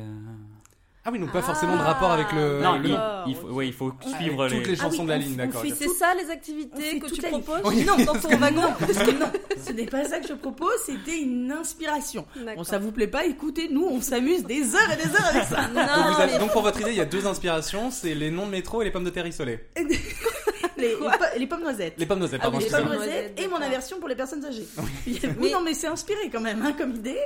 Ah 1.08 1.12
oui, 1.12 1.20
donc 1.20 1.32
pas 1.32 1.38
Ah, 1.40 1.44
forcément 1.44 1.78
de 1.78 1.82
rapport 1.84 2.12
avec 2.12 2.32
le. 2.32 2.62
non, 2.62 2.80
le- 2.80 2.90
il, 3.28 3.36
faut, 3.36 3.48
ok. 3.48 3.56
ouais, 3.56 3.68
il 3.68 3.74
faut 3.74 3.94
On- 4.04 4.16
suivre 4.18 4.48
toutes 4.50 4.58
les 4.66 4.72
les. 4.72 4.76
chansons 4.76 4.88
Ah 4.98 5.02
oui, 5.02 5.06
de 5.06 5.10
la 5.12 5.18
ligne, 5.20 5.36
d'accord. 5.36 5.62
C'est 5.78 5.88
ça 5.90 6.14
les 6.16 6.32
activités 6.32 7.00
que 7.00 7.06
tu 7.12 7.22
proposes 7.22 7.86
Non, 7.86 7.98
dans 8.04 8.14
ton 8.20 8.30
wagon 8.38 8.62
non, 8.62 8.74
parce 8.80 8.94
que 8.98 9.12
non, 9.12 9.32
ce 9.64 9.72
n'est 9.74 9.86
pas 9.86 10.04
ça 10.06 10.20
que 10.20 10.28
je 10.28 10.34
propose, 10.34 10.74
c'était 10.86 11.20
une 11.20 11.52
inspiration. 11.52 12.26
Bon, 12.36 12.46
D'accord. 12.46 12.66
ça 12.66 12.80
vous 12.80 12.92
plaît 12.92 13.08
pas 13.08 13.24
Écoutez, 13.26 13.70
nous, 13.72 13.86
on 13.86 14.02
s'amuse 14.02 14.44
des 14.46 14.76
heures 14.76 14.92
et 14.92 14.96
des 14.98 15.14
heures 15.16 15.26
avec 15.30 15.44
ça. 15.44 15.62
Donc, 15.68 15.74
Non, 15.76 16.14
vous 16.14 16.22
avez- 16.22 16.32
mais 16.34 16.40
donc, 16.40 16.52
pour 16.52 16.64
votre 16.64 16.82
idée, 16.82 16.92
il 16.92 16.98
y 16.98 17.02
a 17.02 17.06
deux 17.06 17.28
inspirations, 17.28 17.92
c'est 17.92 18.16
les 18.16 18.32
noms 18.32 18.48
de 18.48 18.52
métro 18.52 18.82
et 18.82 18.86
les 18.86 18.92
pommes 18.92 19.04
de 19.04 19.10
terre 19.12 19.28
isolées. 19.28 19.60
Les, 20.78 20.90
les, 20.90 20.96
po- 20.96 21.08
les 21.38 21.48
pommes 21.48 21.62
noisettes. 21.62 21.94
Les 21.98 22.06
pommes 22.06 22.20
noisettes, 22.20 22.42
Ah 22.44 22.52
pardon, 22.52 22.58
oui, 22.58 22.64
les 22.66 22.70
les 22.70 22.76
pommes 22.76 22.92
excusez-moi. 22.92 23.06
noisettes 23.16 23.40
et 23.40 23.48
mon 23.48 23.56
aversion 23.62 23.98
pour 23.98 24.10
les 24.10 24.16
personnes 24.16 24.44
âgées. 24.44 24.68
Oui, 25.08 25.22
Mais- 25.40 25.50
non, 25.52 25.62
mais 25.62 25.74
c'est 25.74 25.88
inspiré 25.88 26.30
quand 26.30 26.42
même 26.42 26.62
hein, 26.66 26.74
comme 26.78 26.94
idée. 26.96 27.18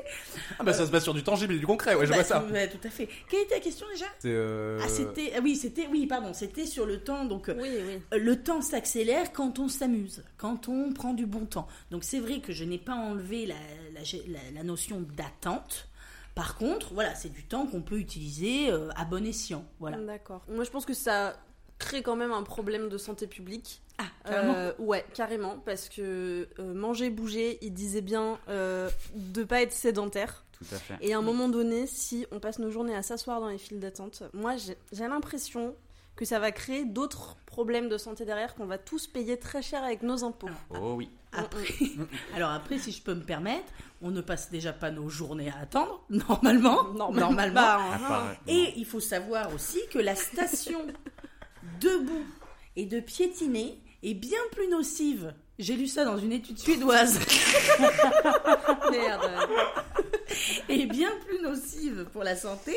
Ah 0.60 0.63
bah 0.63 0.72
ça 0.72 0.86
se 0.86 0.92
base 0.92 1.02
sur 1.04 1.15
du 1.15 1.24
tangible 1.24 1.56
et 1.56 1.58
du 1.58 1.65
concret, 1.65 1.96
ouais, 1.96 2.06
je 2.06 2.10
Bah, 2.12 2.18
vois 2.18 2.24
ça. 2.26 2.44
ouais, 2.52 2.68
tout 2.70 2.78
à 2.88 2.92
fait. 2.92 3.10
Quelle 3.28 3.42
était 3.42 3.56
la 3.56 3.62
question 3.70 3.88
déjà? 3.92 4.06
Euh, 4.26 4.80
Ah, 4.84 4.88
c'était. 4.90 5.34
Ah 5.36 5.40
oui, 5.44 5.56
c'était. 5.56 5.88
Oui, 5.88 6.06
pardon, 6.08 6.34
c'était 6.34 6.66
sur 6.66 6.86
le 6.86 7.00
temps. 7.02 7.26
Donc, 7.26 7.50
euh, 7.50 7.56
Oui, 7.60 7.70
oui. 7.88 8.20
le 8.20 8.44
temps 8.44 8.62
s'accélère 8.62 9.32
quand 9.34 9.60
on 9.60 9.68
s'amuse, 9.68 10.24
quand 10.38 10.68
on 10.68 10.92
prend 10.94 11.14
du 11.14 11.26
bon 11.26 11.46
temps. 11.46 11.68
Donc 11.92 12.04
c'est 12.04 12.20
vrai 12.20 12.40
que 12.42 12.52
je 12.54 12.64
n'ai 12.64 12.78
pas 12.78 12.96
enlevé 12.96 13.46
la, 13.46 13.56
la, 13.94 14.02
la- 14.28 14.52
la 14.54 14.64
notion 14.64 15.02
d'attente. 15.16 15.88
Par 16.36 16.56
contre, 16.58 16.94
voilà, 16.94 17.16
c'est 17.16 17.30
du 17.34 17.44
temps 17.44 17.66
qu'on 17.68 17.82
peut 17.82 17.98
utiliser 18.00 18.72
euh, 18.72 18.90
à 18.96 19.04
bon 19.06 19.26
escient. 19.26 19.66
Voilà. 19.80 19.98
D'accord. 19.98 20.42
Moi, 20.48 20.64
je 20.64 20.70
pense 20.70 20.86
que 20.86 20.94
ça 20.94 21.38
crée 21.80 22.02
quand 22.02 22.16
même 22.16 22.32
un 22.32 22.44
problème 22.44 22.88
de 22.90 22.98
santé 22.98 23.28
publique. 23.28 23.82
Ah, 23.98 24.04
carrément. 24.24 24.54
Euh, 24.56 24.72
ouais, 24.80 25.06
carrément, 25.14 25.58
parce 25.66 25.90
que 25.90 26.48
euh, 26.60 26.74
manger, 26.74 27.10
bouger, 27.10 27.58
il 27.62 27.74
disait 27.74 28.00
bien 28.02 28.38
euh, 28.48 28.90
de 29.16 29.44
pas 29.44 29.62
être 29.62 29.74
sédentaire. 29.74 30.46
Tout 30.60 30.76
à 30.76 30.78
fait. 30.78 30.98
Et 31.02 31.13
à 31.13 31.17
un 31.17 31.22
moment 31.22 31.50
donné, 31.50 31.88
si 31.88 32.26
on 32.32 32.39
passe 32.39 32.60
nos 32.60 32.69
journées 32.69 32.95
à 32.95 33.02
s'asseoir 33.02 33.39
dans 33.39 33.48
les 33.48 33.58
files 33.58 33.80
d'attente, 33.80 34.24
moi 34.34 34.56
j'ai 34.58 35.08
l'impression 35.08 35.76
que 36.19 36.26
ça 36.26 36.38
va 36.38 36.52
créer 36.52 36.84
d'autres 36.84 37.38
problèmes 37.45 37.88
de 37.88 37.98
santé 37.98 38.26
derrière 38.26 38.54
qu'on 38.54 38.65
va 38.65 38.78
tous 38.78 39.08
payer 39.08 39.38
très 39.38 39.62
cher 39.62 39.86
avec 39.86 40.04
nos 40.04 40.26
impôts. 40.26 40.50
Oh 40.69 40.95
oui. 40.98 41.10
Après, 41.32 41.63
alors 42.36 42.50
après, 42.50 42.78
si 42.78 42.91
je 42.91 43.02
peux 43.02 43.13
me 43.13 43.24
permettre, 43.24 43.72
on 44.02 44.12
ne 44.12 44.19
passe 44.19 44.52
déjà 44.52 44.74
pas 44.74 44.91
nos 44.91 45.08
journées 45.08 45.50
à 45.50 45.60
attendre, 45.62 46.04
normalement. 46.10 46.91
Normalement. 46.93 47.54
Bah, 47.54 47.78
À 47.80 47.95
hein. 47.95 48.36
Et 48.48 48.74
il 48.76 48.86
faut 48.86 49.00
savoir 49.00 49.54
aussi 49.54 49.80
que 49.91 50.00
la 50.00 50.15
station 50.15 50.86
debout 51.80 52.26
et 52.76 52.86
de 52.86 53.00
piétiner 53.00 53.80
est 54.04 54.13
bien 54.13 54.39
plus 54.52 54.67
nocive. 54.67 55.34
J'ai 55.58 55.78
lu 55.78 55.88
ça 55.88 56.04
dans 56.04 56.17
une 56.17 56.34
étude 56.34 56.60
suédoise. 56.60 57.19
Merde. 58.91 59.32
est 60.70 60.86
bien 60.86 61.12
plus 61.26 61.42
nocive 61.42 62.06
pour 62.12 62.24
la 62.24 62.36
santé 62.36 62.76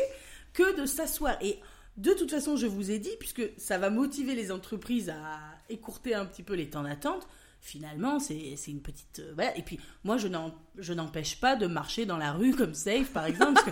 que 0.53 0.81
de 0.81 0.87
s'asseoir. 0.87 1.37
Et 1.41 1.59
de 1.97 2.13
toute 2.13 2.31
façon, 2.31 2.57
je 2.57 2.67
vous 2.67 2.91
ai 2.91 2.99
dit, 2.99 3.13
puisque 3.19 3.43
ça 3.57 3.79
va 3.79 3.91
motiver 3.91 4.35
les 4.35 4.51
entreprises 4.51 5.11
à 5.11 5.41
écourter 5.69 6.15
un 6.15 6.27
petit 6.27 6.43
peu 6.43 6.55
les 6.55 6.71
temps 6.71 6.83
d'attente, 6.83 7.27
finalement, 7.61 8.19
c'est 8.19 8.57
une 8.67 8.81
petite... 8.81 9.21
euh, 9.21 9.33
voilà. 9.35 9.57
Et 9.57 9.63
puis, 9.63 9.79
moi, 10.05 10.17
je 10.17 10.93
n'empêche 10.93 11.41
pas 11.41 11.57
de 11.57 11.67
marcher 11.67 12.07
dans 12.07 12.19
la 12.19 12.33
rue 12.33 12.55
comme 12.55 12.75
Safe, 12.75 13.11
par 13.13 13.27
exemple, 13.27 13.63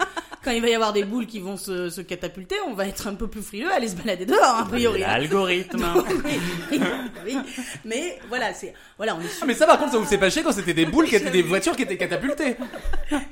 quand 0.42 0.50
il 0.52 0.62
va 0.62 0.68
y 0.68 0.74
avoir 0.74 0.92
des 0.92 1.04
boules 1.04 1.26
qui 1.26 1.38
vont 1.40 1.56
se, 1.56 1.90
se 1.90 2.00
catapulter, 2.00 2.56
on 2.66 2.74
va 2.74 2.86
être 2.86 3.06
un 3.06 3.14
peu 3.14 3.28
plus 3.28 3.42
frileux 3.42 3.70
à 3.70 3.74
aller 3.76 3.88
se 3.88 3.96
balader 3.96 4.24
dehors, 4.26 4.58
a 4.60 4.64
priori. 4.66 5.04
hein. 5.04 5.08
L'algorithme. 5.08 5.84
oui, 6.24 6.40
oui, 6.72 6.80
oui. 7.26 7.36
Mais 7.84 8.18
voilà, 8.28 8.52
c'est... 8.54 8.74
Voilà, 8.96 9.16
on 9.16 9.20
est 9.20 9.24
Ah 9.26 9.36
sûr 9.36 9.46
mais 9.46 9.54
ça 9.54 9.66
par 9.66 9.78
contre 9.78 9.92
ça 9.92 9.98
vous 9.98 10.04
fait 10.04 10.18
pas 10.18 10.30
chier 10.30 10.42
quand 10.42 10.52
c'était 10.52 10.74
des 10.74 10.86
boules 10.86 11.06
qui 11.06 11.16
étaient 11.16 11.30
des 11.30 11.42
voitures 11.42 11.76
qui 11.76 11.82
étaient 11.82 11.96
catapultées. 11.98 12.56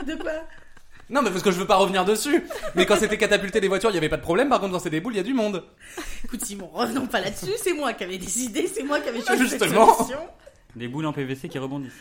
de 0.07 0.15
quoi? 0.15 0.33
Non 1.11 1.23
mais 1.23 1.31
parce 1.31 1.43
que 1.43 1.51
je 1.51 1.59
veux 1.59 1.67
pas 1.67 1.77
revenir 1.77 2.05
dessus. 2.05 2.43
Mais 2.75 2.85
quand 2.85 2.97
c'était 2.97 3.17
catapulté 3.17 3.61
des 3.63 3.69
voitures, 3.69 3.89
il 3.91 3.95
y 3.95 3.99
avait 3.99 4.11
pas 4.11 4.19
de 4.19 4.23
problème. 4.23 4.51
Par 4.51 4.61
contre 4.61 4.75
quand 4.75 4.79
c'est 4.79 4.91
des 4.91 5.01
boules, 5.01 5.15
il 5.15 5.17
y 5.17 5.21
a 5.21 5.23
du 5.23 5.33
monde. 5.33 5.65
Écoute, 6.25 6.45
Simon, 6.45 6.69
revenons 6.73 7.07
pas 7.07 7.21
là-dessus. 7.21 7.53
C'est 7.63 7.73
moi 7.73 7.95
qui 7.95 8.05
avais 8.05 8.19
décidé, 8.19 8.67
c'est 8.67 8.83
moi 8.83 9.01
qui 9.01 9.09
avais 9.09 9.23
choisi 9.23 9.49
cette 9.49 9.63
Justement. 9.65 9.95
solution. 9.95 10.19
Des 10.77 10.87
boules 10.87 11.07
en 11.07 11.15
PVC 11.15 11.49
qui 11.49 11.59
rebondissent. 11.59 11.93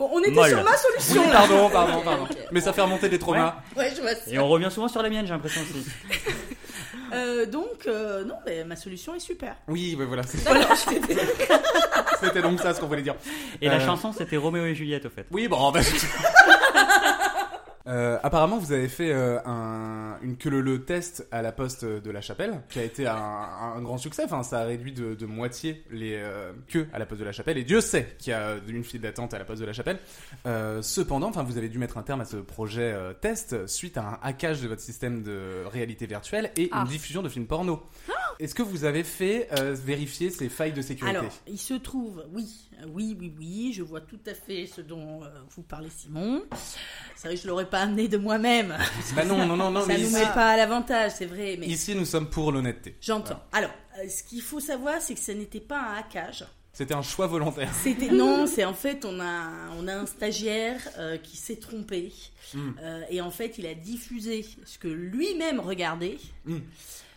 Bon, 0.00 0.08
on 0.14 0.20
était 0.20 0.30
Molle. 0.30 0.48
sur 0.48 0.64
ma 0.64 0.70
Oui, 0.70 0.76
solution 0.98 1.28
là. 1.30 1.36
pardon, 1.40 1.68
pardon, 1.68 2.00
pardon. 2.02 2.26
Mais 2.52 2.60
ça 2.62 2.72
fait 2.72 2.80
remonter 2.80 3.10
des 3.10 3.18
traumas. 3.18 3.56
Ouais, 3.76 3.92
je 3.94 4.00
vois 4.00 4.14
ça. 4.14 4.30
Et 4.30 4.38
on 4.38 4.48
revient 4.48 4.70
souvent 4.70 4.88
sur 4.88 5.02
la 5.02 5.10
mienne, 5.10 5.26
j'ai 5.26 5.32
l'impression 5.34 5.60
aussi. 5.60 5.84
Euh, 7.12 7.44
donc, 7.44 7.88
euh, 7.88 8.22
non, 8.24 8.36
mais 8.46 8.62
ma 8.62 8.76
solution 8.76 9.16
est 9.16 9.18
super. 9.20 9.56
Oui, 9.66 9.96
mais 9.98 10.04
voilà. 10.04 10.22
c'est- 10.22 10.38
Voilà, 10.46 10.68
C'était 12.22 12.40
donc 12.40 12.60
ça 12.60 12.72
ce 12.72 12.78
qu'on 12.80 12.86
voulait 12.86 13.02
dire. 13.02 13.16
Et 13.60 13.68
la 13.68 13.74
Euh, 13.78 13.80
chanson, 13.84 14.12
c'était 14.16 14.36
Roméo 14.36 14.64
et 14.64 14.76
Juliette, 14.76 15.06
au 15.06 15.10
fait. 15.10 15.26
Oui, 15.32 15.48
bon, 15.48 15.72
bah, 15.72 15.80
Euh, 17.90 18.18
apparemment, 18.22 18.56
vous 18.58 18.70
avez 18.72 18.88
fait 18.88 19.12
euh, 19.12 19.38
un, 19.44 20.16
une 20.22 20.36
que 20.36 20.48
le, 20.48 20.60
le 20.60 20.84
test 20.84 21.26
à 21.32 21.42
la 21.42 21.50
poste 21.50 21.84
de 21.84 22.10
la 22.10 22.20
Chapelle, 22.20 22.62
qui 22.68 22.78
a 22.78 22.84
été 22.84 23.06
un, 23.08 23.16
un 23.16 23.82
grand 23.82 23.98
succès. 23.98 24.22
Enfin, 24.24 24.42
ça 24.44 24.60
a 24.60 24.64
réduit 24.64 24.92
de, 24.92 25.14
de 25.14 25.26
moitié 25.26 25.82
les 25.90 26.14
euh, 26.16 26.52
queues 26.68 26.86
à 26.92 26.98
la 27.00 27.06
poste 27.06 27.20
de 27.20 27.24
la 27.26 27.32
Chapelle. 27.32 27.58
Et 27.58 27.64
Dieu 27.64 27.80
sait 27.80 28.14
qu'il 28.18 28.30
y 28.30 28.34
a 28.34 28.54
une 28.68 28.84
file 28.84 29.00
d'attente 29.00 29.34
à 29.34 29.38
la 29.38 29.44
poste 29.44 29.60
de 29.60 29.66
la 29.66 29.72
Chapelle. 29.72 29.98
Cependant, 30.82 31.28
enfin, 31.28 31.42
vous 31.42 31.58
avez 31.58 31.68
dû 31.68 31.78
mettre 31.78 31.98
un 31.98 32.02
terme 32.02 32.20
à 32.20 32.24
ce 32.24 32.36
projet 32.36 32.94
test 33.20 33.66
suite 33.66 33.98
à 33.98 34.02
un 34.02 34.18
hackage 34.22 34.62
de 34.62 34.68
votre 34.68 34.80
système 34.82 35.22
de 35.22 35.64
réalité 35.70 36.06
virtuelle 36.06 36.52
et 36.56 36.68
Ah. 36.72 36.82
une 36.82 36.88
diffusion 36.88 37.22
de 37.22 37.28
films 37.28 37.46
porno. 37.46 37.82
Est-ce 38.38 38.54
que 38.54 38.62
vous 38.62 38.84
avez 38.84 39.02
fait 39.04 39.48
vérifier 39.74 40.30
ces 40.30 40.48
failles 40.48 40.72
de 40.72 40.82
sécurité? 40.82 41.18
Alors, 41.18 41.30
il 41.48 41.58
se 41.58 41.74
trouve, 41.74 42.24
oui, 42.32 42.69
oui, 42.92 43.16
oui, 43.18 43.32
oui, 43.38 43.72
je 43.74 43.82
vois 43.82 44.00
tout 44.00 44.18
à 44.26 44.34
fait 44.34 44.66
ce 44.66 44.80
dont 44.80 45.22
euh, 45.24 45.28
vous 45.54 45.62
parlez, 45.62 45.90
Simon. 45.90 46.42
C'est 47.16 47.28
vrai 47.28 47.36
que 47.36 47.42
je 47.42 47.48
l'aurais 47.48 47.68
pas 47.68 47.80
amené 47.80 48.08
de 48.08 48.16
moi-même. 48.16 48.76
Bah 49.14 49.24
non, 49.24 49.46
non, 49.46 49.56
non, 49.56 49.70
non. 49.70 49.80
Ça 49.82 49.86
mais 49.88 49.98
nous 49.98 50.10
met 50.10 50.22
pas 50.34 50.50
à 50.50 50.56
l'avantage, 50.56 51.12
c'est 51.16 51.26
vrai, 51.26 51.56
mais 51.58 51.66
ici, 51.66 51.94
nous 51.94 52.04
sommes 52.04 52.28
pour 52.30 52.52
l'honnêteté. 52.52 52.96
j'entends. 53.00 53.42
Alors, 53.52 53.70
euh, 53.98 54.08
ce 54.08 54.22
qu'il 54.22 54.42
faut 54.42 54.60
savoir, 54.60 55.00
c'est 55.00 55.14
que 55.14 55.20
ce 55.20 55.32
n'était 55.32 55.60
pas 55.60 55.80
un 55.80 55.94
hackage. 55.98 56.44
C'était 56.72 56.94
un 56.94 57.02
choix 57.02 57.26
volontaire. 57.26 57.70
C'était 57.82 58.10
non, 58.10 58.46
c'est 58.46 58.64
en 58.64 58.72
fait 58.74 59.04
on 59.04 59.20
a 59.20 59.50
on 59.76 59.88
a 59.88 59.92
un 59.94 60.06
stagiaire 60.06 60.80
euh, 60.98 61.16
qui 61.18 61.36
s'est 61.36 61.56
trompé 61.56 62.12
Mm. 62.52 62.70
Euh, 62.82 63.02
et 63.10 63.20
en 63.20 63.30
fait 63.30 63.58
il 63.58 63.66
a 63.66 63.74
diffusé 63.74 64.44
ce 64.64 64.76
que 64.78 64.88
lui-même 64.88 65.60
regardait 65.60 66.18
Mm. 66.46 66.56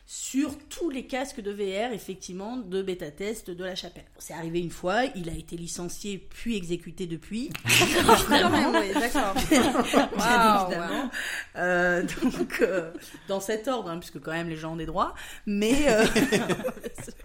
Sur 0.05 0.57
tous 0.69 0.89
les 0.89 1.05
casques 1.07 1.39
de 1.41 1.51
VR 1.51 1.93
effectivement 1.93 2.57
de 2.57 2.81
bêta 2.81 3.09
test 3.09 3.49
de 3.49 3.63
la 3.63 3.75
chapelle. 3.75 4.03
C'est 4.17 4.33
arrivé 4.33 4.59
une 4.59 4.69
fois, 4.69 5.03
il 5.15 5.29
a 5.29 5.33
été 5.33 5.55
licencié 5.55 6.17
puis 6.29 6.57
exécuté 6.57 7.07
depuis. 7.07 7.49
Oui, 8.33 8.93
d'accord. 8.93 9.35
Euh, 11.55 12.03
donc, 12.23 12.61
euh, 12.61 12.91
dans 13.27 13.39
cet 13.39 13.67
ordre, 13.67 13.89
hein, 13.89 13.99
puisque 13.99 14.19
quand 14.19 14.31
même 14.31 14.49
les 14.49 14.55
gens 14.55 14.73
ont 14.73 14.75
des 14.77 14.85
droits, 14.87 15.13
mais. 15.45 15.87
euh, 15.87 16.05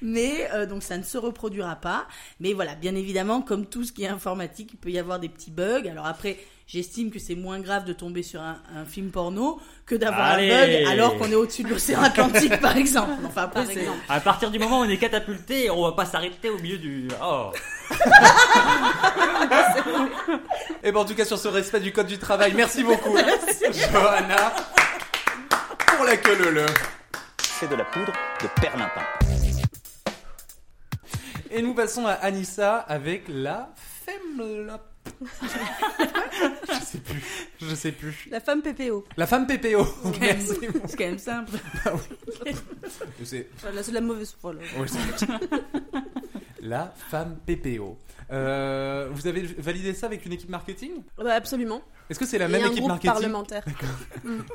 Mais 0.00 0.48
euh, 0.52 0.66
donc 0.66 0.82
ça 0.82 0.98
ne 0.98 1.02
se 1.02 1.18
reproduira 1.18 1.76
pas. 1.76 2.06
Mais 2.40 2.52
voilà, 2.52 2.74
bien 2.74 2.94
évidemment, 2.94 3.42
comme 3.42 3.66
tout 3.66 3.84
ce 3.84 3.92
qui 3.92 4.04
est 4.04 4.08
informatique, 4.08 4.70
il 4.72 4.78
peut 4.78 4.90
y 4.90 4.98
avoir 4.98 5.20
des 5.20 5.28
petits 5.28 5.50
bugs. 5.50 5.88
Alors 5.90 6.06
après, 6.06 6.38
j'estime 6.66 7.10
que 7.10 7.18
c'est 7.18 7.34
moins 7.34 7.60
grave 7.60 7.84
de 7.84 7.92
tomber 7.92 8.22
sur 8.22 8.40
un, 8.40 8.58
un 8.74 8.84
film 8.84 9.10
porno 9.10 9.60
que 9.86 9.94
d'avoir 9.94 10.32
un 10.32 10.38
bug 10.38 10.84
alors 10.88 11.18
qu'on 11.18 11.30
est 11.30 11.34
au-dessus 11.34 11.64
de 11.64 11.68
l'océan 11.68 12.02
Atlantique, 12.04 12.60
par 12.60 12.76
exemple. 12.76 13.12
Enfin 13.26 13.42
après, 13.42 13.64
Par 13.64 13.70
exemple. 13.70 13.98
À 14.08 14.20
partir 14.20 14.50
du 14.50 14.58
moment 14.58 14.80
où 14.80 14.84
on 14.84 14.88
est 14.88 14.98
catapulté, 14.98 15.70
on 15.70 15.82
va 15.82 15.92
pas 15.92 16.06
s'arrêter 16.06 16.50
au 16.50 16.58
milieu 16.58 16.78
du. 16.78 17.08
Oh. 17.22 17.50
Et 20.82 20.90
ben 20.90 21.00
en 21.00 21.04
tout 21.04 21.14
cas 21.14 21.24
sur 21.24 21.38
ce 21.38 21.48
respect 21.48 21.80
du 21.80 21.92
code 21.92 22.06
du 22.06 22.18
travail, 22.18 22.52
merci 22.54 22.82
beaucoup 22.82 23.16
Johanna 23.72 24.52
pour 25.76 26.04
la 26.04 26.16
queue 26.16 26.36
le 26.36 26.50
le. 26.50 26.66
C'est 27.42 27.68
de 27.70 27.76
la 27.76 27.84
poudre 27.84 28.12
de 28.42 28.60
perlimpin. 28.60 29.21
Et 31.52 31.60
nous 31.62 31.74
passons 31.74 32.06
à 32.06 32.12
Anissa 32.12 32.78
avec 32.78 33.24
la 33.28 33.72
femmelop. 33.76 34.80
je 36.68 36.84
sais 36.84 36.98
plus, 36.98 37.22
je 37.60 37.74
sais 37.74 37.92
plus. 37.92 38.28
La 38.30 38.40
femme 38.40 38.62
PPO. 38.62 39.04
La 39.16 39.26
femme 39.26 39.46
PPO. 39.46 39.84
Merci. 40.20 40.54
c'est 40.86 40.96
quand 40.96 41.04
même 41.04 41.18
simple. 41.18 41.52
C'est 43.24 43.48
Voilà, 43.60 43.82
c'est 43.82 43.90
de 43.90 43.96
la 43.96 44.00
mauvaise 44.00 44.34
foi. 44.40 44.54
là. 44.54 44.60
la 46.60 46.94
femme 47.10 47.36
PPO. 47.46 47.98
Euh, 48.32 49.08
vous 49.12 49.26
avez 49.26 49.42
validé 49.42 49.92
ça 49.94 50.06
avec 50.06 50.24
une 50.24 50.32
équipe 50.32 50.48
marketing 50.48 50.90
Bah, 51.18 51.34
absolument. 51.34 51.82
Est-ce 52.08 52.18
que 52.18 52.26
c'est 52.26 52.38
la 52.38 52.46
Et 52.46 52.48
même 52.48 52.64
un 52.64 52.70
équipe 52.70 52.86
marketing 52.86 53.10
parlementaire. 53.12 53.64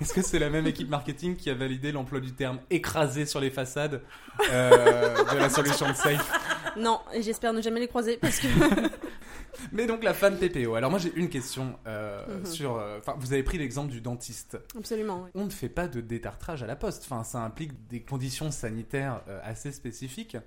Est-ce 0.02 0.14
que 0.14 0.22
c'est 0.22 0.40
la 0.40 0.50
même 0.50 0.66
équipe 0.68 0.90
marketing 0.90 1.36
qui 1.36 1.50
a 1.50 1.54
validé 1.54 1.92
l'emploi 1.92 2.20
du 2.20 2.34
terme 2.34 2.60
écrasé 2.70 3.26
sur 3.26 3.40
les 3.40 3.50
façades 3.52 4.02
euh, 4.52 5.24
de 5.34 5.38
la 5.38 5.50
solution 5.50 5.88
de 5.90 5.94
Safe 5.94 6.74
Non, 6.78 7.00
et 7.14 7.22
j'espère 7.22 7.54
ne 7.54 7.62
jamais 7.62 7.80
les 7.80 7.88
croiser 7.88 8.18
parce 8.18 8.40
que. 8.40 8.48
Mais 9.72 9.88
donc 9.88 10.04
la 10.04 10.14
femme 10.14 10.38
PPO. 10.38 10.76
Alors 10.76 10.92
moi 10.92 11.00
j'ai 11.00 11.12
une 11.16 11.30
question 11.30 11.78
euh, 11.88 12.24
Mhm. 12.40 12.46
sur. 12.46 12.76
euh, 12.78 13.00
Enfin, 13.00 13.16
vous 13.20 13.34
avez 13.34 13.42
pris 13.44 13.58
l'exemple 13.58 13.92
du 13.92 14.02
dentiste. 14.02 14.58
Absolument, 14.78 15.24
oui. 15.24 15.32
On 15.34 15.46
ne 15.46 15.50
fait 15.50 15.70
pas 15.70 15.88
de 15.88 16.00
détartrage 16.00 16.62
à 16.62 16.68
la 16.68 16.76
poste. 16.76 17.04
Enfin, 17.10 17.24
ça 17.24 17.40
implique 17.40 17.72
des 17.88 18.02
conditions 18.02 18.52
sanitaires 18.52 19.22
euh, 19.28 19.40
assez 19.44 19.72
spécifiques. 19.72 20.38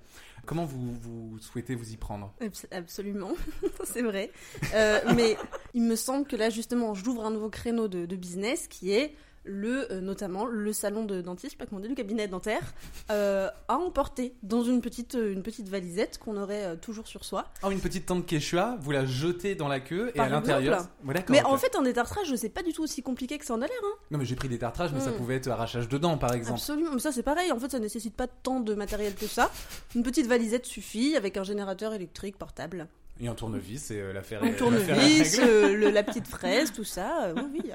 Comment 0.45 0.65
vous, 0.65 0.93
vous 0.93 1.39
souhaitez 1.39 1.75
vous 1.75 1.91
y 1.93 1.97
prendre 1.97 2.33
Abs- 2.41 2.65
Absolument, 2.71 3.31
c'est 3.83 4.01
vrai. 4.01 4.31
Euh, 4.73 4.99
mais 5.15 5.37
il 5.73 5.83
me 5.83 5.95
semble 5.95 6.25
que 6.25 6.35
là, 6.35 6.49
justement, 6.49 6.93
j'ouvre 6.93 7.25
un 7.25 7.31
nouveau 7.31 7.49
créneau 7.49 7.87
de 7.87 8.15
business 8.15 8.67
qui 8.67 8.91
est 8.93 9.15
le, 9.43 9.91
euh, 9.91 10.01
notamment 10.01 10.45
le 10.45 10.71
salon 10.73 11.05
de 11.05 11.21
dentiste, 11.21 11.57
pas 11.57 11.65
comment 11.65 11.79
on 11.79 11.81
dit, 11.83 11.89
le 11.89 11.95
cabinet 11.95 12.27
dentaire, 12.27 12.73
euh, 13.09 13.49
à 13.67 13.77
emporter 13.77 14.35
dans 14.43 14.63
une 14.63 14.81
petite, 14.81 15.15
euh, 15.15 15.33
une 15.33 15.41
petite 15.43 15.67
valisette 15.67 16.17
qu'on 16.19 16.37
aurait 16.37 16.63
euh, 16.65 16.75
toujours 16.75 17.07
sur 17.07 17.25
soi. 17.25 17.45
Oh, 17.63 17.71
une 17.71 17.79
petite 17.79 18.05
tente 18.05 18.25
Quechua, 18.27 18.77
vous 18.81 18.91
la 18.91 19.05
jetez 19.05 19.55
dans 19.55 19.67
la 19.67 19.79
queue 19.79 20.09
et 20.09 20.17
Par 20.17 20.27
à 20.27 20.29
l'intérieur. 20.29 20.85
Mais 21.29 21.43
en 21.43 21.57
fait, 21.57 21.75
un 21.75 21.81
détartrage, 21.81 22.33
c'est 22.35 22.49
pas 22.49 22.63
du 22.63 22.73
tout 22.73 22.83
aussi 22.83 23.01
compliqué 23.01 23.37
que 23.37 23.45
ça 23.45 23.53
en 23.55 23.61
a 23.61 23.67
l'air. 23.67 23.77
Hein. 23.83 23.95
Non, 24.11 24.19
mais 24.19 24.25
j'ai 24.25 24.35
pris 24.35 24.47
des 24.49 24.59
tartrages, 24.59 24.91
mais 24.93 24.99
ça 24.99 25.11
Mm. 25.11 25.15
pouvait 25.15 25.35
être 25.37 25.47
arrachage 25.49 25.89
de 25.89 25.97
dents 25.97 26.17
par 26.17 26.33
exemple. 26.33 26.59
Absolument, 26.59 26.91
mais 26.93 26.99
ça 26.99 27.11
c'est 27.11 27.23
pareil. 27.23 27.51
En 27.51 27.59
fait, 27.59 27.71
ça 27.71 27.79
nécessite 27.79 28.15
pas 28.15 28.27
tant 28.27 28.59
de 28.59 28.73
matériel 28.75 29.15
que 29.15 29.25
ça. 29.27 29.51
Une 29.95 30.03
petite 30.03 30.27
valisette 30.27 30.65
suffit 30.65 31.15
avec 31.15 31.37
un 31.37 31.43
générateur 31.43 31.93
électrique 31.93 32.37
portable. 32.37 32.87
Et 33.19 33.27
un 33.27 33.35
tournevis 33.35 33.91
et 33.91 33.99
euh, 34.01 34.13
l'affaire 34.13 34.43
Un 34.43 34.51
tournevis, 34.53 35.37
euh, 35.39 35.75
le- 35.75 35.91
la 35.91 36.01
petite 36.03 36.27
fraise, 36.27 36.71
tout 36.73 36.83
ça. 36.83 37.25
euh, 37.25 37.33
oui, 37.53 37.61
oui. 37.65 37.71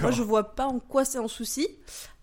Moi, 0.00 0.10
je 0.10 0.22
vois 0.22 0.54
pas 0.54 0.66
en 0.66 0.78
quoi 0.78 1.04
c'est 1.04 1.18
un 1.18 1.28
souci. 1.28 1.68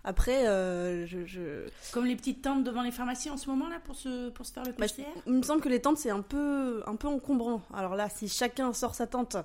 Après, 0.08 0.47
euh, 0.47 1.06
je, 1.08 1.26
je- 1.26 1.68
Comme 1.91 2.06
les 2.06 2.16
petites 2.16 2.43
tentes 2.43 2.64
devant 2.64 2.84
les 2.84 2.91
pharmacies 2.91 3.32
en 3.32 3.38
ce 3.38 3.49
moment 3.49 3.68
là 3.70 3.78
pour 3.84 3.95
se, 3.95 4.30
pour 4.30 4.45
se 4.45 4.53
faire 4.53 4.64
le 4.64 4.72
bah, 4.72 4.86
PCR. 4.88 5.03
il 5.26 5.34
me 5.34 5.41
semble 5.41 5.62
que 5.62 5.70
les 5.70 5.82
tentes 5.82 5.97
c'est 5.97 6.12
un 6.12 6.22
peu, 6.22 6.84
un 6.86 6.95
peu 6.95 7.08
encombrant. 7.08 7.62
Alors 7.74 7.95
là, 7.95 8.08
si 8.16 8.28
chacun 8.28 8.72
sort 8.74 8.93
sa 8.93 9.08
tente 9.08 9.36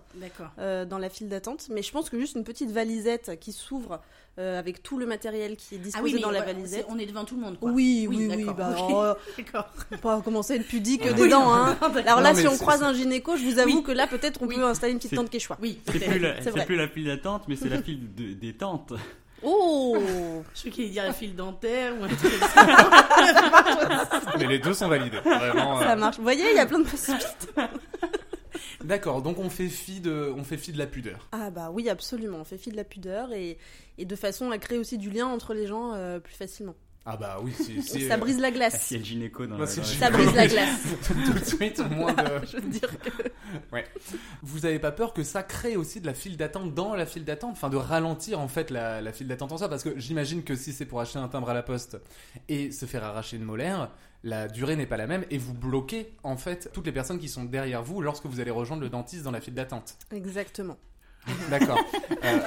euh, 0.58 0.84
dans 0.84 0.98
la 0.98 1.08
file 1.08 1.28
d'attente, 1.30 1.68
mais 1.70 1.82
je 1.82 1.90
pense 1.92 2.10
que 2.10 2.18
juste 2.18 2.36
une 2.36 2.44
petite 2.44 2.70
valisette 2.70 3.38
qui 3.40 3.52
s'ouvre 3.52 4.00
euh, 4.38 4.58
avec 4.58 4.82
tout 4.82 4.96
le 4.98 5.06
matériel 5.06 5.56
qui 5.56 5.74
est 5.74 5.78
Ah 5.80 5.84
disposé 5.84 6.14
oui, 6.16 6.20
dans 6.22 6.30
la 6.30 6.42
valise. 6.42 6.82
on 6.88 6.98
est 6.98 7.04
devant 7.06 7.24
tout 7.24 7.34
le 7.36 7.42
monde. 7.42 7.58
Quoi. 7.58 7.70
Oui, 7.72 8.06
oui, 8.08 8.28
oui. 8.30 8.44
d'accord. 8.44 8.54
bah, 8.54 8.74
Ok. 8.78 8.88
oh, 8.90 9.12
D'accord. 9.36 9.68
faut 9.90 9.96
pas 9.98 10.20
commencer 10.22 10.52
à 10.54 10.56
être 10.56 10.66
pudique 10.66 11.04
Ouais. 11.04 11.14
dedans. 11.14 11.52
Hein. 11.52 11.76
Alors 12.06 12.20
là, 12.20 12.32
Non, 12.32 12.38
si 12.38 12.46
on 12.48 12.56
croise 12.56 12.82
un 12.82 12.94
gynéco, 12.94 13.36
je 13.36 13.42
vous 13.44 13.58
avoue 13.58 13.78
Oui. 13.78 13.82
que 13.82 13.92
là, 13.92 14.06
peut-être 14.06 14.40
on 14.42 14.46
Oui. 14.46 14.54
peut 14.56 14.64
installer 14.64 14.92
une 14.92 14.98
petite 14.98 15.14
tente 15.16 15.30
quechua. 15.30 15.58
Oui, 15.60 15.80
C'est 15.92 15.98
plus, 15.98 16.18
la, 16.20 16.40
c'est 16.42 16.64
plus 16.64 16.76
la 16.76 16.88
file 16.88 17.06
d'attente, 17.06 17.44
mais 17.48 17.56
c'est 17.56 17.68
la 17.68 17.82
file 17.82 18.14
de- 18.14 18.32
des 18.34 18.54
tentes. 18.54 18.92
Oh 19.42 19.96
Je 20.54 20.60
crois 20.60 20.70
qu'il 20.70 20.90
dire 20.90 21.04
la 21.04 21.14
file 21.14 21.34
dentaire 21.34 21.94
ou 21.98 22.04
un 22.04 22.08
truc 22.08 22.20
comme 22.30 22.48
ça. 22.50 23.40
Mais 24.38 24.46
les 24.46 24.58
deux 24.58 24.74
sont 24.74 24.88
validés. 24.88 25.16
Vraiment. 25.24 25.78
euh, 25.80 25.82
Ça 25.82 25.96
marche. 25.96 26.16
Vous 26.18 26.22
voyez, 26.22 26.44
il 26.50 26.56
y 26.56 26.58
a 26.58 26.66
plein 26.66 26.78
de 26.80 26.84
possibilités. 26.88 27.26
D'accord, 28.84 29.20
donc 29.22 29.38
on 29.38 29.50
fait 29.50 29.68
fi 29.68 30.00
de, 30.00 30.32
on 30.36 30.42
fait 30.42 30.56
fi 30.56 30.72
de 30.72 30.78
la 30.78 30.86
pudeur. 30.86 31.28
Ah 31.32 31.50
bah 31.50 31.70
oui, 31.72 31.88
absolument. 31.90 32.38
On 32.40 32.44
fait 32.44 32.56
fi 32.58 32.70
de 32.70 32.76
la 32.76 32.84
pudeur 32.84 33.32
et, 33.32 33.58
et 34.00 34.06
de 34.06 34.16
façon 34.16 34.50
à 34.50 34.58
créer 34.58 34.78
aussi 34.78 34.98
du 34.98 35.10
lien 35.10 35.26
entre 35.26 35.54
les 35.54 35.66
gens 35.66 35.92
euh, 35.94 36.18
plus 36.18 36.34
facilement. 36.34 36.74
Ah 37.06 37.16
bah 37.16 37.38
oui, 37.42 37.52
c'est. 37.56 37.80
c'est, 37.80 38.08
Ça 38.08 38.18
brise 38.18 38.38
la 38.38 38.50
glace. 38.50 38.92
a 38.92 38.96
le 38.98 39.02
gynéco 39.04 39.46
dans 39.46 39.56
Moi, 39.56 39.64
la. 39.64 39.70
c'est 39.70 39.80
dans 39.80 39.86
Ça 39.86 40.10
brise 40.10 40.34
la 40.34 40.46
glace. 40.46 40.80
tout 41.06 41.32
de 41.32 41.44
suite 41.44 41.78
moins 41.90 42.12
de. 42.12 42.46
Je 42.46 42.56
veux 42.58 42.68
dire 42.68 42.90
que... 43.00 43.10
Vous 44.42 44.66
avez 44.66 44.78
pas 44.78 44.92
peur 44.92 45.14
que 45.14 45.22
ça 45.22 45.42
crée 45.42 45.76
aussi 45.76 46.00
de 46.00 46.06
la 46.06 46.12
file 46.14 46.36
d'attente 46.36 46.74
dans 46.74 46.94
la 46.94 47.06
file 47.06 47.24
d'attente, 47.24 47.52
enfin 47.52 47.70
de 47.70 47.76
ralentir 47.76 48.38
en 48.38 48.48
fait 48.48 48.70
la, 48.70 49.00
la 49.00 49.12
file 49.12 49.28
d'attente 49.28 49.52
en 49.52 49.58
soi, 49.58 49.68
parce 49.68 49.82
que 49.82 49.98
j'imagine 49.98 50.42
que 50.42 50.54
si 50.54 50.72
c'est 50.72 50.84
pour 50.86 51.00
acheter 51.00 51.18
un 51.18 51.28
timbre 51.28 51.48
à 51.48 51.54
la 51.54 51.62
poste 51.62 51.96
et 52.48 52.70
se 52.70 52.84
faire 52.84 53.02
arracher 53.02 53.38
une 53.38 53.44
molaire, 53.44 53.90
la 54.22 54.48
durée 54.48 54.76
n'est 54.76 54.86
pas 54.86 54.98
la 54.98 55.06
même 55.06 55.24
et 55.30 55.38
vous 55.38 55.54
bloquez 55.54 56.14
en 56.22 56.36
fait 56.36 56.70
toutes 56.72 56.84
les 56.86 56.92
personnes 56.92 57.18
qui 57.18 57.28
sont 57.28 57.44
derrière 57.44 57.82
vous 57.82 58.02
lorsque 58.02 58.26
vous 58.26 58.40
allez 58.40 58.50
rejoindre 58.50 58.82
le 58.82 58.90
dentiste 58.90 59.22
dans 59.24 59.30
la 59.30 59.40
file 59.40 59.54
d'attente. 59.54 59.96
Exactement. 60.12 60.76
D'accord. 61.50 61.78
Euh, 62.24 62.38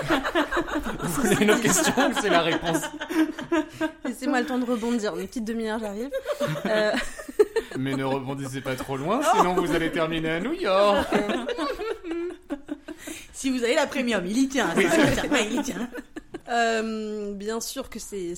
vous 1.02 1.22
voulez 1.24 1.44
une 1.44 1.52
autre 1.52 1.62
question 1.62 1.94
ou 2.10 2.14
c'est 2.22 2.30
la 2.30 2.42
réponse 2.42 2.82
Laissez-moi 4.06 4.42
le 4.42 4.46
temps 4.46 4.58
de 4.58 4.66
rebondir. 4.66 5.16
Une 5.18 5.28
petite 5.28 5.46
demi-heure, 5.46 5.80
j'arrive. 5.80 6.10
Euh, 6.66 6.92
Mais 7.78 7.96
ne 7.96 8.04
rebondissez 8.04 8.62
pas 8.62 8.76
trop 8.76 8.98
loin, 8.98 9.22
sinon 9.36 9.54
vous 9.54 9.74
allez 9.74 9.92
terminer 9.92 10.32
à 10.32 10.40
New 10.40 10.54
York. 10.54 11.08
Si 13.32 13.50
vous 13.50 13.64
avez 13.64 13.76
la 13.76 13.88
premium, 13.88 14.26
il 14.26 14.38
y 14.38 14.48
tient. 14.48 14.74
ça, 14.74 14.82
il 14.82 14.88
y 14.88 15.12
tient. 15.14 15.30
Ouais, 15.30 15.48
il 15.52 15.60
y 15.60 15.62
tient. 15.62 15.90
Euh, 16.54 17.34
bien 17.34 17.60
sûr 17.60 17.90
que 17.90 18.00
c'est- 18.00 18.36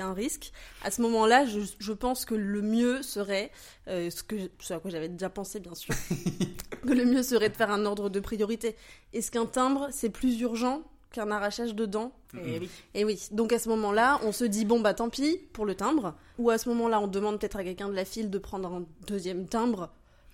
un 0.00 0.12
risque. 0.14 0.52
À 0.82 0.90
ce 0.90 1.02
moment-là, 1.02 1.44
je, 1.46 1.60
je 1.78 1.92
pense 1.92 2.24
que 2.24 2.34
le 2.34 2.62
mieux 2.62 3.02
serait, 3.02 3.50
euh, 3.88 4.10
ce, 4.10 4.22
que, 4.22 4.36
ce 4.60 4.74
à 4.74 4.78
quoi 4.78 4.90
j'avais 4.90 5.08
déjà 5.08 5.28
pensé 5.30 5.60
bien 5.60 5.74
sûr, 5.74 5.94
que 6.86 6.92
le 6.92 7.04
mieux 7.04 7.22
serait 7.22 7.48
de 7.50 7.56
faire 7.56 7.70
un 7.70 7.84
ordre 7.84 8.08
de 8.08 8.20
priorité. 8.20 8.76
Est-ce 9.12 9.30
qu'un 9.30 9.46
timbre, 9.46 9.88
c'est 9.90 10.10
plus 10.10 10.40
urgent 10.40 10.82
qu'un 11.10 11.30
arrachage 11.30 11.74
de 11.74 11.86
dents? 11.86 12.12
Eh 12.34 12.58
oui. 12.58 12.70
Et 12.94 13.04
oui, 13.04 13.20
donc 13.32 13.52
à 13.52 13.58
ce 13.58 13.68
moment-là, 13.70 14.20
on 14.22 14.32
se 14.32 14.44
dit 14.44 14.64
bon 14.66 14.80
bah 14.80 14.92
tant 14.94 15.08
pis 15.08 15.38
pour 15.52 15.64
le 15.64 15.74
timbre, 15.74 16.14
ou 16.38 16.50
à 16.50 16.58
ce 16.58 16.68
moment-là, 16.68 17.00
on 17.00 17.06
demande 17.06 17.38
peut-être 17.40 17.56
à 17.56 17.64
quelqu'un 17.64 17.88
de 17.88 17.94
la 17.94 18.04
file 18.04 18.28
de 18.30 18.38
prendre 18.38 18.72
un 18.72 18.84
deuxième 19.06 19.46
timbre 19.46 19.90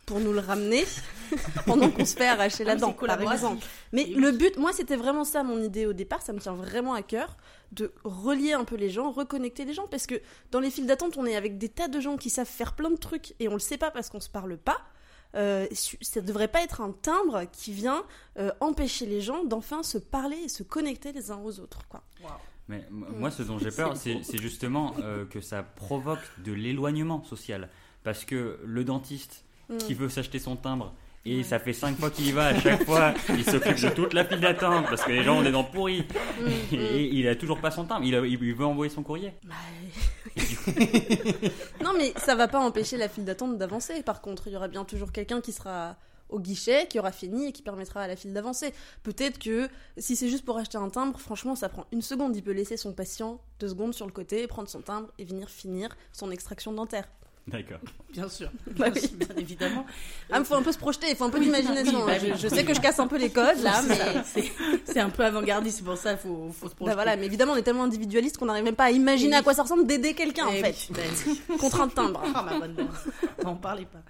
pour 0.07 0.21
nous 0.21 0.33
le 0.33 0.41
ramener 0.41 0.85
pendant 1.67 1.91
qu'on 1.91 2.05
se 2.05 2.17
fait 2.17 2.27
arracher 2.27 2.65
la 2.65 2.73
Ah, 2.73 2.77
dent, 2.77 2.93
par 2.93 3.21
exemple. 3.33 3.65
Mais 3.93 4.05
le 4.05 4.33
but, 4.33 4.57
moi, 4.57 4.73
c'était 4.73 4.97
vraiment 4.97 5.25
ça 5.25 5.43
mon 5.43 5.63
idée 5.63 5.87
au 5.87 5.93
départ. 5.93 6.23
Ça 6.23 6.33
me 6.33 6.39
tient 6.39 6.55
vraiment 6.55 6.95
à 6.95 7.03
cœur 7.03 7.37
de 7.73 7.93
relier 8.05 8.53
un 8.53 8.65
peu 8.65 8.77
les 8.77 8.91
gens, 8.91 9.11
reconnecter 9.11 9.65
les 9.65 9.73
gens, 9.73 9.87
parce 9.89 10.07
que 10.07 10.21
dans 10.51 10.61
les 10.61 10.71
files 10.71 10.87
d'attente, 10.87 11.17
on 11.17 11.27
est 11.27 11.37
avec 11.37 11.59
des 11.59 11.69
tas 11.69 11.89
de 11.89 12.01
gens 12.01 12.17
qui 12.17 12.31
savent 12.31 12.47
faire 12.47 12.75
plein 12.75 12.91
de 12.91 12.97
trucs 12.97 13.35
et 13.41 13.49
on 13.49 13.55
le 13.55 13.59
sait 13.59 13.79
pas 13.79 13.91
parce 13.91 14.11
qu'on 14.11 14.21
se 14.21 14.31
parle 14.31 14.57
pas. 14.57 14.79
Euh, 15.35 15.67
ça 16.01 16.21
devrait 16.21 16.49
pas 16.49 16.63
être 16.63 16.81
un 16.81 16.93
timbre 16.93 17.45
qui 17.51 17.73
vient 17.73 18.05
euh, 18.39 18.53
empêcher 18.61 19.05
les 19.05 19.21
gens 19.21 19.45
d'enfin 19.45 19.83
se 19.83 19.99
parler 19.99 20.37
et 20.37 20.49
se 20.49 20.63
connecter 20.63 21.13
les 21.13 21.33
uns 21.33 21.41
aux 21.45 21.59
autres. 21.59 21.89
Quoi. 21.89 22.05
Mais 22.69 22.87
moi, 22.91 23.31
ce 23.31 23.43
dont 23.43 23.59
j'ai 23.61 23.71
peur, 23.71 23.97
c'est 23.97 24.23
c'est 24.23 24.39
justement 24.39 24.95
euh, 25.01 25.25
que 25.27 25.41
ça 25.41 25.63
provoque 25.63 26.21
de 26.39 26.53
l'éloignement 26.53 27.25
social. 27.25 27.69
Parce 28.05 28.25
que 28.25 28.61
le 28.65 28.85
dentiste 28.85 29.44
Mm. 29.69 29.79
qui 29.79 29.95
veut 29.95 30.09
s'acheter 30.09 30.39
son 30.39 30.57
timbre, 30.57 30.93
et 31.27 31.43
ça 31.43 31.59
fait 31.59 31.73
cinq 31.73 31.97
fois 31.99 32.11
qu'il 32.11 32.27
y 32.27 32.33
va, 32.33 32.49
à 32.49 32.61
chaque 32.61 32.85
fois, 32.85 33.15
il 33.31 33.45
s'occupe 33.45 33.81
de 33.81 33.89
toute 33.89 34.13
la 34.13 34.27
file 34.27 34.41
d'attente 34.41 34.85
parce 34.91 35.03
que 35.03 35.11
les 35.11 35.23
gens 35.23 35.39
ont 35.39 35.43
des 35.43 35.53
dents 35.53 35.65
pourries. 35.65 36.05
Mm, 36.41 36.75
Et 36.75 37.05
il 37.15 37.27
a 37.29 37.35
toujours 37.35 37.61
pas 37.61 37.71
son 37.71 37.85
timbre, 37.87 38.05
il, 38.05 38.15
a- 38.15 38.27
il 38.27 38.37
veut 38.55 38.67
envoyer 38.67 38.93
son 38.93 39.03
courrier. 39.03 39.33
Bah, 39.45 39.55
non, 41.83 41.93
mais 41.97 42.13
ça 42.17 42.35
va 42.35 42.49
pas 42.49 42.61
empêcher 42.61 42.97
la 42.97 43.09
file 43.09 43.25
d'attente 43.25 43.59
d'avancer. 43.59 44.03
Par 44.03 44.21
contre, 44.21 44.49
il 44.49 44.53
y 44.53 44.57
aura 44.57 44.69
bien 44.69 44.85
toujours 44.85 45.13
quelqu'un 45.13 45.41
qui 45.41 45.53
sera 45.53 45.97
au 46.31 46.41
guichet, 46.41 46.87
qui 46.89 46.99
aura 46.99 47.13
fini 47.13 47.47
et 47.49 47.53
qui 47.53 47.63
permettra 47.63 48.01
à 48.03 48.09
la 48.09 48.17
file 48.17 48.33
d'avancer. 48.33 48.73
Peut-être 49.03 49.39
que 49.39 49.69
si 49.99 50.17
c'est 50.17 50.29
juste 50.29 50.45
pour 50.45 50.59
acheter 50.59 50.79
un 50.79 50.89
timbre, 50.89 51.19
franchement, 51.21 51.55
ça 51.55 51.69
prend 51.69 51.87
une 51.93 52.03
seconde. 52.03 52.35
Il 52.37 52.43
peut 52.43 52.53
laisser 52.53 52.77
son 52.77 52.93
patient 52.93 53.41
deux 53.61 53.69
secondes 53.69 53.95
sur 53.95 54.07
le 54.07 54.13
côté, 54.13 54.47
prendre 54.47 54.69
son 54.69 54.81
timbre 54.81 55.09
et 55.19 55.25
venir 55.25 55.49
finir 55.49 55.91
son 56.13 56.31
extraction 56.31 56.73
dentaire. 56.73 57.09
D'accord. 57.47 57.79
Bien 58.11 58.27
sûr. 58.29 58.49
Bah 58.79 58.89
bien, 58.89 59.03
oui. 59.03 59.17
bien 59.19 59.37
évidemment. 59.37 59.85
Ah, 60.33 60.39
il 60.39 60.45
faut 60.47 60.55
un 60.55 60.63
peu 60.63 60.73
se 60.73 60.79
projeter, 60.79 61.09
il 61.11 61.17
faut 61.17 61.25
un 61.25 61.31
peu 61.31 61.41
d'imagination. 61.41 61.99
Oui, 62.01 62.07
bah 62.07 62.19
je, 62.19 62.27
oui. 62.27 62.33
je 62.39 62.49
sais 62.49 62.65
que 62.65 62.73
je 62.73 62.81
casse 62.81 62.99
un 62.99 63.07
peu 63.07 63.19
les 63.19 63.29
codes 63.29 63.61
là, 63.63 63.83
mais. 63.87 63.99
C'est- 64.87 65.01
un 65.01 65.11
peu 65.11 65.25
avant-gardiste, 65.25 65.79
c'est 65.79 65.85
pour 65.85 65.99
ça 65.99 66.15
qu'il 66.15 66.21
faut, 66.31 66.51
faut 66.59 66.69
se 66.71 66.75
projeter. 66.75 66.85
Bah 66.87 66.95
voilà, 66.95 67.17
mais 67.17 67.27
évidemment, 67.27 67.53
on 67.53 67.57
est 67.57 67.63
tellement 67.63 67.83
individualiste 67.85 68.39
qu'on 68.39 68.47
n'arrive 68.47 68.65
même 68.65 68.77
pas 68.77 68.85
à 68.85 68.91
imaginer 68.93 69.33
Oui. 69.33 69.37
à 69.41 69.43
quoi 69.43 69.53
ça 69.53 69.63
ressemble 69.65 69.87
d'aider 69.87 70.15
quelqu'un 70.15 70.47
en 70.47 70.53
Eh 70.53 70.63
fait. 70.63 70.75
bah. 70.91 71.01
Contre 71.61 71.81
un 71.83 71.89
timbre. 71.89 72.23
Ah, 72.35 72.43
ma 72.51 72.59
bonne 72.61 72.75
dame. 72.75 72.89
N'en 73.45 73.57
parlez 73.57 73.85
pas. 73.87 74.03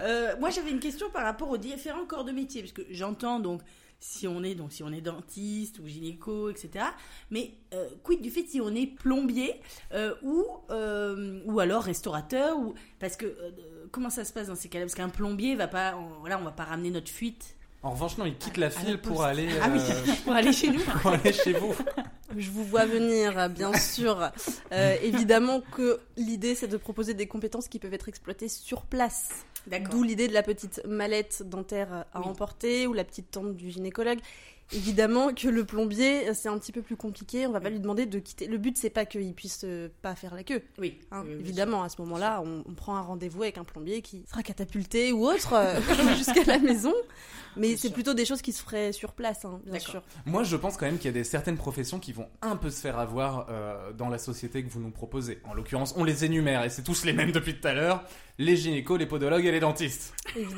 Euh, 0.00 0.34
moi, 0.38 0.50
j'avais 0.50 0.70
une 0.70 0.80
question 0.80 1.08
par 1.10 1.24
rapport 1.24 1.48
aux 1.48 1.56
différents 1.56 2.04
corps 2.04 2.24
de 2.24 2.32
métier, 2.32 2.60
parce 2.60 2.72
que 2.72 2.82
j'entends 2.90 3.40
donc 3.40 3.62
si 4.02 4.26
on 4.26 4.42
est 4.42 4.54
donc 4.54 4.72
si 4.72 4.82
on 4.82 4.92
est 4.92 5.00
dentiste 5.00 5.78
ou 5.78 5.86
gynéco, 5.86 6.50
etc. 6.50 6.86
Mais 7.30 7.52
euh, 7.72 7.88
quid 8.02 8.20
du 8.20 8.30
fait 8.30 8.44
si 8.46 8.60
on 8.60 8.74
est 8.74 8.86
plombier 8.86 9.60
euh, 9.94 10.14
ou 10.22 10.44
euh, 10.70 11.40
ou 11.46 11.60
alors 11.60 11.84
restaurateur 11.84 12.58
ou 12.58 12.74
parce 12.98 13.16
que 13.16 13.34
comment 13.92 14.10
ça 14.10 14.24
se 14.24 14.32
passe 14.32 14.48
dans 14.48 14.56
ces 14.56 14.68
cas-là? 14.68 14.86
Parce 14.86 14.96
qu'un 14.96 15.08
plombier 15.08 15.54
va 15.54 15.68
pas, 15.68 15.96
on, 15.96 16.20
voilà, 16.20 16.38
on 16.38 16.42
va 16.42 16.50
pas 16.50 16.64
ramener 16.64 16.90
notre 16.90 17.10
fuite 17.10 17.56
En 17.82 17.90
revanche, 17.92 18.18
non, 18.18 18.26
il 18.26 18.36
quitte 18.36 18.56
la 18.56 18.70
file 18.70 18.98
pour 18.98 19.22
aller, 19.22 19.48
Ah 19.62 19.70
oui, 19.72 19.80
pour 20.24 20.32
aller 20.32 20.52
chez 20.52 20.70
nous. 20.70 20.80
pour 21.02 21.12
aller 21.12 21.32
chez 21.32 21.52
vous. 21.52 21.74
Je 22.36 22.50
vous 22.50 22.64
vois 22.64 22.86
venir, 22.86 23.48
bien 23.50 23.72
sûr. 23.78 24.30
Euh, 24.72 24.96
évidemment 25.02 25.60
que 25.60 26.00
l'idée, 26.16 26.54
c'est 26.54 26.68
de 26.68 26.76
proposer 26.76 27.14
des 27.14 27.26
compétences 27.26 27.68
qui 27.68 27.78
peuvent 27.78 27.94
être 27.94 28.08
exploitées 28.08 28.48
sur 28.48 28.82
place. 28.82 29.28
D'accord. 29.66 29.94
D'où 29.94 30.02
l'idée 30.02 30.26
de 30.28 30.32
la 30.34 30.42
petite 30.42 30.80
mallette 30.86 31.42
dentaire 31.48 32.04
à 32.12 32.20
Oui. 32.20 32.26
emporter 32.26 32.86
ou 32.86 32.92
la 32.92 33.04
petite 33.04 33.30
tente 33.30 33.54
du 33.54 33.70
gynécologue. 33.70 34.18
Évidemment 34.74 35.32
que 35.34 35.48
le 35.48 35.64
plombier, 35.64 36.32
c'est 36.34 36.48
un 36.48 36.58
petit 36.58 36.72
peu 36.72 36.82
plus 36.82 36.96
compliqué. 36.96 37.46
On 37.46 37.52
va 37.52 37.60
pas 37.60 37.70
lui 37.70 37.80
demander 37.80 38.06
de 38.06 38.18
quitter. 38.18 38.46
Le 38.46 38.58
but, 38.58 38.76
c'est 38.76 38.90
pas 38.90 39.04
qu'il 39.04 39.34
puisse 39.34 39.62
euh, 39.64 39.88
pas 40.02 40.14
faire 40.14 40.34
la 40.34 40.44
queue. 40.44 40.62
Oui, 40.78 40.98
hein. 41.10 41.24
oui, 41.26 41.36
Évidemment, 41.40 41.82
à 41.82 41.88
ce 41.88 42.00
moment-là, 42.02 42.42
on, 42.44 42.64
on 42.66 42.74
prend 42.74 42.96
un 42.96 43.02
rendez-vous 43.02 43.42
avec 43.42 43.58
un 43.58 43.64
plombier 43.64 44.02
qui 44.02 44.24
sera 44.28 44.42
catapulté 44.42 45.12
ou 45.12 45.26
autre 45.26 45.54
euh, 45.54 45.80
jusqu'à 46.16 46.44
la 46.44 46.58
maison. 46.58 46.94
Mais 47.56 47.76
c'est 47.76 47.90
plutôt 47.90 48.14
des 48.14 48.24
choses 48.24 48.40
qui 48.40 48.52
se 48.52 48.62
feraient 48.62 48.92
sur 48.92 49.12
place, 49.12 49.44
hein, 49.44 49.60
bien 49.66 49.78
sûr. 49.78 50.02
Moi, 50.24 50.42
je 50.42 50.56
pense 50.56 50.76
quand 50.76 50.86
même 50.86 50.96
qu'il 50.96 51.06
y 51.06 51.08
a 51.08 51.12
des 51.12 51.24
certaines 51.24 51.56
professions 51.56 51.98
qui 51.98 52.12
vont 52.12 52.28
un 52.40 52.56
peu 52.56 52.70
se 52.70 52.80
faire 52.80 52.98
avoir 52.98 53.46
euh, 53.50 53.92
dans 53.92 54.08
la 54.08 54.18
société 54.18 54.64
que 54.64 54.70
vous 54.70 54.80
nous 54.80 54.90
proposez. 54.90 55.38
En 55.44 55.54
l'occurrence, 55.54 55.94
on 55.96 56.04
les 56.04 56.24
énumère 56.24 56.64
et 56.64 56.70
c'est 56.70 56.82
tous 56.82 57.04
les 57.04 57.12
mêmes 57.12 57.32
depuis 57.32 57.58
tout 57.58 57.68
à 57.68 57.74
l'heure 57.74 58.04
les 58.38 58.56
gynécos, 58.56 58.98
les 58.98 59.06
podologues 59.06 59.44
et 59.44 59.52
les 59.52 59.60
dentistes. 59.60 60.14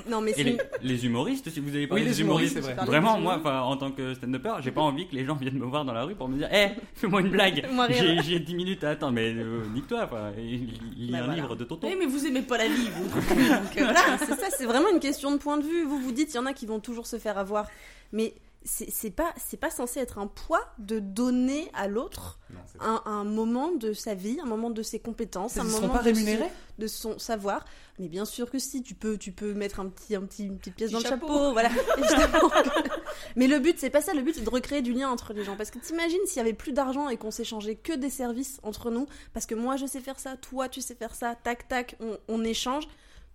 Non, 0.09 0.21
mais 0.21 0.31
Et 0.33 0.35
c'est 0.35 0.57
les, 0.83 1.07
humoristes, 1.07 1.51
si 1.51 1.61
vous 1.61 1.75
avez 1.75 1.87
parlé 1.87 2.03
Oui, 2.03 2.09
les 2.09 2.15
des 2.15 2.21
humoristes, 2.21 2.57
humoristes, 2.57 2.71
c'est 2.71 2.75
vrai. 2.77 2.87
Vraiment, 2.87 3.19
moi, 3.19 3.41
en 3.45 3.77
tant 3.77 3.91
que 3.91 4.15
stand-upper, 4.15 4.55
j'ai 4.61 4.71
pas 4.71 4.81
envie 4.81 5.09
que 5.09 5.15
les 5.15 5.25
gens 5.25 5.35
viennent 5.35 5.59
me 5.59 5.67
voir 5.67 5.85
dans 5.85 5.93
la 5.93 6.05
rue 6.05 6.15
pour 6.15 6.29
me 6.29 6.39
dire 6.39 6.53
Hé, 6.53 6.71
fais-moi 6.95 7.21
une 7.21 7.31
blague. 7.31 7.67
J'ai 7.91 8.23
j'ai 8.23 8.39
10 8.39 8.55
minutes 8.55 8.85
à 8.85 8.91
attendre, 8.91 9.13
mais 9.13 9.33
euh, 9.35 9.65
nique-toi, 9.75 10.09
lis 10.37 11.11
Bah 11.11 11.19
un 11.19 11.25
voilà. 11.25 11.35
livre 11.35 11.57
de 11.57 11.65
Tonton. 11.65 11.89
Oui, 11.89 11.97
mais 11.99 12.07
vous 12.07 12.27
aimez 12.27 12.43
pas 12.43 12.59
la 12.59 12.69
vie, 12.69 12.89
vous. 12.95 13.05
Donc, 13.09 13.77
euh. 13.77 13.85
Voilà, 13.85 14.19
c'est 14.19 14.35
ça, 14.35 14.47
c'est 14.57 14.67
vraiment 14.67 14.89
une 14.93 15.01
question 15.01 15.33
de 15.33 15.39
point 15.39 15.59
de 15.59 15.65
vue. 15.65 15.85
Vous 15.85 15.99
vous 15.99 16.13
dites, 16.13 16.33
il 16.33 16.37
y 16.37 16.41
en 16.41 16.47
a 16.47 16.53
qui 16.53 16.67
vont 16.67 16.81
toujours 16.81 17.07
se 17.07 17.19
faire 17.19 17.39
avoir. 17.39 17.67
Mais 18.13 18.35
c'est 18.65 18.91
c'est 18.91 19.11
pas, 19.11 19.33
c'est 19.37 19.57
pas 19.59 19.71
censé 19.71 20.01
être 20.01 20.19
un 20.19 20.27
poids 20.27 20.65
de 20.79 20.99
donner 20.99 21.71
à 21.75 21.87
l'autre 21.87 22.39
un, 22.81 23.03
un 23.05 23.25
moment 23.25 23.73
de 23.73 23.93
sa 23.93 24.15
vie, 24.15 24.39
un 24.43 24.47
moment 24.47 24.71
de 24.71 24.83
ses 24.83 24.99
compétences, 25.01 25.59
un 25.59 25.65
moment 25.65 25.89
pas 25.91 25.99
de, 25.99 26.05
rémunérés 26.05 26.51
ce- 26.77 26.81
de 26.83 26.87
son 26.87 27.19
savoir. 27.19 27.65
Mais 27.99 28.09
bien 28.09 28.25
sûr 28.25 28.51
que 28.51 28.59
si, 28.59 28.83
tu 28.83 28.95
peux, 28.95 29.17
tu 29.19 29.33
peux 29.33 29.55
mettre 29.55 29.81
un 29.81 29.89
petit, 29.89 30.15
un 30.17 30.23
petit, 30.23 30.47
une 30.47 30.59
petite 30.59 30.75
pièce 30.75 30.91
Petit 30.91 31.03
dans 31.03 31.09
chapeau. 31.09 31.27
le 31.29 31.33
chapeau, 31.35 31.53
voilà. 31.53 31.69
Mais 33.37 33.47
le 33.47 33.59
but, 33.59 33.79
c'est 33.79 33.91
pas 33.91 34.01
ça. 34.01 34.15
Le 34.15 34.23
but, 34.23 34.35
c'est 34.35 34.45
de 34.45 34.51
recréer 34.51 34.83
du 34.83 34.93
lien 34.93 35.09
entre 35.11 35.33
les 35.33 35.45
gens. 35.45 35.57
Parce 35.57 35.71
que 35.71 35.79
t'imagines 35.79 36.19
s'il 36.27 36.39
y 36.39 36.41
avait 36.41 36.53
plus 36.55 36.73
d'argent 36.73 37.09
et 37.09 37.17
qu'on 37.17 37.31
s'échangeait 37.31 37.77
que 37.77 37.93
des 37.93 38.11
services 38.11 38.59
entre 38.63 38.91
nous, 38.91 39.07
parce 39.33 39.47
que 39.47 39.55
moi 39.55 39.77
je 39.77 39.87
sais 39.87 40.01
faire 40.01 40.19
ça, 40.19 40.37
toi 40.37 40.69
tu 40.69 40.81
sais 40.81 40.95
faire 40.95 41.15
ça, 41.15 41.35
tac 41.35 41.69
tac, 41.69 41.97
on, 42.01 42.19
on 42.29 42.45
échange, 42.45 42.85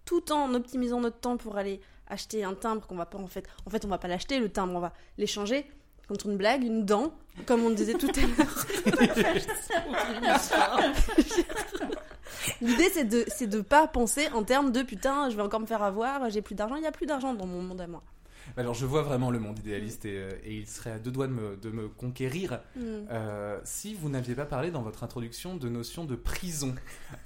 tout 0.05 0.32
en 0.32 0.53
optimisant 0.53 0.99
notre 0.99 1.19
temps 1.19 1.38
pour 1.38 1.57
aller 1.57 1.80
acheter 2.10 2.43
un 2.43 2.53
timbre 2.53 2.86
qu'on 2.88 2.95
va 2.95 3.05
pas 3.05 3.18
en 3.18 3.28
fait, 3.28 3.47
en 3.66 3.70
fait 3.70 3.86
on 3.86 3.88
va 3.88 3.97
pas 3.97 4.07
l'acheter 4.07 4.39
le 4.39 4.49
timbre, 4.49 4.74
on 4.76 4.80
va 4.80 4.93
l'échanger 5.18 5.66
contre 6.07 6.28
une 6.28 6.38
blague, 6.38 6.64
une 6.64 6.86
dent, 6.86 7.14
comme 7.45 7.64
on 7.64 7.70
disait 7.70 7.93
tout 7.93 8.10
à 8.10 8.22
l'heure. 8.22 8.66
L'idée 12.62 12.89
c'est 12.91 13.03
de 13.03 13.26
c'est 13.28 13.47
de 13.47 13.62
pas 13.62 13.88
penser 13.88 14.28
en 14.34 14.43
termes 14.43 14.72
de 14.72 14.82
putain, 14.82 15.30
je 15.30 15.36
vais 15.36 15.43
encore 15.43 15.60
me 15.60 15.68
faire 15.68 15.84
avoir, 15.84 16.30
j'ai 16.30 16.41
plus 16.41 16.55
d'argent, 16.55 16.76
il 16.76 16.84
y 16.84 16.88
a 16.88 16.91
plus 16.91 17.05
d'argent 17.05 17.34
dans 17.34 17.45
mon 17.45 17.62
monde 17.62 17.82
à 17.82 17.88
moi. 17.88 18.01
Alors, 18.58 18.74
je 18.74 18.86
vois 18.86 19.02
vraiment 19.04 19.32
le 19.32 19.39
monde 19.39 19.60
idéaliste 19.60 20.06
et, 20.06 20.18
euh, 20.18 20.30
et 20.43 20.54
il 20.56 20.68
serait 20.68 20.91
à 20.91 21.00
deux 21.00 21.12
doigts 21.12 21.28
de 21.28 21.32
me, 21.34 21.56
de 21.58 21.70
me 21.70 21.88
conquérir 21.88 22.60
Mm. 22.76 22.82
euh, 23.12 23.60
si 23.64 23.93
vous 23.93 24.10
n'aviez 24.10 24.36
pas 24.36 24.45
parlé 24.45 24.72
dans 24.72 24.82
votre 24.82 25.04
introduction 25.04 25.56
de 25.56 25.70
notion 25.70 26.04
de 26.06 26.16
prison 26.16 26.76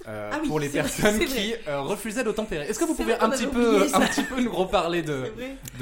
euh, 0.08 0.30
Ah 0.34 0.38
oui, 0.42 0.48
pour 0.48 0.60
les 0.60 0.68
vrai, 0.68 0.80
personnes 0.82 1.18
qui 1.18 1.54
euh, 1.68 1.80
refusaient 1.80 2.24
d'obtempérer. 2.24 2.66
Est-ce 2.66 2.78
que 2.78 2.84
vous 2.84 2.94
pouvez 2.94 3.14
un 3.14 3.30
petit, 3.30 3.46
peu, 3.46 3.86
ça. 3.88 3.98
un 3.98 4.00
petit 4.06 4.22
peu 4.22 4.40
nous 4.40 4.52
reparler 4.52 5.02
de, 5.02 5.32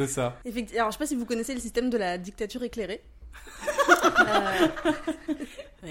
ça? 0.07 0.39
Effectivement. 0.45 0.81
Alors, 0.81 0.91
je 0.93 0.97
sais 0.97 0.99
pas 1.05 1.07
si 1.07 1.17
vous 1.17 1.27
connaissez 1.27 1.55
le 1.55 1.61
système 1.61 1.91
de 1.91 1.99
la 1.99 2.19
dictature 2.19 2.63
éclairée. 2.63 3.03
Euh, 4.05 4.69
Oui. 5.85 5.91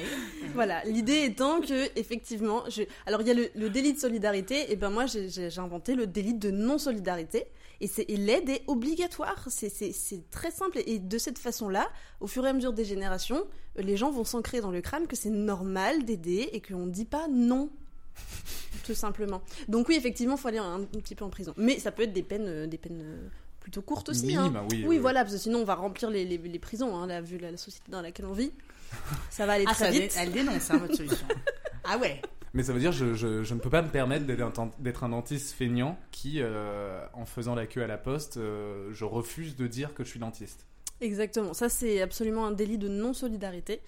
Voilà, 0.53 0.83
l'idée 0.85 1.23
étant 1.25 1.59
que 1.59 1.89
effectivement, 1.99 2.63
je... 2.69 2.83
alors 3.05 3.21
il 3.21 3.27
y 3.27 3.31
a 3.31 3.33
le, 3.33 3.49
le 3.55 3.69
délit 3.69 3.93
de 3.93 3.99
solidarité, 3.99 4.71
et 4.71 4.75
ben 4.77 4.89
moi 4.89 5.05
j'ai- 5.05 5.49
inventé 5.57 5.95
le 5.95 6.07
délit 6.07 6.33
de 6.33 6.49
non-solidarité, 6.49 7.45
et, 7.81 7.87
c'est- 7.87 8.05
et 8.09 8.15
l'aide 8.17 8.49
est 8.49 8.63
obligatoire, 8.67 9.45
c'est- 9.49 10.29
très 10.31 10.51
simple, 10.51 10.79
et 10.85 10.99
de 10.99 11.17
cette 11.17 11.37
façon-là, 11.39 11.89
au 12.19 12.27
fur 12.27 12.45
et 12.45 12.49
à 12.49 12.53
mesure 12.53 12.71
des 12.73 12.85
générations, 12.85 13.43
euh, 13.77 13.81
les 13.81 13.97
gens 13.97 14.11
vont 14.11 14.23
s'ancrer 14.23 14.61
dans 14.61 14.71
le 14.71 14.81
crâne 14.81 15.07
que 15.07 15.15
c'est 15.15 15.29
normal 15.29 16.05
d'aider 16.05 16.49
et 16.53 16.61
qu'on 16.61 16.85
ne 16.85 16.91
dit 16.91 17.05
pas 17.05 17.27
non. 17.29 17.69
Tout 18.85 18.93
simplement. 18.95 19.41
Donc 19.67 19.87
oui, 19.89 19.95
effectivement, 19.95 20.35
il 20.35 20.39
faut 20.39 20.47
aller 20.47 20.57
un, 20.57 20.81
un 20.81 20.85
petit 20.85 21.15
peu 21.15 21.25
en 21.25 21.29
prison. 21.29 21.53
Mais 21.57 21.79
ça 21.79 21.91
peut 21.91 22.03
être 22.03 22.13
des 22.13 22.23
peines, 22.23 22.47
euh, 22.47 22.67
des 22.67 22.77
peines 22.77 23.01
euh, 23.03 23.27
plutôt 23.59 23.81
courtes 23.81 24.09
aussi. 24.09 24.35
hein. 24.35 24.51
Oui. 24.71 24.83
Oui, 24.87 24.97
voilà, 24.97 25.21
parce 25.23 25.35
que 25.35 25.39
sinon 25.41 25.59
on 25.59 25.65
va 25.65 25.75
remplir 25.75 26.09
les, 26.09 26.25
les- 26.25 26.37
les 26.37 26.59
prisons, 26.59 26.95
hein, 26.97 27.07
là, 27.07 27.21
vu 27.21 27.37
la, 27.37 27.51
la 27.51 27.57
société 27.57 27.91
dans 27.91 28.01
laquelle 28.01 28.25
on 28.25 28.33
vit. 28.33 28.51
Ça 29.29 29.45
va 29.45 29.53
aller 29.53 29.65
Ah, 29.67 29.73
très 29.73 29.85
ça, 29.85 29.91
vite. 29.91 30.15
elle 30.19 30.31
dénonce, 30.31 30.69
hein, 30.71 30.77
votre 30.77 30.95
solution. 30.95 31.27
Ah 31.83 31.97
ouais. 31.97 32.21
Mais 32.53 32.63
ça 32.63 32.73
veut 32.73 32.79
dire 32.79 32.91
je, 32.91 33.13
je, 33.13 33.43
je 33.43 33.53
ne 33.53 33.59
peux 33.59 33.69
pas 33.69 33.81
me 33.81 33.87
permettre 33.89 34.25
d'être 34.25 35.03
un, 35.03 35.09
dentiste 35.09 35.53
feignant 35.53 35.97
qui, 36.11 36.41
euh, 36.41 37.03
en 37.13 37.25
faisant 37.25 37.55
la 37.55 37.65
queue 37.65 37.83
à 37.83 37.87
la 37.87 37.97
poste, 37.97 38.37
euh, 38.37 38.89
je 38.91 39.05
refuse 39.05 39.55
de 39.55 39.67
dire 39.67 39.93
que 39.93 40.03
je 40.03 40.09
suis 40.09 40.19
dentiste. 40.19 40.65
Exactement, 40.99 41.53
ça 41.55 41.67
c'est 41.67 41.99
absolument 42.01 42.45
un 42.45 42.51
délit 42.51 42.77
de 42.77 42.87
non-solidarité 42.87 43.81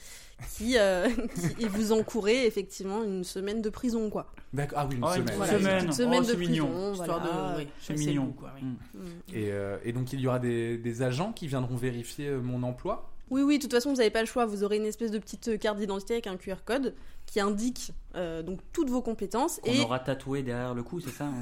qui, 0.55 0.77
euh, 0.79 1.07
qui- 1.57 1.63
et 1.63 1.67
vous 1.67 1.91
encourez 1.91 2.47
effectivement 2.47 3.03
une 3.03 3.23
semaine 3.23 3.61
de 3.61 3.69
prison, 3.69 4.09
quoi. 4.09 4.31
D'accord. 4.51 4.79
Ah 4.81 4.87
oui, 4.89 4.95
une 4.95 5.03
Oh, 5.03 5.07
une 5.09 5.13
semaine. 5.27 5.35
Voilà, 5.37 5.59
semaine. 5.59 5.85
une 5.85 5.91
semaine 5.91 6.19
Oh, 6.23 6.25
de 6.25 6.31
c'est 6.31 6.37
mignon. 6.37 6.65
prison, 6.67 6.91
Histoire 6.93 7.21
voilà. 7.21 7.53
de. 7.53 7.59
Oui, 7.59 7.67
C'est 7.81 7.93
mignon. 7.99 8.31
quoi, 8.31 8.51
oui. 8.55 8.63
Mm. 8.65 9.05
Et, 9.35 9.51
euh, 9.51 9.77
et 9.83 9.91
donc 9.93 10.11
il 10.13 10.21
y 10.21 10.27
aura 10.27 10.39
des, 10.39 10.77
des 10.79 11.01
agents 11.03 11.33
qui 11.33 11.45
viendront 11.47 11.75
vérifier 11.75 12.31
mon 12.31 12.63
emploi? 12.63 13.12
Oui, 13.29 13.41
oui, 13.41 13.57
de 13.57 13.63
toute 13.63 13.71
façon, 13.73 13.89
vous 13.91 13.97
n'avez 13.97 14.09
pas 14.11 14.19
le 14.21 14.27
choix. 14.27 14.45
Vous 14.45 14.63
aurez 14.63 14.77
une 14.77 14.85
espèce 14.85 15.09
de 15.09 15.17
petite 15.17 15.47
euh, 15.47 15.57
carte 15.57 15.77
d'identité 15.77 16.13
avec 16.13 16.27
un 16.27 16.37
QR 16.37 16.57
code 16.65 16.93
qui 17.25 17.39
indique 17.39 17.91
euh, 18.15 18.43
donc 18.43 18.59
toutes 18.73 18.89
vos 18.89 19.01
compétences 19.01 19.59
Qu'on 19.63 19.71
et, 19.71 19.79
aura 19.81 19.99
tatoué 19.99 20.43
derrière 20.43 20.73
le 20.75 20.83
cou, 20.83 20.99
c'est 20.99 21.09
ça 21.09 21.23
hein, 21.25 21.33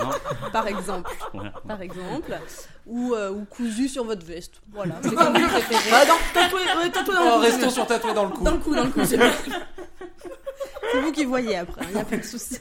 Non 0.04 0.50
par 0.52 0.68
exemple, 0.68 1.10
Voilà. 1.32 1.50
par 1.66 1.80
exemple, 1.82 2.38
ou, 2.86 3.14
euh, 3.14 3.30
ou 3.32 3.44
cousu 3.46 3.88
sur 3.88 4.04
votre 4.04 4.24
veste. 4.24 4.60
Voilà, 4.72 5.00
c'est 5.02 5.08
comme 5.14 5.36
vous 5.36 5.48
préférez. 5.48 5.90
Ah 5.92 6.04
non, 6.06 6.14
Tatoué, 6.34 6.60
ouais, 6.60 6.90
tatoué 6.90 7.14
dans 7.14 7.20
Oh, 7.22 7.24
le 7.24 7.30
cou. 7.32 7.40
restons 7.40 7.70
sur 7.70 7.86
tatoué 7.86 8.12
dans 8.14 8.24
le 8.26 8.30
cou. 8.30 8.44
Dans 8.44 8.52
le 8.52 8.58
cou, 8.58 8.74
dans 8.74 8.84
le 8.84 8.90
cou, 8.90 9.00
c'est 9.04 9.16
vous 11.02 11.12
qui 11.12 11.24
voyez 11.24 11.56
après, 11.56 11.82
il 11.88 11.94
n'y 11.94 12.00
a 12.00 12.04
pas 12.04 12.18
de 12.18 12.22
souci. 12.22 12.58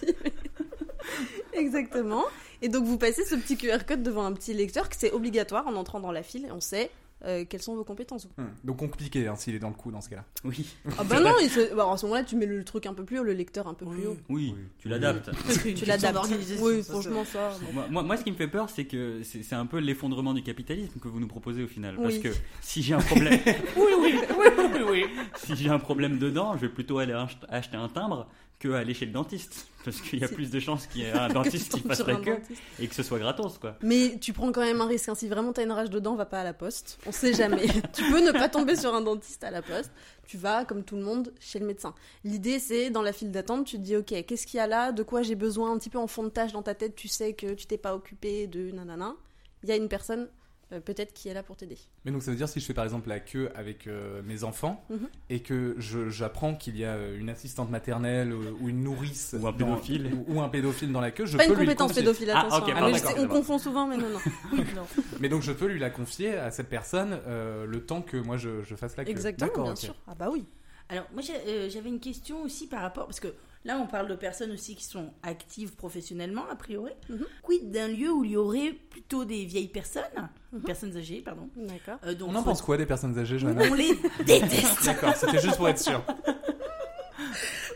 Exactement. 1.54 2.24
Et 2.62 2.70
donc 2.70 2.86
vous 2.86 2.98
passez 2.98 3.26
ce 3.26 3.36
petit 3.36 3.58
QR 3.58 3.80
code 3.88 4.02
devant 4.04 4.26
un 4.26 4.34
petit 4.34 4.54
lecteur 4.54 4.90
que 4.90 4.96
c'est 4.98 5.12
obligatoire 5.12 5.68
en 5.68 5.76
entrant 5.76 6.00
dans 6.00 6.12
la 6.12 6.24
file 6.24 6.46
et 6.46 6.52
on 6.52 6.62
sait 6.62 6.90
euh, 7.26 7.44
quelles 7.48 7.62
sont 7.62 7.76
vos 7.76 7.84
compétences. 7.84 8.28
Hum, 8.38 8.50
Donc 8.64 8.78
compliqué 8.78 9.28
hein, 9.28 9.36
s'il 9.36 9.56
est 9.56 9.60
dans 9.60 9.70
le 9.70 9.74
coup 9.76 9.92
dans 9.92 10.02
ce 10.02 10.10
cas-là. 10.10 10.26
Oui, 10.46 10.66
Ah 10.98 11.04
bah 11.04 11.20
non, 11.20 11.34
il 11.42 11.50
se- 11.50 11.74
bah, 11.76 11.88
à 11.92 11.98
ce 11.98 12.06
moment-là 12.06 12.24
tu 12.24 12.36
mets 12.36 12.46
le 12.46 12.64
truc 12.64 12.86
un 12.86 12.94
peu 12.94 13.04
plus 13.04 13.20
haut, 13.20 13.24
le 13.24 13.34
lecteur 13.34 13.68
un 13.68 13.74
peu 13.74 13.86
plus 13.86 14.08
haut. 14.08 14.18
oui, 14.30 14.54
Oui. 14.56 14.64
tu 14.78 14.88
l'adaptes. 14.90 15.30
Tu 15.76 15.86
l'adaptes. 15.86 16.30
Oui, 16.62 16.82
franchement 16.84 17.26
ça. 17.26 17.52
bon. 17.74 17.82
Moi, 17.90 18.04
moi, 18.04 18.18
ce 18.18 18.24
qui 18.24 18.32
me 18.32 18.36
fait 18.38 18.48
peur, 18.48 18.70
c'est 18.70 18.86
que 18.86 19.22
c'est 19.24 19.54
un 19.56 19.66
peu 19.66 19.80
l'effondrement 19.80 20.34
du 20.34 20.44
capitalisme 20.44 21.00
que 21.00 21.08
vous 21.08 21.20
nous 21.20 21.28
proposez 21.28 21.64
au 21.64 21.68
final. 21.68 21.98
Parce 22.02 22.18
que 22.20 22.30
si 22.62 22.82
j'ai 22.82 22.94
un 22.94 23.00
problème, 23.02 23.40
Oui, 23.76 23.92
oui, 24.02 24.14
oui, 24.38 24.46
oui, 24.74 24.82
oui. 24.90 25.06
si 25.36 25.56
j'ai 25.56 25.70
un 25.70 25.80
problème 25.80 26.18
dedans, 26.20 26.56
je 26.56 26.62
vais 26.62 26.70
plutôt 26.70 27.00
aller 27.00 27.14
ach- 27.14 27.38
acheter 27.50 27.78
un 27.78 27.88
timbre 27.90 28.28
que 28.60 28.70
aller 28.74 28.94
chez 28.94 29.06
le 29.06 29.12
dentiste. 29.12 29.68
Parce 29.86 30.02
qu'il 30.02 30.20
y 30.20 30.24
a 30.26 30.28
plus 30.28 30.52
de 30.52 30.60
chances 30.60 30.88
qu'il 30.88 31.02
y 31.02 31.06
ait 31.06 31.12
un 31.14 31.30
dentiste 31.30 31.72
qui 31.74 31.80
fasse 31.80 32.00
la 32.06 32.16
queue 32.16 32.36
dentiste. 32.36 32.62
et 32.80 32.88
que 32.88 32.94
ce 32.94 33.02
soit 33.02 33.18
gratos, 33.18 33.58
quoi. 33.58 33.78
Mais 33.82 34.18
tu 34.20 34.34
prends 34.34 34.52
quand 34.52 34.62
même 34.62 34.82
un 34.82 34.86
risque. 34.88 35.08
hein. 35.08 35.16
Si 35.16 35.30
vraiment 35.30 35.54
t'as 35.54 35.64
une 35.64 35.72
rage 35.72 35.90
dedans, 35.90 36.16
va 36.16 36.26
pas 36.26 36.42
à 36.42 36.44
la 36.44 36.54
poste. 36.54 37.00
On 37.06 37.14
sait 37.14 37.34
jamais. 37.34 37.66
tu 37.94 38.04
peux 38.12 38.20
ne 38.20 38.32
pas 38.34 38.50
tomber 38.50 38.76
sur 38.76 38.94
un 38.94 39.00
dentiste 39.02 39.44
à 39.46 39.52
la 39.52 39.62
poste. 39.62 39.92
Tu 40.28 40.38
vas, 40.38 40.66
comme 40.66 40.84
tout 40.84 40.98
le 40.98 41.02
monde, 41.04 41.34
chez 41.40 41.60
le 41.60 41.66
médecin. 41.66 41.96
L'idée, 42.26 42.60
c'est 42.60 42.90
dans 42.90 43.02
la 43.02 43.14
file 43.14 43.32
d'attente, 43.32 43.66
tu 43.66 43.78
te 43.78 43.82
dis, 43.82 43.96
ok, 43.96 44.14
qu'est-ce 44.26 44.46
qu'il 44.46 44.58
y 44.58 44.62
a 44.62 44.68
là? 44.68 44.92
De 44.92 45.02
quoi 45.04 45.22
j'ai 45.24 45.36
besoin? 45.36 45.72
Un 45.72 45.78
petit 45.78 45.90
peu 45.90 45.98
en 45.98 46.08
fond 46.08 46.24
de 46.24 46.30
tâche 46.30 46.52
dans 46.52 46.62
ta 46.62 46.76
tête, 46.76 46.96
tu 46.96 47.08
sais 47.08 47.34
que 47.34 47.54
tu 47.54 47.66
t'es 47.66 47.78
pas 47.78 47.96
occupé 47.96 48.48
de 48.48 48.72
nanana. 48.72 49.16
Il 49.64 49.70
y 49.70 49.72
a 49.72 49.76
une 49.78 49.88
personne, 49.88 50.28
euh, 50.72 50.80
peut-être, 50.80 51.14
qui 51.14 51.30
est 51.30 51.34
là 51.34 51.42
pour 51.44 51.56
t'aider. 51.58 51.78
Mais 52.06 52.12
donc 52.12 52.22
ça 52.24 52.32
veut 52.32 52.38
dire 52.38 52.48
si 52.50 52.60
je 52.60 52.66
fais 52.66 52.74
par 52.74 52.84
exemple 52.84 53.10
la 53.10 53.20
queue 53.20 53.50
avec 53.56 53.88
euh, 53.88 54.22
mes 54.24 54.44
enfants 54.44 54.84
Mhm. 54.90 55.08
et 55.30 55.40
que 55.42 55.76
j'apprends 55.80 56.54
qu'il 56.56 56.78
y 56.78 56.86
a 56.86 56.94
euh, 56.96 57.18
une 57.20 57.30
assistante 57.30 57.70
maternelle 57.70 58.34
ou 58.34 58.70
une 58.70 58.84
nourrice 58.84 59.36
Ou 59.40 59.48
un 59.48 59.52
dans- 59.52 59.58
pédophile. 59.58 60.12
ou, 60.28 60.36
ou 60.36 60.42
un 60.42 60.50
pédophile 60.50 60.92
dans 60.92 61.02
la 61.02 61.12
queue, 61.12 61.26
je 61.26 61.38
pas 61.38 61.44
peux 61.46 61.50
une 61.54 61.60
lui 61.60 61.66
compétence 61.66 61.88
confier. 61.90 62.02
pédophile, 62.04 62.32
Ah, 62.32 62.40
attention. 62.42 62.64
ok, 62.64 62.70
hein. 62.70 62.74
pardon, 62.74 62.92
Mais 62.92 63.00
sais, 63.00 63.20
on 63.20 63.28
confond 63.28 63.58
souvent, 63.58 63.88
mais 63.88 63.98
non, 63.98 64.10
non. 64.76 64.86
Mais 65.20 65.30
donc 65.30 65.42
je 65.42 65.52
peux 65.52 65.66
lui 65.68 65.80
la 65.80 65.90
confier 65.90 66.36
à 66.38 66.52
cette 66.52 66.70
personne 66.70 67.20
euh, 67.28 67.66
le 67.66 67.84
temps 67.86 68.02
que 68.02 68.18
moi 68.18 68.38
je, 68.38 68.64
je 68.64 68.76
fasse 68.76 68.96
la 68.98 69.06
queue. 69.06 69.12
Exactement, 69.12 69.48
D'accord, 69.48 69.64
bien 69.66 69.76
sûr. 69.76 69.96
Ah 70.08 70.16
bah 70.18 70.30
oui. 70.32 70.46
Alors, 70.92 71.06
moi, 71.14 71.22
euh, 71.48 71.70
j'avais 71.70 71.90
une 71.90 72.00
question 72.00 72.42
aussi 72.42 72.66
par 72.66 72.82
rapport. 72.82 73.06
Parce 73.06 73.20
que 73.20 73.28
là, 73.66 73.78
on 73.80 73.88
parle 73.88 74.08
de 74.08 74.16
personnes 74.16 74.52
aussi 74.52 74.76
qui 74.76 74.84
sont 74.84 75.14
actives 75.24 75.76
professionnellement, 75.76 76.44
a 76.50 76.56
priori. 76.56 76.92
Mhm. 77.10 77.26
Quid 77.42 77.72
d'un 77.72 77.88
lieu 77.88 78.12
où 78.12 78.24
il 78.24 78.32
y 78.32 78.38
aurait 78.38 78.74
plutôt 78.90 79.26
des 79.26 79.46
vieilles 79.46 79.68
personnes, 79.68 80.30
personnes 80.66 80.96
âgées, 80.98 81.22
pardon. 81.22 81.50
D'accord. 81.56 82.00
Euh, 82.06 82.16
On 82.26 82.36
en 82.36 82.44
pense 82.44 82.62
quoi 82.62 82.78
des 82.78 82.86
personnes 82.86 83.18
âgées, 83.18 83.40
Johanna 83.40 83.64
On 83.70 83.74
les 83.74 83.96
déteste. 84.26 84.86
D'accord, 84.86 85.16
c'était 85.16 85.40
juste 85.40 85.58
pour 85.58 85.70
être 85.70 85.80
sûr. 85.80 86.04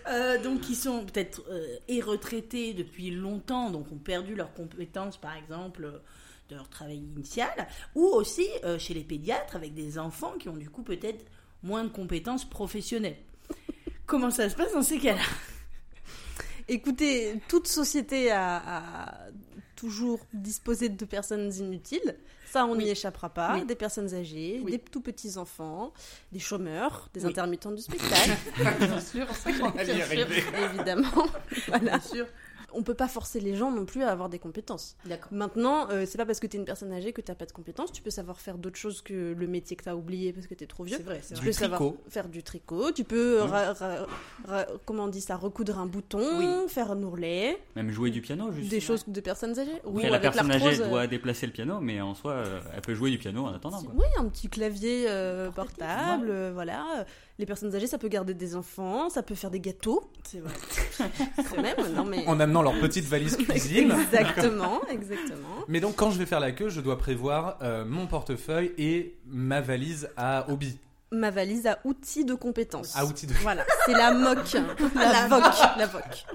Euh, 0.10 0.38
donc, 0.42 0.60
qui 0.62 0.76
sont 0.76 1.06
peut-être 1.06 1.42
euh, 1.50 1.78
et 1.88 2.02
retraités 2.02 2.74
depuis 2.74 3.10
longtemps, 3.10 3.70
donc 3.72 3.92
ont 3.92 3.98
perdu 3.98 4.36
leurs 4.36 4.54
compétences, 4.54 5.18
par 5.18 5.36
exemple, 5.36 5.86
euh, 5.86 6.00
de 6.50 6.56
leur 6.56 6.68
travail 6.70 6.98
initial, 6.98 7.50
ou 7.96 8.04
aussi 8.06 8.46
euh, 8.66 8.78
chez 8.78 8.94
les 8.94 9.04
pédiatres 9.04 9.56
avec 9.56 9.74
des 9.74 9.98
enfants 9.98 10.34
qui 10.38 10.50
ont 10.50 10.58
du 10.58 10.70
coup 10.70 10.84
peut-être 10.84 11.26
moins 11.64 11.84
de 11.86 11.90
compétences 11.90 12.48
professionnelles. 12.48 13.16
Comment 14.06 14.30
ça 14.30 14.50
se 14.50 14.56
passe 14.56 14.74
dans 14.74 14.82
ces 14.82 15.00
cas-là? 15.00 15.22
Écoutez, 16.74 17.40
toute 17.48 17.68
société 17.68 18.32
a, 18.32 18.58
a 18.58 19.18
toujours 19.76 20.20
disposé 20.34 20.90
de 20.90 21.06
personnes 21.06 21.52
inutiles. 21.54 22.16
Ça, 22.48 22.66
on 22.66 22.76
n'y 22.76 22.84
Oui. 22.86 22.90
échappera 22.92 23.30
pas. 23.30 23.56
Oui. 23.56 23.66
Des 23.66 23.76
personnes 23.76 24.14
âgées, 24.14 24.62
Oui. 24.64 24.74
des 24.74 24.80
tout 24.80 25.02
petits 25.02 25.38
enfants, 25.38 25.92
des 26.32 26.40
chômeurs, 26.40 27.10
des 27.14 27.26
intermittents 27.26 27.72
du 27.72 27.82
spectacle. 27.82 28.32
Bien 28.80 29.00
sûr, 29.02 29.28
allait 29.78 29.98
y 29.98 30.02
arriver. 30.02 30.44
Évidemment. 30.74 31.26
voilà. 31.68 31.80
bien 31.84 32.00
sûr. 32.00 32.28
On 32.76 32.84
peut 32.84 32.94
pas 32.94 33.08
forcer 33.08 33.40
les 33.40 33.56
gens 33.56 33.72
non 33.72 33.86
plus 33.86 34.04
à 34.04 34.12
avoir 34.12 34.30
des 34.30 34.40
compétences. 34.40 34.96
Maintenant, 35.32 35.90
euh, 35.90 36.06
c'est 36.08 36.18
pas 36.18 36.26
parce 36.26 36.40
que 36.40 36.48
tu 36.48 36.58
es 36.58 36.60
une 36.60 36.66
personne 36.66 36.92
âgée 36.92 37.14
que 37.14 37.22
tu 37.22 37.34
pas 37.34 37.46
de 37.46 37.52
compétences. 37.52 37.92
Tu 37.92 38.02
peux 38.02 38.10
savoir 38.12 38.40
faire 38.40 38.58
d'autres 38.58 38.78
choses 38.78 39.02
que 39.02 39.34
le 39.38 39.48
métier 39.48 39.76
que 39.76 39.84
tu 39.84 39.90
as 39.90 39.96
oublié 39.96 40.34
parce 40.34 40.48
que 40.48 40.54
tu 40.54 40.64
es 40.64 40.68
trop 40.68 40.84
vieux. 40.84 40.98
C'est 40.98 41.04
vrai, 41.04 41.22
Tu 41.28 41.34
vrai. 41.36 41.46
peux 41.46 41.52
savoir 41.52 41.80
tricot. 41.80 41.98
faire 42.10 42.28
du 42.30 42.44
tricot, 42.44 42.92
tu 42.92 43.04
peux, 43.04 43.40
ra- 43.42 43.74
ra- 43.74 44.06
ra- 44.48 44.66
comment 44.86 45.06
on 45.06 45.08
dit 45.08 45.22
ça, 45.22 45.36
recoudre 45.36 45.80
un 45.80 45.86
bouton, 45.86 46.22
Oui. 46.38 46.48
faire 46.70 46.92
un 46.92 47.02
ourlet, 47.04 47.58
Même 47.76 47.90
jouer 47.92 48.10
du 48.12 48.22
piano, 48.22 48.52
juste. 48.52 48.70
des 48.70 48.80
choses 48.80 49.04
de 49.08 49.22
personnes 49.22 49.58
âgées. 49.60 49.72
Après, 49.78 49.90
Oui, 49.92 50.02
la 50.04 50.10
avec 50.18 50.22
personne 50.22 50.52
âgée 50.52 50.66
l'arthrose, 50.66 50.90
doit 50.90 51.08
déplacer 51.08 51.46
le 51.48 51.52
piano, 51.54 51.80
mais 51.80 52.02
en 52.02 52.14
soi, 52.16 52.32
euh, 52.34 52.60
elle 52.76 52.82
peut 52.82 52.94
jouer 52.96 53.10
du 53.12 53.18
piano 53.18 53.46
en 53.46 53.54
attendant. 53.54 53.82
quoi. 53.82 53.94
Oui, 53.96 54.06
un 54.18 54.26
petit 54.26 54.50
clavier 54.50 55.06
euh, 55.08 55.50
portable, 55.52 56.28
euh, 56.30 56.52
voilà. 56.54 56.86
Euh, 57.00 57.04
Les 57.40 57.48
personnes 57.48 57.74
âgées, 57.76 57.88
ça 57.88 57.98
peut 57.98 58.10
garder 58.10 58.36
des 58.36 58.56
enfants, 58.56 59.10
ça 59.10 59.24
peut 59.24 59.34
faire 59.34 59.50
des 59.50 59.60
gâteaux, 59.60 60.04
C'est 60.24 60.40
vrai. 60.40 60.54
quand 61.50 61.62
même. 61.62 61.76
Non 61.96 62.06
mais 62.06 62.26
En 62.28 62.40
amenant 62.40 62.62
leur 62.64 62.80
petite 62.80 63.06
valise 63.06 63.36
cuisine. 63.50 63.92
exactement, 63.92 64.82
exactement. 64.90 65.66
Mais 65.68 65.80
donc 65.80 65.96
quand 65.96 66.12
je 66.12 66.18
vais 66.20 66.26
faire 66.26 66.40
la 66.40 66.52
queue, 66.52 66.70
je 66.70 66.82
dois 66.82 66.98
prévoir 66.98 67.58
euh, 67.62 67.86
mon 67.86 68.08
portefeuille 68.08 68.74
et 68.78 69.18
ma 69.26 69.62
valise 69.62 70.10
à 70.18 70.50
hobby. 70.50 70.78
Ma 71.12 71.30
valise 71.30 71.68
à 71.68 71.78
outils 71.84 72.26
de 72.26 72.34
compétences. 72.34 72.96
À 72.98 73.06
outils 73.06 73.28
de... 73.28 73.34
Voilà, 73.42 73.66
c'est 73.86 73.94
la 73.94 74.12
moque, 74.12 74.54
la 74.96 75.28
voc, 75.28 75.44
la 75.78 75.86
voc. 75.86 76.26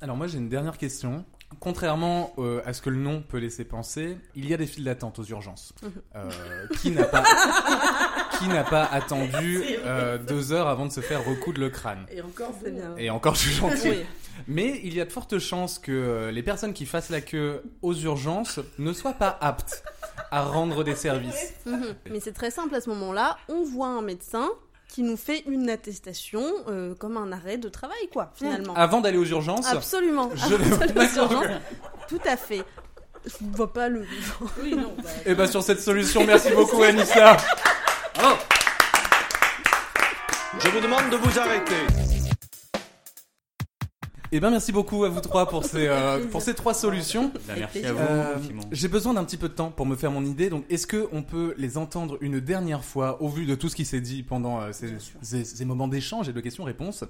Alors 0.00 0.16
moi 0.16 0.26
j'ai 0.26 0.38
une 0.38 0.48
dernière 0.48 0.78
question. 0.78 1.24
Contrairement 1.58 2.32
euh, 2.38 2.62
à 2.64 2.72
ce 2.72 2.80
que 2.80 2.90
le 2.90 2.96
nom 2.96 3.22
peut 3.22 3.38
laisser 3.38 3.64
penser, 3.64 4.16
il 4.36 4.48
y 4.48 4.54
a 4.54 4.56
des 4.56 4.66
files 4.66 4.84
d'attente 4.84 5.18
aux 5.18 5.24
urgences. 5.24 5.74
Mhm. 5.82 5.90
Euh, 6.14 6.30
qui 6.80 6.92
n'a 6.92 7.04
pas 7.04 7.24
qui 8.38 8.46
n'a 8.46 8.62
pas 8.62 8.84
attendu 8.84 9.62
euh, 9.84 10.16
deux 10.16 10.52
heures 10.52 10.68
avant 10.68 10.86
de 10.86 10.92
se 10.92 11.00
faire 11.00 11.24
recoudre 11.24 11.60
le 11.60 11.68
crâne 11.68 12.06
Et 12.10 12.22
encore, 12.22 12.54
C'est 12.62 12.70
bien. 12.70 12.94
Et 12.96 13.10
encore 13.10 13.34
je 13.34 13.40
suis 13.40 13.52
gentil. 13.52 13.90
Oui. 13.90 14.06
Mais 14.46 14.80
il 14.84 14.94
y 14.94 15.00
a 15.00 15.04
de 15.04 15.12
fortes 15.12 15.38
chances 15.38 15.78
que 15.78 16.30
les 16.32 16.42
personnes 16.42 16.72
qui 16.72 16.86
fassent 16.86 17.10
la 17.10 17.20
queue 17.20 17.62
aux 17.82 17.94
urgences 17.94 18.60
ne 18.78 18.92
soient 18.92 19.12
pas 19.12 19.36
aptes 19.40 19.82
à 20.30 20.42
rendre 20.42 20.84
des 20.84 20.94
services. 20.94 21.54
Mhm. 21.66 21.94
Mais 22.10 22.20
c'est 22.20 22.32
très 22.32 22.50
simple 22.50 22.74
à 22.74 22.80
ce 22.80 22.88
moment-là. 22.90 23.36
On 23.48 23.64
voit 23.64 23.88
un 23.88 24.02
médecin 24.02 24.48
qui 24.90 25.02
nous 25.02 25.16
fait 25.16 25.44
une 25.46 25.70
attestation 25.70 26.42
euh, 26.68 26.94
comme 26.94 27.16
un 27.16 27.32
arrêt 27.32 27.58
de 27.58 27.68
travail, 27.68 28.08
quoi, 28.12 28.30
finalement. 28.34 28.74
Avant 28.74 29.00
d'aller 29.00 29.18
aux 29.18 29.24
urgences, 29.24 29.68
Absolument. 29.72 30.30
je 30.34 30.54
Avant 30.54 30.76
d'aller 30.76 30.92
aux 30.96 31.16
urgences. 31.16 31.46
Tout 32.08 32.20
à 32.26 32.36
fait. 32.36 32.64
Je 33.24 33.32
vois 33.56 33.72
pas 33.72 33.88
le. 33.88 34.04
Oui, 34.62 34.74
non. 34.74 34.94
bah, 35.02 35.10
Et 35.26 35.34
bah 35.34 35.46
sur 35.46 35.62
cette 35.62 35.80
solution, 35.80 36.24
merci 36.26 36.50
beaucoup 36.54 36.82
Anissa. 36.82 37.36
Je 40.62 40.68
vous 40.70 40.80
demande 40.80 41.08
de 41.10 41.16
vous 41.16 41.38
arrêter. 41.38 42.19
Et 44.32 44.38
ben 44.38 44.50
merci 44.50 44.70
beaucoup 44.70 45.04
à 45.04 45.08
vous 45.08 45.20
trois 45.20 45.48
pour 45.48 45.64
ces 45.64 45.88
euh, 45.88 46.24
pour 46.30 46.40
ces 46.40 46.54
trois 46.54 46.72
solutions. 46.72 47.32
Bah, 47.48 47.54
merci 47.58 47.84
à 47.84 47.92
vous, 47.92 47.98
Euh. 48.00 48.36
J'ai 48.70 48.86
besoin 48.86 49.14
d'un 49.14 49.24
petit 49.24 49.36
peu 49.36 49.48
de 49.48 49.54
temps 49.54 49.70
pour 49.72 49.86
me 49.86 49.96
faire 49.96 50.12
mon 50.12 50.24
idée, 50.24 50.50
donc 50.50 50.64
est-ce 50.70 50.86
que 50.86 51.08
on 51.10 51.22
peut 51.24 51.52
les 51.58 51.76
entendre 51.76 52.16
une 52.20 52.38
dernière 52.38 52.84
fois 52.84 53.20
au 53.22 53.28
vu 53.28 53.44
de 53.44 53.56
tout 53.56 53.68
ce 53.68 53.74
qui 53.74 53.84
s'est 53.84 54.00
dit 54.00 54.22
pendant 54.22 54.60
euh, 54.60 54.70
ces, 54.72 54.94
ces- 55.20 55.44
ces 55.44 55.64
moments 55.64 55.88
d'échange 55.88 56.28
et 56.28 56.32
de 56.32 56.40
questions-réponses? 56.40 57.02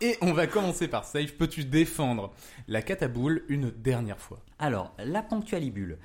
Et 0.00 0.16
on 0.20 0.32
va 0.32 0.48
commencer 0.48 0.88
par 0.88 1.04
Safe. 1.04 1.32
Peux-tu 1.38 1.64
défendre 1.64 2.32
la 2.66 2.82
cataboule 2.82 3.44
une 3.48 3.70
dernière 3.70 4.18
fois? 4.18 4.40
Alors, 4.58 4.92
la 4.98 5.22
ponctualibule. 5.22 5.98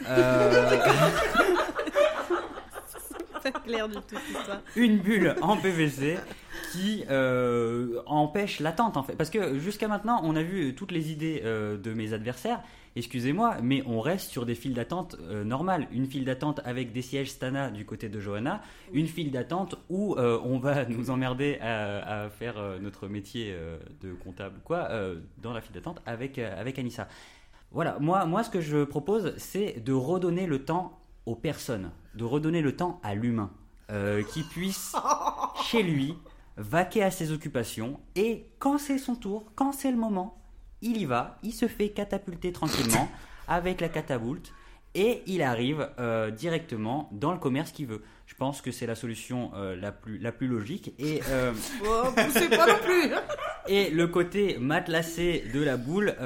Pas 3.52 3.60
clair 3.64 3.88
du 3.88 3.96
tout 3.96 4.16
une 4.76 4.98
bulle 4.98 5.34
en 5.40 5.56
PVC 5.56 6.18
qui 6.72 7.04
euh, 7.10 8.00
empêche 8.06 8.60
l'attente 8.60 8.96
en 8.96 9.02
fait. 9.02 9.14
Parce 9.14 9.30
que 9.30 9.58
jusqu'à 9.58 9.88
maintenant, 9.88 10.20
on 10.24 10.36
a 10.36 10.42
vu 10.42 10.74
toutes 10.74 10.92
les 10.92 11.12
idées 11.12 11.42
euh, 11.44 11.76
de 11.76 11.92
mes 11.92 12.12
adversaires. 12.12 12.62
Excusez-moi, 12.96 13.58
mais 13.62 13.82
on 13.86 14.00
reste 14.00 14.30
sur 14.30 14.46
des 14.46 14.54
files 14.54 14.72
d'attente 14.72 15.16
euh, 15.20 15.44
normales. 15.44 15.86
Une 15.92 16.06
file 16.06 16.24
d'attente 16.24 16.60
avec 16.64 16.92
des 16.92 17.02
sièges 17.02 17.30
Stana 17.30 17.70
du 17.70 17.84
côté 17.84 18.08
de 18.08 18.20
Johanna, 18.20 18.62
une 18.92 19.06
file 19.06 19.30
d'attente 19.30 19.76
où 19.90 20.16
on 20.18 20.58
va 20.58 20.84
nous 20.88 21.10
emmerder 21.10 21.58
à, 21.60 22.24
à 22.24 22.30
faire 22.30 22.56
notre 22.80 23.06
métier 23.08 23.54
de 24.00 24.12
comptable 24.14 24.60
quoi 24.64 24.88
dans 25.42 25.52
la 25.52 25.60
file 25.60 25.74
d'attente 25.74 26.00
avec 26.06 26.38
avec 26.38 26.78
Anissa. 26.78 27.08
Voilà, 27.70 27.98
moi, 28.00 28.24
moi 28.24 28.42
ce 28.42 28.50
que 28.50 28.60
je 28.60 28.84
propose, 28.84 29.34
c'est 29.36 29.84
de 29.84 29.92
redonner 29.92 30.46
le 30.46 30.64
temps 30.64 30.98
aux 31.26 31.34
personnes, 31.36 31.90
de 32.14 32.24
redonner 32.24 32.62
le 32.62 32.74
temps 32.74 33.00
à 33.02 33.14
l'humain, 33.14 33.50
euh, 33.90 34.22
qui 34.22 34.42
puisse 34.42 34.94
chez 35.64 35.82
lui 35.82 36.14
vaquer 36.56 37.02
à 37.02 37.10
ses 37.10 37.32
occupations 37.32 38.00
et 38.14 38.46
quand 38.58 38.78
c'est 38.78 38.98
son 38.98 39.14
tour, 39.14 39.44
quand 39.54 39.72
c'est 39.72 39.90
le 39.90 39.96
moment, 39.96 40.38
il 40.82 40.96
y 40.96 41.04
va, 41.04 41.38
il 41.42 41.52
se 41.52 41.68
fait 41.68 41.90
catapulter 41.90 42.52
tranquillement 42.52 43.08
avec 43.48 43.80
la 43.80 43.88
catapulte 43.88 44.52
et 44.96 45.22
il 45.26 45.42
arrive 45.42 45.90
euh, 45.98 46.30
directement 46.30 47.10
dans 47.12 47.32
le 47.32 47.38
commerce 47.38 47.70
qu'il 47.70 47.86
veut. 47.86 48.02
Je 48.24 48.34
pense 48.34 48.62
que 48.62 48.72
c'est 48.72 48.86
la 48.86 48.94
solution 48.94 49.50
euh, 49.54 49.76
la, 49.76 49.92
plus, 49.92 50.18
la 50.18 50.32
plus 50.32 50.46
logique 50.46 50.94
et 50.98 51.20
euh, 51.28 51.52
oh, 51.84 52.08
poussez 52.16 52.48
pas 52.48 52.66
non 52.66 52.78
plus. 52.82 53.12
et 53.68 53.90
le 53.90 54.06
côté 54.06 54.56
matelassé 54.58 55.44
de 55.52 55.62
la 55.62 55.76
boule 55.76 56.16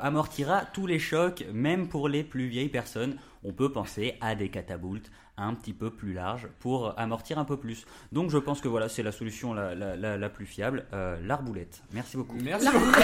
amortira 0.00 0.64
tous 0.72 0.86
les 0.86 1.00
chocs, 1.00 1.44
même 1.52 1.88
pour 1.88 2.08
les 2.08 2.22
plus 2.22 2.46
vieilles 2.46 2.68
personnes 2.68 3.16
on 3.44 3.52
peut 3.52 3.70
penser 3.72 4.16
à 4.20 4.34
des 4.34 4.48
catapultes 4.48 5.10
un 5.36 5.54
petit 5.54 5.72
peu 5.72 5.90
plus 5.90 6.12
larges 6.12 6.48
pour 6.58 6.98
amortir 6.98 7.38
un 7.38 7.44
peu 7.44 7.56
plus. 7.56 7.86
Donc 8.12 8.30
je 8.30 8.38
pense 8.38 8.60
que 8.60 8.68
voilà, 8.68 8.88
c'est 8.88 9.02
la 9.02 9.12
solution 9.12 9.54
la, 9.54 9.74
la, 9.74 10.16
la, 10.16 10.28
plus 10.28 10.46
fiable, 10.46 10.86
euh, 10.92 11.16
l'arboulette. 11.24 11.82
Merci 11.92 12.16
beaucoup. 12.16 12.36
Merci 12.36 12.68
beaucoup. 12.68 12.92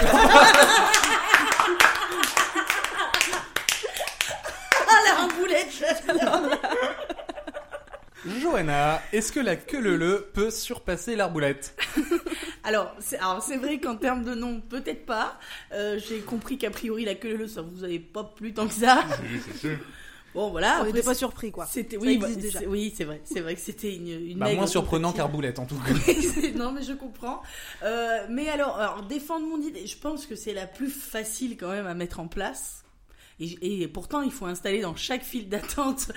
Ah, 4.88 5.28
Johanna, 8.40 9.00
est-ce 9.12 9.32
que 9.32 9.40
la 9.40 9.56
queue 9.56 9.80
le 9.80 10.28
peut 10.32 10.50
surpasser 10.50 11.16
l'arboulette? 11.16 11.74
Alors, 12.64 12.94
c'est 12.98 13.56
vrai 13.56 13.78
qu'en 13.78 13.96
termes 13.96 14.24
de 14.24 14.34
nom, 14.34 14.60
peut-être 14.60 15.06
pas. 15.06 15.38
Euh, 15.72 15.98
j'ai 15.98 16.20
compris 16.20 16.58
qu'a 16.58 16.70
priori, 16.70 17.04
la 17.04 17.14
queue 17.14 17.36
le 17.36 17.46
ça 17.46 17.62
vous 17.62 17.84
avait 17.84 18.00
pas 18.00 18.24
plu 18.24 18.52
tant 18.52 18.66
que 18.66 18.74
ça. 18.74 19.04
Oui, 19.22 19.40
c'est 19.44 19.56
sûr. 19.56 19.78
Bon, 20.36 20.50
voilà. 20.50 20.80
On 20.82 20.84
n'était 20.84 21.02
pas 21.02 21.14
surpris 21.14 21.50
quoi. 21.50 21.64
C'était 21.66 21.96
oui, 21.96 22.18
bah, 22.18 22.28
déjà. 22.30 22.60
oui, 22.68 22.92
c'est 22.94 23.04
vrai, 23.04 23.22
c'est 23.24 23.40
vrai 23.40 23.54
que 23.54 23.60
c'était 23.60 23.96
une, 23.96 24.08
une 24.08 24.38
Bah, 24.38 24.52
Moins 24.54 24.66
surprenant 24.66 25.12
qu'arboulette 25.12 25.58
en 25.58 25.64
tout 25.64 25.76
cas. 25.86 25.92
Non, 26.54 26.72
mais 26.72 26.82
je 26.82 26.92
comprends. 26.92 27.42
Euh, 27.82 28.26
mais 28.28 28.48
alors, 28.50 28.76
alors, 28.76 29.02
défendre 29.02 29.46
mon 29.46 29.60
idée, 29.62 29.86
je 29.86 29.96
pense 29.96 30.26
que 30.26 30.36
c'est 30.36 30.52
la 30.52 30.66
plus 30.66 30.90
facile 30.90 31.56
quand 31.56 31.70
même 31.70 31.86
à 31.86 31.94
mettre 31.94 32.20
en 32.20 32.28
place. 32.28 32.84
Et, 33.38 33.82
et 33.82 33.88
pourtant, 33.88 34.22
il 34.22 34.32
faut 34.32 34.46
installer 34.46 34.80
dans 34.80 34.96
chaque 34.96 35.22
file 35.22 35.48
d'attente 35.48 36.10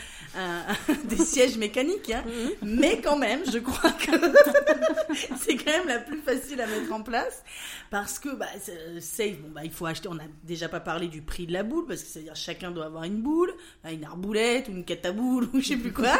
des 1.05 1.17
sièges 1.17 1.57
mécaniques. 1.57 2.09
hein. 2.11 2.23
Mais 2.61 3.01
quand 3.01 3.17
même, 3.17 3.41
je 3.51 3.57
crois 3.59 3.91
que 3.91 4.11
c'est 5.37 5.57
quand 5.57 5.71
même 5.71 5.87
la 5.87 5.99
plus 5.99 6.19
facile 6.21 6.61
à 6.61 6.67
mettre 6.67 6.91
en 6.93 7.01
place. 7.01 7.43
Parce 7.89 8.19
que, 8.19 8.29
bah, 8.35 8.45
c'est- 8.61 8.99
safe, 9.01 9.37
bon, 9.39 9.49
bah, 9.49 9.61
il 9.63 9.71
faut 9.71 9.85
acheter. 9.85 10.07
On 10.07 10.15
n'a 10.15 10.23
déjà 10.43 10.69
pas 10.69 10.79
parlé 10.79 11.07
du 11.07 11.21
prix 11.21 11.45
de 11.47 11.53
la 11.53 11.63
boule, 11.63 11.85
parce 11.87 12.03
que 12.03 12.07
c'est-à-dire 12.07 12.35
chacun 12.35 12.71
doit 12.71 12.85
avoir 12.85 13.03
une 13.03 13.21
boule, 13.21 13.51
bah, 13.83 13.91
une 13.91 14.05
arboulette 14.05 14.67
ou 14.69 14.71
une 14.71 14.85
cataboule 14.85 15.49
ou 15.53 15.59
je 15.59 15.67
sais 15.69 15.77
plus 15.77 15.91
quoi. 15.93 16.17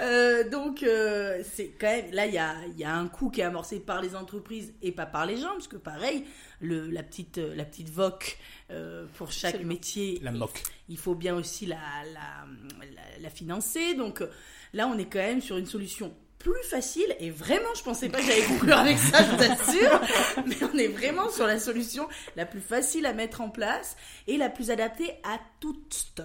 Euh, 0.00 0.48
donc, 0.48 0.82
euh, 0.82 1.42
c'est 1.54 1.68
quand 1.80 1.88
même. 1.88 2.10
Là, 2.12 2.26
il 2.26 2.34
y 2.34 2.38
a, 2.38 2.54
il 2.72 2.78
y 2.78 2.84
a 2.84 2.94
un 2.94 3.08
coût 3.08 3.30
qui 3.30 3.40
est 3.40 3.44
amorcé 3.44 3.80
par 3.80 4.00
les 4.00 4.14
entreprises 4.14 4.72
et 4.82 4.92
pas 4.92 5.06
par 5.06 5.26
les 5.26 5.36
gens, 5.36 5.52
parce 5.54 5.68
que 5.68 5.76
pareil, 5.76 6.24
le, 6.62 6.88
la 6.90 7.02
petite, 7.02 7.36
euh, 7.38 7.54
la 7.54 7.64
petite 7.64 7.90
VOC 7.90 8.38
euh, 8.70 9.04
pour 9.16 9.30
chaque 9.30 9.50
Absolument. 9.56 9.74
métier. 9.74 10.18
La 10.22 10.32
moque. 10.32 10.62
Il 10.88 10.96
faut 10.96 11.14
bien 11.14 11.34
aussi 11.34 11.66
la, 11.66 11.76
la, 12.14 12.46
la, 12.80 13.02
la 13.20 13.30
financer. 13.30 13.94
Donc 13.94 14.22
euh, 14.22 14.28
là, 14.72 14.86
on 14.86 14.96
est 14.96 15.04
quand 15.04 15.18
même 15.18 15.42
sur 15.42 15.58
une 15.58 15.66
solution 15.66 16.14
plus 16.38 16.62
facile. 16.70 17.14
Et 17.20 17.30
vraiment, 17.30 17.68
je 17.76 17.82
pensais 17.82 18.08
pas 18.08 18.18
que 18.18 18.24
j'allais 18.26 18.42
conclure 18.44 18.76
avec 18.78 18.98
ça, 18.98 19.18
je 19.22 19.36
vous 19.36 19.42
assure. 19.52 20.00
Mais 20.46 20.56
on 20.72 20.78
est 20.78 20.88
vraiment 20.88 21.28
sur 21.30 21.46
la 21.46 21.58
solution 21.60 22.08
la 22.36 22.46
plus 22.46 22.60
facile 22.60 23.06
à 23.06 23.12
mettre 23.12 23.40
en 23.42 23.48
place 23.50 23.96
et 24.26 24.36
la 24.38 24.48
plus 24.48 24.70
adaptée 24.70 25.10
à 25.24 25.38
toutes. 25.60 26.22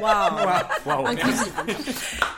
Waouh. 0.00 1.06
Inclusif. 1.06 1.52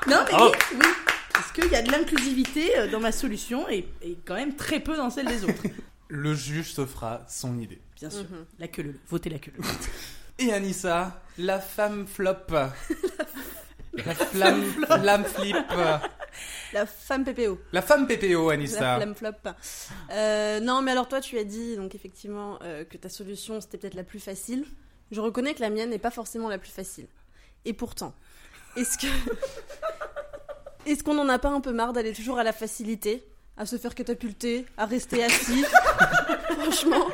Non, 0.06 0.18
mais 0.24 0.36
Oh. 0.38 0.52
oui, 0.72 0.76
oui. 0.80 0.86
Parce 1.32 1.52
qu'il 1.52 1.66
y 1.70 1.74
a 1.74 1.82
de 1.82 1.90
l'inclusivité 1.90 2.70
dans 2.92 3.00
ma 3.00 3.12
solution 3.12 3.68
et, 3.68 3.88
et 4.02 4.16
quand 4.24 4.34
même 4.34 4.54
très 4.56 4.78
peu 4.80 4.96
dans 4.96 5.10
celle 5.10 5.26
des 5.26 5.44
autres. 5.44 5.62
Le 6.10 6.34
juge 6.34 6.72
se 6.72 6.84
fera 6.86 7.24
son 7.28 7.58
idée. 7.58 7.80
Bien 7.96 8.10
sûr. 8.10 8.24
La 8.58 8.66
queue 8.68 8.82
leu. 8.82 8.94
Votez 9.08 9.30
la 9.30 9.38
queue 9.38 9.52
leu. 9.56 9.62
Et 10.38 10.52
Anissa, 10.52 11.22
la 11.38 11.60
femme 11.60 12.06
flop. 12.06 12.34
La 13.92 14.14
flamme, 14.14 14.62
flamme 14.86 15.24
flip. 15.24 15.56
La 16.72 16.86
femme 16.86 17.24
PPO. 17.24 17.58
La 17.72 17.82
femme 17.82 18.06
PPO, 18.06 18.48
La 18.48 18.54
Anissa. 18.54 18.96
flamme 18.96 19.14
flop. 19.16 19.32
Euh, 20.12 20.60
non, 20.60 20.80
mais 20.80 20.92
alors 20.92 21.08
toi, 21.08 21.20
tu 21.20 21.36
as 21.38 21.44
dit 21.44 21.74
donc 21.76 21.96
effectivement 21.96 22.58
euh, 22.62 22.84
que 22.84 22.96
ta 22.96 23.08
solution 23.08 23.60
c'était 23.60 23.78
peut-être 23.78 23.94
la 23.94 24.04
plus 24.04 24.20
facile. 24.20 24.64
Je 25.10 25.20
reconnais 25.20 25.54
que 25.54 25.60
la 25.60 25.70
mienne 25.70 25.90
n'est 25.90 25.98
pas 25.98 26.12
forcément 26.12 26.48
la 26.48 26.58
plus 26.58 26.70
facile. 26.70 27.08
Et 27.64 27.72
pourtant, 27.72 28.14
est-ce 28.76 28.96
que 28.96 29.08
est-ce 30.86 31.02
qu'on 31.02 31.14
n'en 31.14 31.28
a 31.28 31.40
pas 31.40 31.50
un 31.50 31.60
peu 31.60 31.72
marre 31.72 31.92
d'aller 31.92 32.12
toujours 32.12 32.38
à 32.38 32.44
la 32.44 32.52
facilité, 32.52 33.24
à 33.60 33.66
se 33.66 33.76
faire 33.76 33.94
catapulter, 33.94 34.64
à 34.78 34.86
rester 34.86 35.22
assis. 35.22 35.64
Franchement, 36.58 37.08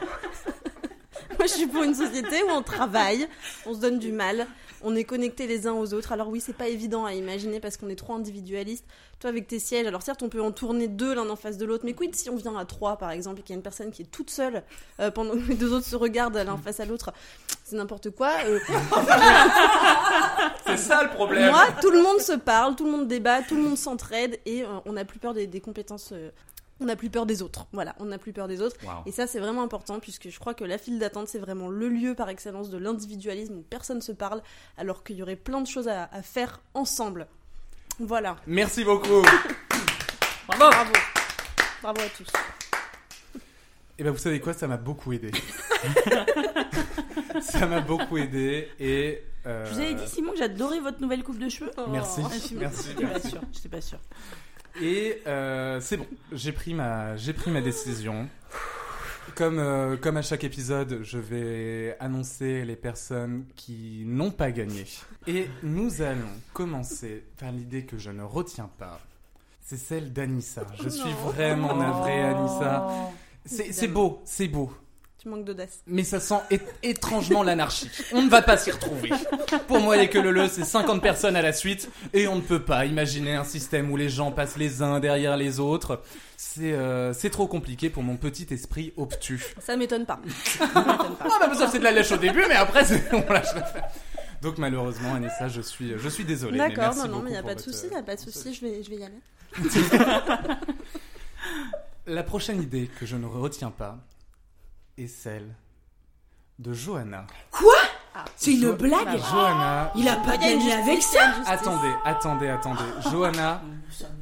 moi 1.47 1.53
je 1.55 1.61
suis 1.61 1.69
pour 1.69 1.85
une 1.85 1.95
société 1.95 2.43
où 2.43 2.49
on 2.51 2.63
travaille, 2.63 3.29
on 3.67 3.75
se 3.75 3.79
donne 3.79 4.01
du 4.01 4.11
mal, 4.11 4.49
on 4.83 4.97
est 4.97 5.05
connectés 5.05 5.47
les 5.47 5.69
uns 5.69 5.75
aux 5.75 5.95
autres. 5.95 6.11
Alors 6.11 6.29
oui, 6.29 6.43
c'est 6.45 6.57
pas 6.57 6.67
évident 6.67 7.05
à 7.05 7.15
imaginer 7.15 7.61
parce 7.61 7.77
qu'on 7.77 7.89
est 7.89 7.95
trop 7.95 8.15
individualiste. 8.15 8.85
Toi 9.21 9.31
avec 9.31 9.47
tes 9.47 9.61
sièges, 9.61 9.87
alors 9.87 10.03
certes 10.03 10.25
on 10.25 10.29
peut 10.29 10.43
en 10.43 10.51
tourner 10.51 10.89
deux 10.89 11.15
l'un 11.15 11.31
en 11.31 11.37
face 11.37 11.57
de 11.57 11.65
l'autre, 11.65 11.85
mais 11.87 11.93
quid 11.93 12.17
si 12.17 12.29
on 12.31 12.37
vient 12.37 12.57
à 12.57 12.65
trois 12.65 12.97
par 12.99 13.13
exemple 13.13 13.39
et 13.39 13.43
qu'il 13.45 13.51
y 13.51 13.55
a 13.55 13.59
une 13.59 13.63
personne 13.63 13.93
qui 13.93 14.03
est 14.03 14.11
toute 14.11 14.29
seule 14.29 14.65
euh, 14.99 15.13
pendant 15.13 15.35
que 15.35 15.49
les 15.49 15.55
deux 15.55 15.73
autres 15.73 15.87
se 15.87 15.95
regardent 15.95 16.37
l'un 16.37 16.57
face 16.57 16.81
à 16.81 16.85
l'autre, 16.85 17.13
c'est 17.63 17.77
n'importe 17.77 18.11
quoi. 18.11 18.33
Euh, 18.45 18.59
C'est 20.67 20.79
ça 20.79 21.05
le 21.05 21.11
problème. 21.11 21.53
moi, 21.53 21.67
tout 21.81 21.93
le 21.93 22.03
monde 22.03 22.19
se 22.19 22.33
parle, 22.33 22.75
tout 22.75 22.85
le 22.85 22.91
monde 22.91 23.07
débat, 23.07 23.43
tout 23.43 23.55
le 23.55 23.63
monde 23.63 23.79
s'entraide 23.79 24.41
et 24.47 24.65
euh, 24.65 24.81
on 24.85 24.95
n'a 24.95 25.05
plus 25.05 25.21
peur 25.21 25.33
des, 25.33 25.47
des 25.47 25.61
compétences. 25.61 26.13
On 26.81 26.85
n'a 26.87 26.97
plus 26.97 27.11
peur 27.11 27.27
des 27.27 27.43
autres. 27.43 27.67
Voilà, 27.73 27.95
on 27.99 28.07
n'a 28.07 28.19
plus 28.19 28.33
peur 28.33 28.49
des 28.49 28.61
autres. 28.61 28.77
Et 29.07 29.13
ça, 29.13 29.27
c'est 29.27 29.41
vraiment 29.41 29.63
important 29.63 29.99
puisque 30.01 30.29
je 30.29 30.39
crois 30.39 30.55
que 30.55 30.65
la 30.65 30.79
file 30.79 30.99
d'attente, 30.99 31.29
c'est 31.29 31.39
vraiment 31.39 31.69
le 31.69 31.89
lieu 31.89 32.15
par 32.15 32.29
excellence 32.29 32.71
de 32.71 32.79
l'individualisme 32.79 33.55
où 33.59 33.63
personne 33.63 34.03
se 34.03 34.13
parle 34.13 34.43
alors 34.77 35.05
qu'il 35.05 35.17
y 35.17 35.23
aurait 35.23 35.37
plein 35.37 35.61
de 35.61 35.67
choses 35.67 35.89
à, 35.89 36.05
à 36.13 36.23
faire 36.23 36.61
ensemble. 36.75 37.27
Voilà. 37.99 38.37
Merci 38.47 38.85
beaucoup. 38.85 39.23
Bravo 40.49 40.71
Bravo. 40.71 40.93
Bravo 41.83 42.01
à 42.03 42.09
tous. 42.17 42.29
Et 43.99 44.05
ben 44.05 44.11
vous 44.11 44.19
savez 44.19 44.41
quoi, 44.41 44.53
ça 44.53 44.69
m'a 44.69 44.77
beaucoup 44.77 45.13
aidé. 45.15 45.31
ça 47.41 47.67
m'a 47.67 47.81
beaucoup 47.81 48.19
aidé 48.19 48.69
et. 48.79 49.23
euh, 49.47 49.65
Je 49.67 49.73
vous 49.73 49.79
avais 49.81 49.95
dit, 49.95 50.07
Simon, 50.07 50.33
que 50.33 50.39
j'adorais 50.39 50.81
votre 50.81 51.01
nouvelle 51.01 51.23
coupe 51.23 51.39
de 51.39 51.49
cheveux. 51.49 51.71
Merci, 51.89 52.21
Ah, 52.25 52.29
je- 52.51 52.57
merci. 52.57 52.89
J'étais 52.91 53.07
pas 53.07 53.21
sûre. 53.21 53.41
J'étais 53.53 53.69
pas 53.69 53.81
sûre. 53.81 54.01
Et 54.81 55.23
euh, 55.27 55.81
c'est 55.81 55.97
bon, 55.97 56.07
j'ai 56.33 56.53
pris 56.53 56.75
ma, 56.75 57.17
j'ai 57.17 57.33
pris 57.33 57.51
ma 57.51 57.61
décision. 57.61 58.29
Comme, 59.35 59.59
euh, 59.59 59.97
comme 59.97 60.17
à 60.17 60.23
chaque 60.23 60.45
épisode, 60.45 61.01
je 61.03 61.19
vais 61.19 61.97
annoncer 62.01 62.65
les 62.65 62.77
personnes 62.77 63.45
qui 63.57 64.05
n'ont 64.07 64.31
pas 64.31 64.51
gagné. 64.51 64.87
Et 65.27 65.49
nous 65.63 66.01
allons 66.01 66.31
commencer 66.53 67.25
par 67.39 67.53
l'idée 67.53 67.85
que 67.85 67.99
je 67.99 68.11
ne 68.11 68.23
retiens 68.23 68.71
pas. 68.79 69.01
C'est 69.63 69.77
celle 69.77 70.13
d'Anissa. 70.13 70.63
Je 70.81 70.89
suis 70.89 71.13
vraiment 71.25 71.77
navré, 71.77 72.23
Anissa. 72.23 72.87
C'est 73.45 73.73
c'est 73.73 73.89
beau, 73.89 74.23
c'est 74.25 74.49
beau. 74.49 74.73
Tu 75.27 75.31
manques 75.31 75.45
d'audace. 75.45 75.81
Mais 75.89 76.05
ça 76.05 76.21
sent 76.21 76.39
étrangement 76.85 77.43
l'anarchie. 77.43 77.91
On 78.13 78.23
ne 78.23 78.31
va 78.31 78.43
pas 78.43 78.57
s'y 78.57 78.71
retrouver. 78.71 79.11
Pour 79.67 79.81
moi, 79.81 79.97
les 79.97 80.09
que 80.09 80.19
le 80.19 80.31
le, 80.31 80.47
c'est 80.47 80.63
50 80.63 81.03
personnes 81.03 81.35
à 81.35 81.43
la 81.43 81.53
suite, 81.53 81.91
et 82.15 82.29
on 82.29 82.37
ne 82.37 82.41
peut 82.41 82.63
pas 82.63 82.87
imaginer 82.87 83.35
un 83.35 83.43
système 83.43 83.91
où 83.91 83.97
les 83.97 84.09
gens 84.09 84.31
passent 84.31 84.57
les 84.57 84.83
uns 84.83 85.01
derrière 85.01 85.37
les 85.37 85.59
autres. 85.59 86.01
C'est 86.37 86.75
euh, 86.75 87.13
c'est 87.13 87.31
trop 87.31 87.49
compliqué 87.49 87.91
pour 87.91 88.05
mon 88.05 88.17
petit 88.17 88.47
esprit 88.55 88.93
obtus. 88.97 89.43
Ça 89.59 89.77
m'étonne 89.77 90.07
pas. 90.07 90.21
Ça 90.45 90.67
m'étonne 90.67 91.17
pas. 91.17 91.27
Ah 91.29 91.49
bah 91.49 91.55
ça 91.55 91.67
c'est 91.67 91.81
de 91.81 91.85
la 91.85 91.91
lèche 91.91 92.13
au 92.13 92.19
début, 92.19 92.45
mais 92.49 92.55
après 92.55 92.85
on 93.13 93.33
lâche 93.33 93.53
l'affaire. 93.53 93.89
Donc 94.43 94.59
malheureusement, 94.59 95.15
Anissa, 95.15 95.49
je 95.49 95.61
suis, 95.61 95.95
je 95.99 96.09
suis 96.09 96.25
désolé. 96.25 96.57
D'accord, 96.57 96.95
non, 96.95 97.09
non, 97.09 97.19
mais 97.21 97.31
il 97.31 97.33
n'y 97.33 97.39
a 97.39 97.43
pas 97.43 97.57
de 97.57 97.61
souci, 97.61 97.87
il 97.91 97.97
a 97.97 98.03
pas 98.05 98.15
de 98.15 98.21
souci, 98.21 98.55
je 98.55 98.61
vais, 98.61 98.81
je 98.81 98.91
vais 98.91 98.97
y 98.99 99.05
aller. 99.05 99.21
La 102.07 102.23
prochaine 102.23 102.63
idée 102.63 102.89
que 103.01 103.07
je 103.07 103.17
ne 103.17 103.27
retiens 103.27 103.73
pas 103.73 103.99
est 104.99 105.07
celle 105.09 105.55
de 106.59 106.73
Johanna. 106.73 107.27
C'est 108.37 108.53
une 108.55 108.63
Jo- 108.63 108.73
blague? 108.77 109.19
Johanna. 109.19 109.93
Il 109.95 110.09
a 110.09 110.17
pas 110.17 110.39
gagné 110.39 110.73
avec 110.73 111.03
ça? 111.03 111.35
Attendez, 111.47 111.93
attendez, 112.05 112.49
attendez. 112.49 112.81
Johanna, 113.11 113.63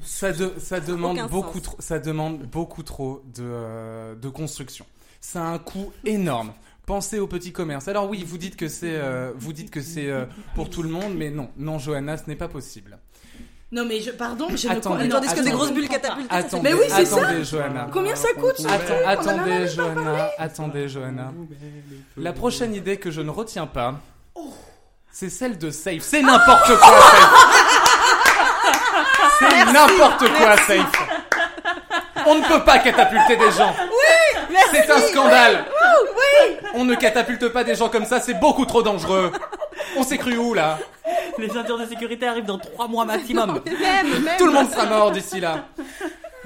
ça, 0.03 0.33
de- 0.33 0.55
ça 0.59 0.81
demande 0.81 1.17
aucun 1.19 1.27
beaucoup 1.29 1.55
sens. 1.59 1.63
trop, 1.63 1.77
ça 1.79 1.99
demande 2.01 2.39
beaucoup 2.43 2.83
trop 2.83 3.23
de, 3.27 3.43
euh, 3.45 4.15
de 4.17 4.29
construction. 4.29 4.85
Ça 5.21 5.45
a 5.45 5.47
un 5.47 5.59
coût 5.59 5.93
énorme. 6.05 6.53
Pensez 6.87 7.19
au 7.21 7.29
petit 7.29 7.53
commerce. 7.53 7.87
Alors 7.89 8.11
oui, 8.11 8.25
vous 8.27 8.37
dites 8.37 8.57
que 8.57 8.69
c'est, 8.69 8.97
euh, 8.97 9.33
vous 9.37 9.53
dites 9.53 9.71
que 9.71 9.81
c'est 9.81 10.11
euh, 10.11 10.27
pour 10.57 10.69
tout 10.71 10.83
le 10.83 10.89
monde, 10.91 11.15
mais 11.17 11.31
non, 11.31 11.51
non, 11.57 11.79
Johanna, 11.79 12.17
ce 12.19 12.25
n'est 12.27 12.37
pas 12.37 12.49
possible. 12.49 12.99
Non, 13.73 13.85
mais 13.85 14.01
je, 14.01 14.11
pardon, 14.13 14.47
je 14.55 14.69
Attendez, 14.69 15.05
ne 15.07 15.11
Tandis 15.11 15.27
que 15.29 15.33
des 15.35 15.41
attendez. 15.41 15.51
grosses 15.51 15.73
bulles 15.73 15.89
catapultées. 15.89 16.35
Attendez, 16.35 16.63
Mais 16.63 16.73
oui, 16.75 16.85
c'est 16.89 17.05
ça. 17.07 17.17
attendez, 17.27 17.45
Johanna. 17.45 17.89
Combien 17.93 18.15
ça 18.15 18.29
coûte 18.39 18.55
ce 18.57 18.69
Atten- 18.69 18.85
truc 18.85 18.97
On 19.01 19.05
en 19.05 19.09
a 19.09 19.11
attendez, 19.11 19.69
Johanna. 19.69 20.31
Attendez, 20.39 20.89
Johanna. 20.89 21.33
La 22.17 22.33
prochaine 22.33 22.75
idée 22.75 22.99
que 22.99 23.11
je 23.11 23.21
ne 23.21 23.31
retiens 23.31 23.67
pas, 23.67 23.95
c'est 25.11 25.31
celle 25.31 25.59
de 25.59 25.71
Safe. 25.71 26.03
C'est 26.03 26.23
n'importe 26.23 26.67
quoi, 26.79 27.01
Safe. 27.01 27.31
C'est 29.41 29.65
n'importe 29.73 30.29
quoi, 30.39 30.57
Safe. 30.59 31.09
On 32.27 32.37
ne 32.37 32.47
peut 32.47 32.63
pas 32.65 32.79
catapulter 32.79 33.37
des 33.37 33.51
gens. 33.51 33.75
Oui, 34.51 34.57
c'est 34.71 34.91
un 34.91 35.01
scandale. 35.01 35.65
Oui. 36.17 36.57
On 36.75 36.85
ne 36.85 36.95
catapulte 36.95 37.49
pas 37.49 37.65
des 37.65 37.75
gens 37.75 37.89
comme 37.89 38.05
ça, 38.05 38.21
c'est 38.21 38.35
beaucoup 38.35 38.67
trop 38.67 38.83
dangereux. 38.83 39.33
On 39.97 40.03
s'est 40.05 40.19
cru 40.19 40.37
où 40.37 40.55
là? 40.55 40.79
Les 41.39 41.49
ceintures 41.49 41.79
de 41.79 41.87
sécurité 41.87 42.27
arrivent 42.27 42.45
dans 42.45 42.59
3 42.59 42.89
mois 42.89 43.05
maximum. 43.05 43.61
Même, 43.67 44.23
même. 44.23 44.37
Tout 44.39 44.47
le 44.47 44.53
monde 44.53 44.71
sera 44.71 44.87
mort 44.87 45.11
d'ici 45.11 45.41
là. 45.41 45.67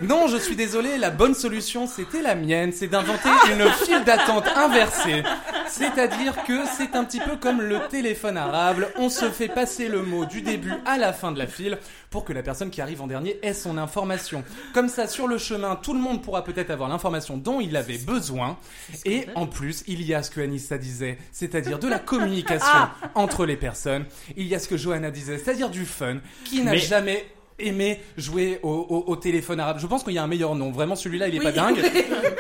Non, 0.01 0.29
je 0.29 0.37
suis 0.37 0.55
désolé, 0.55 0.97
la 0.97 1.11
bonne 1.11 1.35
solution, 1.35 1.89
c'était 1.89 2.23
la 2.23 2.37
mienne, 2.37 2.71
c'est 2.73 2.87
d'inventer 2.87 3.29
une 3.53 3.69
file 3.85 4.05
d'attente 4.05 4.47
inversée. 4.55 5.25
C'est-à-dire 5.67 6.45
que 6.45 6.65
c'est 6.77 6.95
un 6.95 7.03
petit 7.05 7.19
peu 7.19 7.35
comme 7.37 7.61
le 7.61 7.81
téléphone 7.91 8.37
arabe, 8.37 8.87
on 8.97 9.09
se 9.11 9.29
fait 9.29 9.49
passer 9.49 9.89
le 9.89 10.03
mot 10.03 10.25
du 10.25 10.41
début 10.41 10.73
à 10.87 10.99
la 10.99 11.13
fin 11.13 11.33
de 11.33 11.39
la 11.39 11.49
file 11.49 11.79
pour 12.11 12.25
que 12.25 12.33
la 12.33 12.45
personne 12.45 12.71
qui 12.71 12.81
arrive 12.81 13.03
en 13.03 13.09
dernier 13.09 13.41
ait 13.43 13.53
son 13.53 13.77
information. 13.77 14.45
Comme 14.73 14.89
ça, 14.89 15.09
sur 15.09 15.27
le 15.27 15.37
chemin, 15.37 15.75
tout 15.75 15.95
le 15.95 16.01
monde 16.01 16.23
pourra 16.23 16.45
peut-être 16.45 16.71
avoir 16.71 16.89
l'information 16.89 17.37
dont 17.37 17.61
il 17.61 17.77
avait 17.77 17.99
besoin. 17.99 18.57
Et 19.05 19.27
en 19.35 19.47
plus, 19.49 19.83
il 19.89 20.03
y 20.03 20.15
a 20.15 20.23
ce 20.23 20.31
que 20.31 20.41
Anissa 20.41 20.79
disait, 20.79 21.19
c'est-à-dire 21.33 21.81
de 21.81 21.89
la 21.89 21.99
communication 21.99 22.89
entre 23.17 23.47
les 23.47 23.57
personnes. 23.57 24.05
Il 24.37 24.47
y 24.47 24.55
a 24.55 24.61
ce 24.61 24.69
que 24.69 24.77
Johanna 24.77 25.11
disait, 25.11 25.39
c'est-à-dire 25.39 25.71
du 25.71 25.85
fun. 25.85 26.19
Qui 26.45 26.63
n'a 26.63 26.71
Mais- 26.71 26.79
jamais 26.79 27.27
aimé 27.59 28.01
jouer 28.17 28.61
au, 28.63 28.69
au- 28.71 29.05
au 29.11 29.17
téléphone 29.17 29.61
arabe 29.61 29.79
Je 29.81 29.87
pense 29.87 30.03
qu'il 30.05 30.13
y 30.15 30.19
a 30.19 30.23
un 30.23 30.27
meilleur 30.27 30.55
nom. 30.55 30.71
Vraiment, 30.71 30.97
celui-là, 30.97 31.29
il 31.29 31.37
est 31.37 31.41
pas 31.41 31.53
dingue. 31.53 31.81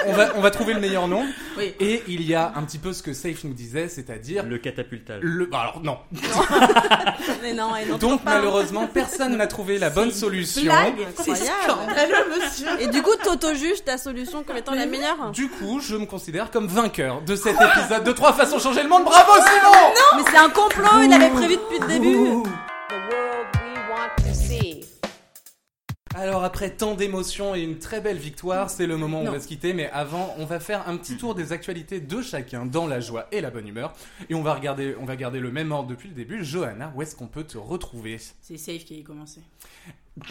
On 0.06 0.12
va, 0.12 0.28
on 0.36 0.40
va 0.40 0.50
trouver 0.50 0.74
le 0.74 0.80
meilleur 0.80 1.08
nom. 1.08 1.24
Oui. 1.58 1.74
Et 1.80 2.02
il 2.08 2.22
y 2.22 2.34
a 2.34 2.52
un 2.56 2.62
petit 2.62 2.78
peu 2.78 2.92
ce 2.92 3.02
que 3.02 3.12
Safe 3.12 3.44
nous 3.44 3.52
disait, 3.54 3.88
c'est-à 3.88 4.16
dire 4.18 4.44
Le 4.44 4.58
catapultage. 4.58 5.20
le. 5.22 5.46
bah 5.46 5.60
alors 5.60 5.80
non. 5.82 5.98
Mais 7.42 7.52
non, 7.52 7.74
et 7.76 7.86
non, 7.86 7.96
Donc 7.98 8.22
pas. 8.22 8.34
malheureusement, 8.34 8.86
personne 8.86 9.36
n'a 9.36 9.46
trouvé 9.46 9.78
la 9.78 9.90
bonne 9.90 10.10
solution. 10.10 10.62
C'est 11.16 11.30
Incroyable. 11.30 11.48
scandaleux, 11.64 12.24
monsieur. 12.40 12.66
Et 12.80 12.86
du 12.88 13.02
coup, 13.02 13.14
t'auto-juges 13.22 13.84
ta 13.84 13.98
solution 13.98 14.42
comme 14.44 14.56
étant 14.56 14.74
la 14.74 14.86
meilleure 14.86 15.30
Du 15.32 15.48
coup, 15.48 15.80
je 15.80 15.96
me 15.96 16.06
considère 16.06 16.50
comme 16.50 16.66
vainqueur 16.66 17.22
de 17.22 17.36
cet 17.36 17.56
épisode 17.60 18.04
de 18.04 18.12
trois 18.12 18.32
façons 18.32 18.56
de 18.56 18.62
changer 18.62 18.82
le 18.82 18.88
monde. 18.88 19.04
Bravo 19.04 19.32
Simon 19.32 19.94
Mais 20.16 20.22
c'est 20.30 20.38
un 20.38 20.48
complot, 20.50 21.02
il 21.04 21.12
avait 21.12 21.30
prévu 21.30 21.56
depuis 21.56 21.78
le 21.80 21.86
début. 21.86 22.48
Alors 26.14 26.42
après 26.42 26.70
tant 26.70 26.94
d'émotions 26.94 27.54
et 27.54 27.61
une 27.61 27.78
très 27.78 28.00
belle 28.00 28.16
victoire, 28.16 28.70
c'est 28.70 28.86
le 28.86 28.96
moment 28.96 29.22
où 29.22 29.26
on 29.26 29.30
va 29.30 29.40
se 29.40 29.46
quitter. 29.46 29.72
Mais 29.72 29.90
avant, 29.90 30.34
on 30.38 30.46
va 30.46 30.61
faire 30.61 30.88
un 30.88 30.96
petit 30.96 31.16
tour 31.16 31.34
des 31.34 31.52
actualités 31.52 32.00
de 32.00 32.22
chacun 32.22 32.66
dans 32.66 32.86
la 32.86 33.00
joie 33.00 33.26
et 33.30 33.40
la 33.40 33.50
bonne 33.50 33.68
humeur. 33.68 33.92
Et 34.28 34.34
on 34.34 34.42
va 34.42 34.54
regarder, 34.54 34.94
on 35.00 35.04
va 35.04 35.16
garder 35.16 35.40
le 35.40 35.50
même 35.50 35.72
ordre 35.72 35.88
depuis 35.88 36.09
le 36.09 36.14
début. 36.14 36.44
Johanna, 36.44 36.92
où 36.96 37.02
est-ce 37.02 37.14
qu'on 37.14 37.26
peut 37.26 37.44
te 37.44 37.59
retrouver? 37.59 38.18
C'est 38.40 38.56
safe 38.56 38.84
qui 38.84 39.00
a 39.00 39.02
commencé. 39.02 39.40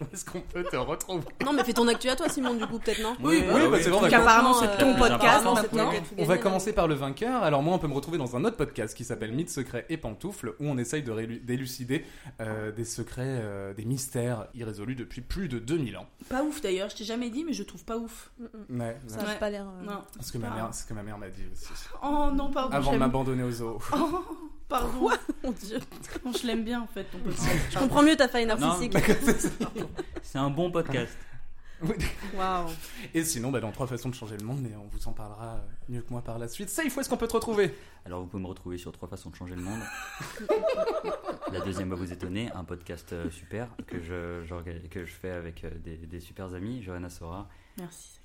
Où 0.00 0.04
est-ce 0.12 0.24
qu'on 0.24 0.40
peut 0.40 0.64
te 0.64 0.76
retrouver 0.76 1.24
Non, 1.44 1.52
mais 1.52 1.64
fais 1.64 1.72
ton 1.72 1.86
actu 1.88 2.08
à 2.08 2.16
toi, 2.16 2.28
Simon, 2.28 2.54
du 2.54 2.66
coup, 2.66 2.78
peut-être, 2.78 3.02
non 3.02 3.16
Oui, 3.22 3.42
oui, 3.46 3.62
bah, 3.70 3.78
c'est 3.80 3.90
bon, 3.90 3.98
on 3.98 4.00
va 4.00 4.08
Donc 4.10 4.18
apparemment, 4.20 4.54
c'est 4.54 4.76
ton 4.78 4.94
podcast 4.96 5.44
maintenant. 5.44 5.90
On 6.18 6.24
va 6.24 6.38
commencer 6.38 6.72
par 6.72 6.88
le 6.88 6.94
vainqueur. 6.94 7.42
Alors 7.42 7.62
moi, 7.62 7.74
on 7.74 7.78
peut 7.78 7.88
me 7.88 7.94
retrouver 7.94 8.18
dans 8.18 8.36
un 8.36 8.44
autre 8.44 8.56
podcast 8.56 8.96
qui 8.96 9.04
s'appelle 9.04 9.32
Mythes, 9.32 9.50
secrets 9.50 9.86
et 9.88 9.96
pantoufles, 9.96 10.54
où 10.60 10.66
on 10.66 10.78
essaye 10.78 11.02
de 11.02 11.10
d'élucider 11.42 12.04
euh, 12.40 12.72
des 12.72 12.84
secrets, 12.84 13.22
euh, 13.26 13.74
des 13.74 13.84
mystères 13.84 14.46
irrésolus 14.54 14.94
depuis 14.94 15.20
plus 15.20 15.48
de 15.48 15.58
2000 15.58 15.96
ans. 15.98 16.06
Pas 16.28 16.42
ouf 16.42 16.60
d'ailleurs, 16.60 16.88
je 16.90 16.96
t'ai 16.96 17.04
jamais 17.04 17.30
dit, 17.30 17.44
mais 17.44 17.52
je 17.52 17.62
trouve 17.62 17.84
pas 17.84 17.96
ouf. 17.98 18.30
Ouais, 18.40 18.46
donc 19.02 19.10
Ça 19.10 19.16
ouais. 19.18 19.22
n'a 19.24 19.28
Ouais. 19.30 19.38
pas 19.38 19.50
l'air. 19.50 19.66
euh, 19.66 19.84
Non. 19.86 20.02
C'est 20.18 20.26
ce 20.26 20.32
que 20.32 20.38
ma 20.38 20.48
Ah. 20.50 20.54
mère, 20.54 20.74
ce 20.74 20.84
que 20.84 20.94
ma 20.94 21.02
mère 21.02 21.18
m'a 21.18 21.28
dit 21.28 21.42
aussi. 21.52 21.66
Oh 22.02 22.28
non, 22.34 22.50
pardon. 22.50 22.74
Avant 22.76 22.92
de 22.92 22.98
m'abandonner 22.98 23.42
aux 23.42 23.50
zoo. 23.50 23.78
Oh, 23.94 24.24
pardon. 24.70 25.10
Mon 25.44 25.50
dieu. 25.52 25.78
Je 26.40 26.46
l'aime 26.46 26.64
bien 26.64 26.80
en 26.80 26.86
fait 26.86 27.04
ton 27.04 27.18
podcast. 27.18 27.50
Je 27.70 27.78
comprends 27.78 28.02
mieux 28.02 28.16
ta 28.16 28.28
faille 28.28 28.46
narcissique. 28.46 28.96
C'est 30.22 30.38
un 30.38 30.48
bon 30.48 30.70
podcast. 30.70 31.12
Waouh. 32.34 32.68
Et 33.14 33.24
sinon, 33.24 33.50
bah, 33.50 33.60
dans 33.60 33.72
trois 33.72 33.86
façons 33.86 34.10
de 34.10 34.14
changer 34.14 34.36
le 34.36 34.44
monde, 34.44 34.60
mais 34.60 34.76
on 34.76 34.86
vous 34.88 35.08
en 35.08 35.12
parlera 35.12 35.54
euh, 35.54 35.58
mieux 35.88 36.02
que 36.02 36.10
moi 36.10 36.22
par 36.22 36.38
la 36.38 36.46
suite. 36.46 36.68
Safe, 36.68 36.94
où 36.94 37.00
est-ce 37.00 37.08
qu'on 37.08 37.16
peut 37.16 37.26
te 37.26 37.32
retrouver? 37.32 37.74
Alors 38.04 38.20
vous 38.20 38.26
pouvez 38.26 38.42
me 38.42 38.48
retrouver 38.48 38.76
sur 38.76 38.92
trois 38.92 39.08
façons 39.08 39.30
de 39.30 39.36
changer 39.36 39.54
le 39.54 39.62
monde. 39.62 39.80
La 41.52 41.60
deuxième 41.60 41.88
va 41.90 41.96
vous 41.96 42.12
étonner, 42.12 42.50
un 42.54 42.64
podcast 42.64 43.12
euh, 43.12 43.30
super 43.30 43.68
que 43.86 44.00
je, 44.02 44.46
que 44.88 45.04
je 45.04 45.12
fais 45.12 45.30
avec 45.30 45.64
euh, 45.64 45.70
des, 45.82 45.96
des 45.96 46.20
super 46.20 46.52
amis, 46.54 46.82
Johanna 46.82 47.08
Sora. 47.08 47.48
Merci. 47.78 48.20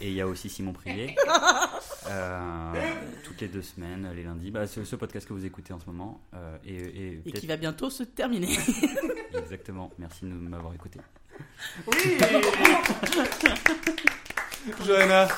Et 0.00 0.04
et 0.04 0.08
il 0.08 0.14
y 0.14 0.20
a 0.20 0.26
aussi 0.28 0.48
Simon 0.48 0.72
Privé. 0.72 1.16
Euh, 2.08 2.72
toutes 3.24 3.40
les 3.40 3.48
deux 3.48 3.62
semaines, 3.62 4.10
les 4.14 4.22
lundis. 4.22 4.50
Bah, 4.50 4.66
c'est 4.66 4.84
ce 4.84 4.96
podcast 4.96 5.26
que 5.28 5.32
vous 5.32 5.44
écoutez 5.44 5.72
en 5.72 5.80
ce 5.80 5.86
moment. 5.86 6.20
euh, 6.34 6.56
et 6.64 6.74
et, 6.76 7.22
Et 7.26 7.32
qui 7.32 7.46
va 7.46 7.56
bientôt 7.56 7.90
se 7.90 8.02
terminer. 8.02 8.56
Exactement. 9.34 9.90
Merci 9.98 10.24
de 10.24 10.30
m'avoir 10.32 10.74
écouté. 10.74 11.00
Johanna 14.86 15.28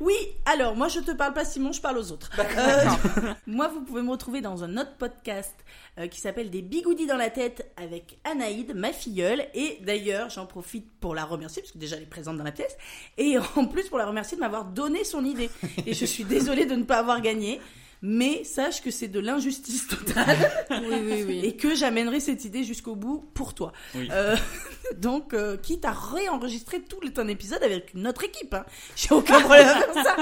Oui, 0.00 0.14
alors 0.44 0.74
moi 0.74 0.88
je 0.88 1.00
te 1.00 1.12
parle 1.12 1.34
pas 1.34 1.44
Simon, 1.44 1.72
je 1.72 1.80
parle 1.80 1.98
aux 1.98 2.10
autres. 2.10 2.30
Euh, 2.38 3.32
moi 3.46 3.68
vous 3.68 3.82
pouvez 3.82 4.02
me 4.02 4.10
retrouver 4.10 4.40
dans 4.40 4.64
un 4.64 4.76
autre 4.76 4.96
podcast 4.98 5.54
euh, 5.98 6.08
qui 6.08 6.20
s'appelle 6.20 6.50
Des 6.50 6.62
bigoudis 6.62 7.06
dans 7.06 7.16
la 7.16 7.30
tête 7.30 7.70
avec 7.76 8.18
Anaïde, 8.24 8.74
ma 8.74 8.92
filleule. 8.92 9.46
Et 9.54 9.78
d'ailleurs 9.82 10.30
j'en 10.30 10.46
profite 10.46 10.90
pour 11.00 11.14
la 11.14 11.24
remercier 11.24 11.62
parce 11.62 11.72
que 11.72 11.78
déjà 11.78 11.96
elle 11.96 12.02
est 12.02 12.06
présente 12.06 12.36
dans 12.36 12.44
la 12.44 12.52
pièce. 12.52 12.76
Et 13.18 13.36
en 13.56 13.66
plus 13.66 13.88
pour 13.88 13.98
la 13.98 14.06
remercier 14.06 14.36
de 14.36 14.40
m'avoir 14.40 14.64
donné 14.64 15.04
son 15.04 15.24
idée. 15.24 15.50
Et 15.86 15.94
je 15.94 16.04
suis 16.04 16.24
désolée 16.24 16.66
de 16.66 16.74
ne 16.74 16.84
pas 16.84 16.98
avoir 16.98 17.20
gagné. 17.20 17.60
Mais 18.06 18.44
sache 18.44 18.82
que 18.82 18.90
c'est 18.90 19.08
de 19.08 19.18
l'injustice 19.18 19.88
totale 19.88 20.36
Oui, 20.70 20.96
oui, 21.02 21.24
oui. 21.26 21.40
et 21.42 21.56
que 21.56 21.74
j'amènerai 21.74 22.20
cette 22.20 22.44
idée 22.44 22.62
jusqu'au 22.62 22.96
bout 22.96 23.26
pour 23.32 23.54
toi. 23.54 23.72
Oui. 23.94 24.10
Euh, 24.12 24.36
donc, 24.98 25.32
euh, 25.32 25.56
quitte 25.56 25.86
à 25.86 25.92
réenregistrer 25.92 26.82
tout 26.82 27.00
ton 27.14 27.26
épisode 27.28 27.62
avec 27.62 27.94
une 27.94 28.06
autre 28.06 28.24
équipe, 28.24 28.52
hein. 28.52 28.66
j'ai 28.96 29.14
aucun 29.14 29.40
problème 29.40 29.66
faire 29.66 30.04
ça. 30.04 30.16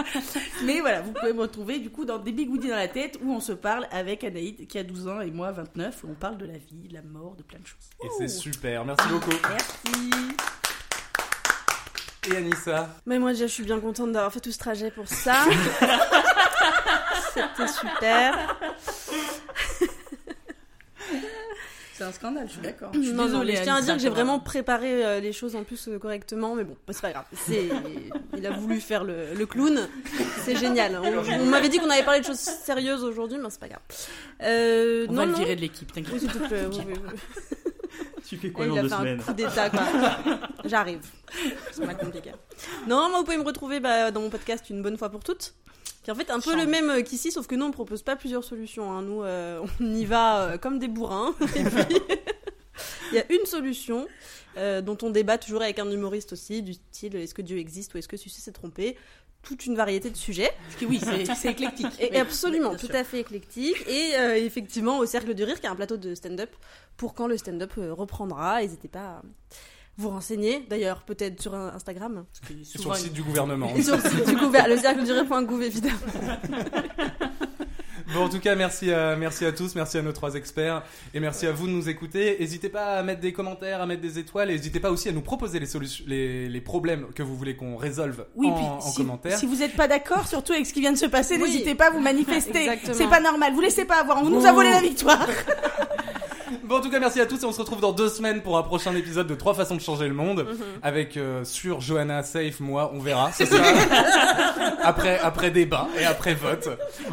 Mais 0.62 0.78
voilà, 0.80 1.00
vous 1.00 1.10
pouvez 1.10 1.32
me 1.32 1.40
retrouver 1.40 1.80
du 1.80 1.90
coup 1.90 2.04
dans 2.04 2.18
des 2.18 2.30
bigoudis 2.30 2.68
dans 2.68 2.76
la 2.76 2.86
tête 2.86 3.18
où 3.20 3.32
on 3.32 3.40
se 3.40 3.52
parle 3.52 3.88
avec 3.90 4.22
Anaïd 4.22 4.68
qui 4.68 4.78
a 4.78 4.84
12 4.84 5.08
ans 5.08 5.20
et 5.20 5.32
moi 5.32 5.50
29 5.50 6.04
où 6.04 6.10
on 6.12 6.14
parle 6.14 6.38
de 6.38 6.46
la 6.46 6.58
vie, 6.58 6.86
de 6.88 6.94
la 6.94 7.02
mort, 7.02 7.34
de 7.34 7.42
plein 7.42 7.58
de 7.58 7.66
choses. 7.66 7.90
Et 8.04 8.08
c'est 8.16 8.28
super, 8.28 8.84
merci 8.84 9.08
beaucoup. 9.08 9.30
Merci. 9.48 10.12
Et 12.30 12.36
Anissa? 12.36 12.94
Mais 13.06 13.18
moi 13.18 13.32
déjà 13.32 13.48
je 13.48 13.52
suis 13.52 13.64
bien 13.64 13.80
contente 13.80 14.12
d'avoir 14.12 14.32
fait 14.32 14.38
tout 14.38 14.52
ce 14.52 14.58
trajet 14.58 14.92
pour 14.92 15.08
ça. 15.08 15.46
C'était 17.34 17.68
super. 17.68 18.56
C'est 21.94 22.04
un 22.04 22.12
scandale, 22.12 22.46
je 22.48 22.52
suis 22.52 22.60
d'accord. 22.62 22.90
Je 22.94 23.00
suis 23.00 23.12
Non, 23.12 23.24
non, 23.24 23.40
désolée, 23.40 23.56
je 23.56 23.62
tiens 23.62 23.76
à 23.76 23.82
dire 23.82 23.94
que 23.94 24.00
j'ai 24.00 24.08
vraiment 24.08 24.40
préparé 24.40 25.04
euh, 25.04 25.20
les 25.20 25.32
choses 25.32 25.54
en 25.54 25.62
plus 25.62 25.88
euh, 25.88 25.98
correctement, 25.98 26.54
mais 26.54 26.64
bon, 26.64 26.74
bah, 26.86 26.92
c'est 26.94 27.02
pas 27.02 27.12
grave. 27.12 27.24
C'est... 27.34 27.68
Il 28.36 28.46
a 28.46 28.50
voulu 28.50 28.80
faire 28.80 29.04
le, 29.04 29.34
le 29.36 29.46
clown, 29.46 29.88
c'est 30.42 30.56
génial. 30.56 30.98
On, 31.02 31.40
on 31.40 31.44
m'avait 31.46 31.68
dit 31.68 31.78
qu'on 31.78 31.90
avait 31.90 32.02
parlé 32.02 32.20
de 32.20 32.24
choses 32.24 32.38
sérieuses 32.38 33.04
aujourd'hui, 33.04 33.38
mais 33.38 33.50
c'est 33.50 33.60
pas 33.60 33.68
grave. 33.68 33.82
Euh, 34.42 35.06
On 35.10 35.12
non, 35.12 35.18
va 35.20 35.26
le 35.26 35.34
virer 35.34 35.54
de 35.54 35.60
l'équipe, 35.60 35.92
Oui, 35.94 36.02
t'inquiète. 36.02 36.20
s'il 36.20 36.30
te 36.30 36.38
plaît, 36.48 36.66
oui, 36.70 36.78
oui, 36.88 36.94
oui. 37.04 37.18
Tu 38.26 38.36
fais 38.38 38.46
Et 38.46 38.52
il 38.58 38.78
a 38.78 38.88
fait 38.88 38.92
un 38.94 39.16
coup 39.18 39.32
d'état, 39.34 39.68
quoi. 39.68 39.82
J'arrive. 40.64 41.00
C'est 41.72 41.84
pas 41.84 41.92
compliqué. 41.94 42.30
Non, 42.86 43.10
moi, 43.10 43.18
vous 43.18 43.24
pouvez 43.24 43.36
me 43.36 43.42
retrouver 43.44 43.78
bah, 43.80 44.10
dans 44.10 44.22
mon 44.22 44.30
podcast 44.30 44.70
Une 44.70 44.80
bonne 44.80 44.96
fois 44.96 45.10
pour 45.10 45.22
toutes. 45.22 45.54
Qui 46.02 46.10
est 46.10 46.12
en 46.12 46.16
fait 46.16 46.30
un 46.30 46.40
peu 46.40 46.56
le 46.56 46.66
même 46.66 46.90
euh, 46.90 47.02
qu'ici, 47.02 47.30
sauf 47.30 47.46
que 47.46 47.54
nous, 47.54 47.64
on 47.66 47.70
propose 47.70 48.02
pas 48.02 48.16
plusieurs 48.16 48.42
solutions. 48.44 48.90
hein. 48.90 49.02
Nous, 49.02 49.22
euh, 49.22 49.64
on 49.80 49.94
y 49.94 50.04
va 50.04 50.40
euh, 50.42 50.58
comme 50.58 50.78
des 50.78 50.88
bourrins. 50.88 51.34
Et 51.56 51.62
puis, 51.62 51.96
il 53.12 53.16
y 53.16 53.18
a 53.20 53.32
une 53.32 53.46
solution 53.46 54.08
euh, 54.56 54.80
dont 54.80 54.98
on 55.02 55.10
débat 55.10 55.38
toujours 55.38 55.62
avec 55.62 55.78
un 55.78 55.88
humoriste 55.90 56.32
aussi, 56.32 56.62
du 56.62 56.72
style 56.74 57.14
est-ce 57.16 57.34
que 57.34 57.42
Dieu 57.42 57.58
existe 57.58 57.94
ou 57.94 57.98
est-ce 57.98 58.08
que 58.08 58.16
Sucé 58.16 58.40
s'est 58.40 58.52
trompé? 58.52 58.96
Toute 59.42 59.66
une 59.66 59.76
variété 59.76 60.08
de 60.10 60.16
sujets. 60.16 60.50
Parce 60.68 60.80
que 60.80 60.86
oui, 60.86 61.00
c'est 61.36 61.50
éclectique. 61.50 61.88
Et 62.00 62.18
absolument, 62.18 62.76
tout 62.76 62.88
à 62.92 63.04
fait 63.04 63.20
éclectique. 63.20 63.76
Et 63.88 64.12
euh, 64.16 64.36
effectivement, 64.36 64.98
au 64.98 65.06
Cercle 65.06 65.34
du 65.34 65.44
Rire, 65.44 65.60
qui 65.60 65.66
est 65.66 65.70
un 65.70 65.76
plateau 65.76 65.96
de 65.96 66.14
stand-up, 66.14 66.50
pour 66.96 67.14
quand 67.14 67.26
le 67.26 67.36
stand-up 67.36 67.72
reprendra. 67.76 68.60
N'hésitez 68.60 68.88
pas 68.88 69.00
à 69.00 69.22
vous 69.98 70.08
renseigner. 70.10 70.64
D'ailleurs, 70.70 71.02
peut-être 71.02 71.40
sur 71.40 71.54
Instagram. 71.54 72.24
Sur 72.64 72.90
le 72.90 72.96
site 72.96 73.12
du 73.12 73.22
gouvernement. 73.22 73.72
Et 73.76 73.82
sur 73.82 73.96
le 73.96 74.02
site 74.02 74.26
du 74.26 74.36
gouver- 74.36 74.66
le 74.68 74.76
cercle 74.76 75.04
du 75.04 75.12
rire.gouv, 75.12 75.62
évidemment. 75.62 75.96
Bon, 78.14 78.24
en 78.24 78.28
tout 78.28 78.40
cas, 78.40 78.54
merci 78.56 78.92
à, 78.92 79.16
merci 79.16 79.46
à 79.46 79.52
tous, 79.52 79.74
merci 79.74 79.96
à 79.96 80.02
nos 80.02 80.12
trois 80.12 80.34
experts, 80.34 80.82
et 81.14 81.20
merci 81.20 81.46
à 81.46 81.52
vous 81.52 81.66
de 81.66 81.72
nous 81.72 81.88
écouter. 81.88 82.36
N'hésitez 82.38 82.68
pas 82.68 82.98
à 82.98 83.02
mettre 83.02 83.22
des 83.22 83.32
commentaires, 83.32 83.80
à 83.80 83.86
mettre 83.86 84.02
des 84.02 84.18
étoiles, 84.18 84.50
et 84.50 84.54
n'hésitez 84.54 84.80
pas 84.80 84.90
aussi 84.90 85.08
à 85.08 85.12
nous 85.12 85.22
proposer 85.22 85.58
les, 85.60 85.64
solutions, 85.66 86.04
les, 86.06 86.46
les 86.48 86.60
problèmes 86.60 87.06
que 87.14 87.22
vous 87.22 87.34
voulez 87.36 87.56
qu'on 87.56 87.76
résolve 87.76 88.26
Oui, 88.34 88.48
en, 88.48 88.54
puis 88.54 88.64
en 88.66 88.80
si, 88.80 88.96
commentaire. 88.98 89.38
si 89.38 89.46
vous 89.46 89.56
n'êtes 89.56 89.76
pas 89.76 89.88
d'accord, 89.88 90.26
surtout 90.28 90.52
avec 90.52 90.66
ce 90.66 90.74
qui 90.74 90.80
vient 90.80 90.92
de 90.92 90.98
se 90.98 91.06
passer, 91.06 91.36
Oui. 91.36 91.44
n'hésitez 91.44 91.74
pas 91.74 91.86
à 91.86 91.90
vous 91.90 92.00
manifester. 92.00 92.68
C'est 92.92 93.08
pas 93.08 93.20
normal, 93.20 93.54
vous 93.54 93.62
laissez 93.62 93.86
pas 93.86 94.00
avoir, 94.00 94.22
on 94.22 94.28
nous 94.28 94.44
a 94.44 94.52
volé 94.52 94.68
la 94.70 94.80
victoire. 94.82 95.26
Bon, 96.64 96.76
en 96.76 96.80
tout 96.80 96.90
cas, 96.90 97.00
merci 97.00 97.20
à 97.20 97.26
tous, 97.26 97.42
et 97.42 97.46
on 97.46 97.52
se 97.52 97.60
retrouve 97.60 97.80
dans 97.80 97.92
deux 97.92 98.08
semaines 98.08 98.42
pour 98.42 98.56
un 98.58 98.62
prochain 98.62 98.94
épisode 98.94 99.26
de 99.26 99.34
Trois 99.34 99.54
façons 99.54 99.76
de 99.76 99.80
changer 99.80 100.08
le 100.08 100.14
monde, 100.14 100.46
avec 100.82 101.16
euh, 101.16 101.44
sur 101.44 101.80
Johanna, 101.80 102.22
Safe, 102.22 102.60
moi, 102.60 102.90
on 102.94 102.98
verra. 103.00 103.32
Ce 103.32 103.44
sera 103.44 103.62
après, 104.82 105.18
après 105.18 105.50
débat 105.50 105.88
et 105.98 106.04
après 106.04 106.34
vote. 106.34 106.68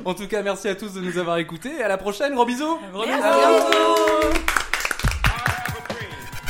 En 0.06 0.14
tout 0.14 0.28
cas, 0.28 0.42
merci 0.42 0.68
à 0.68 0.76
tous 0.76 0.94
de 0.94 1.02
nous 1.02 1.18
avoir 1.18 1.38
écoutés, 1.38 1.72
et 1.80 1.84
à 1.84 1.88
la 1.88 1.98
prochaine, 1.98 2.34
gros 2.34 2.46
bisous 2.46 2.80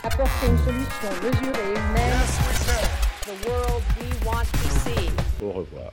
Apporter 0.03 0.47
une 0.47 0.57
solution 0.57 1.09
mesurée 1.21 1.71
humaine 1.71 2.19
The 3.25 3.47
world 3.47 3.83
we 3.99 4.25
want 4.25 4.45
to 4.45 4.69
see. 4.79 5.09
Au 5.43 5.51
revoir. 5.51 5.91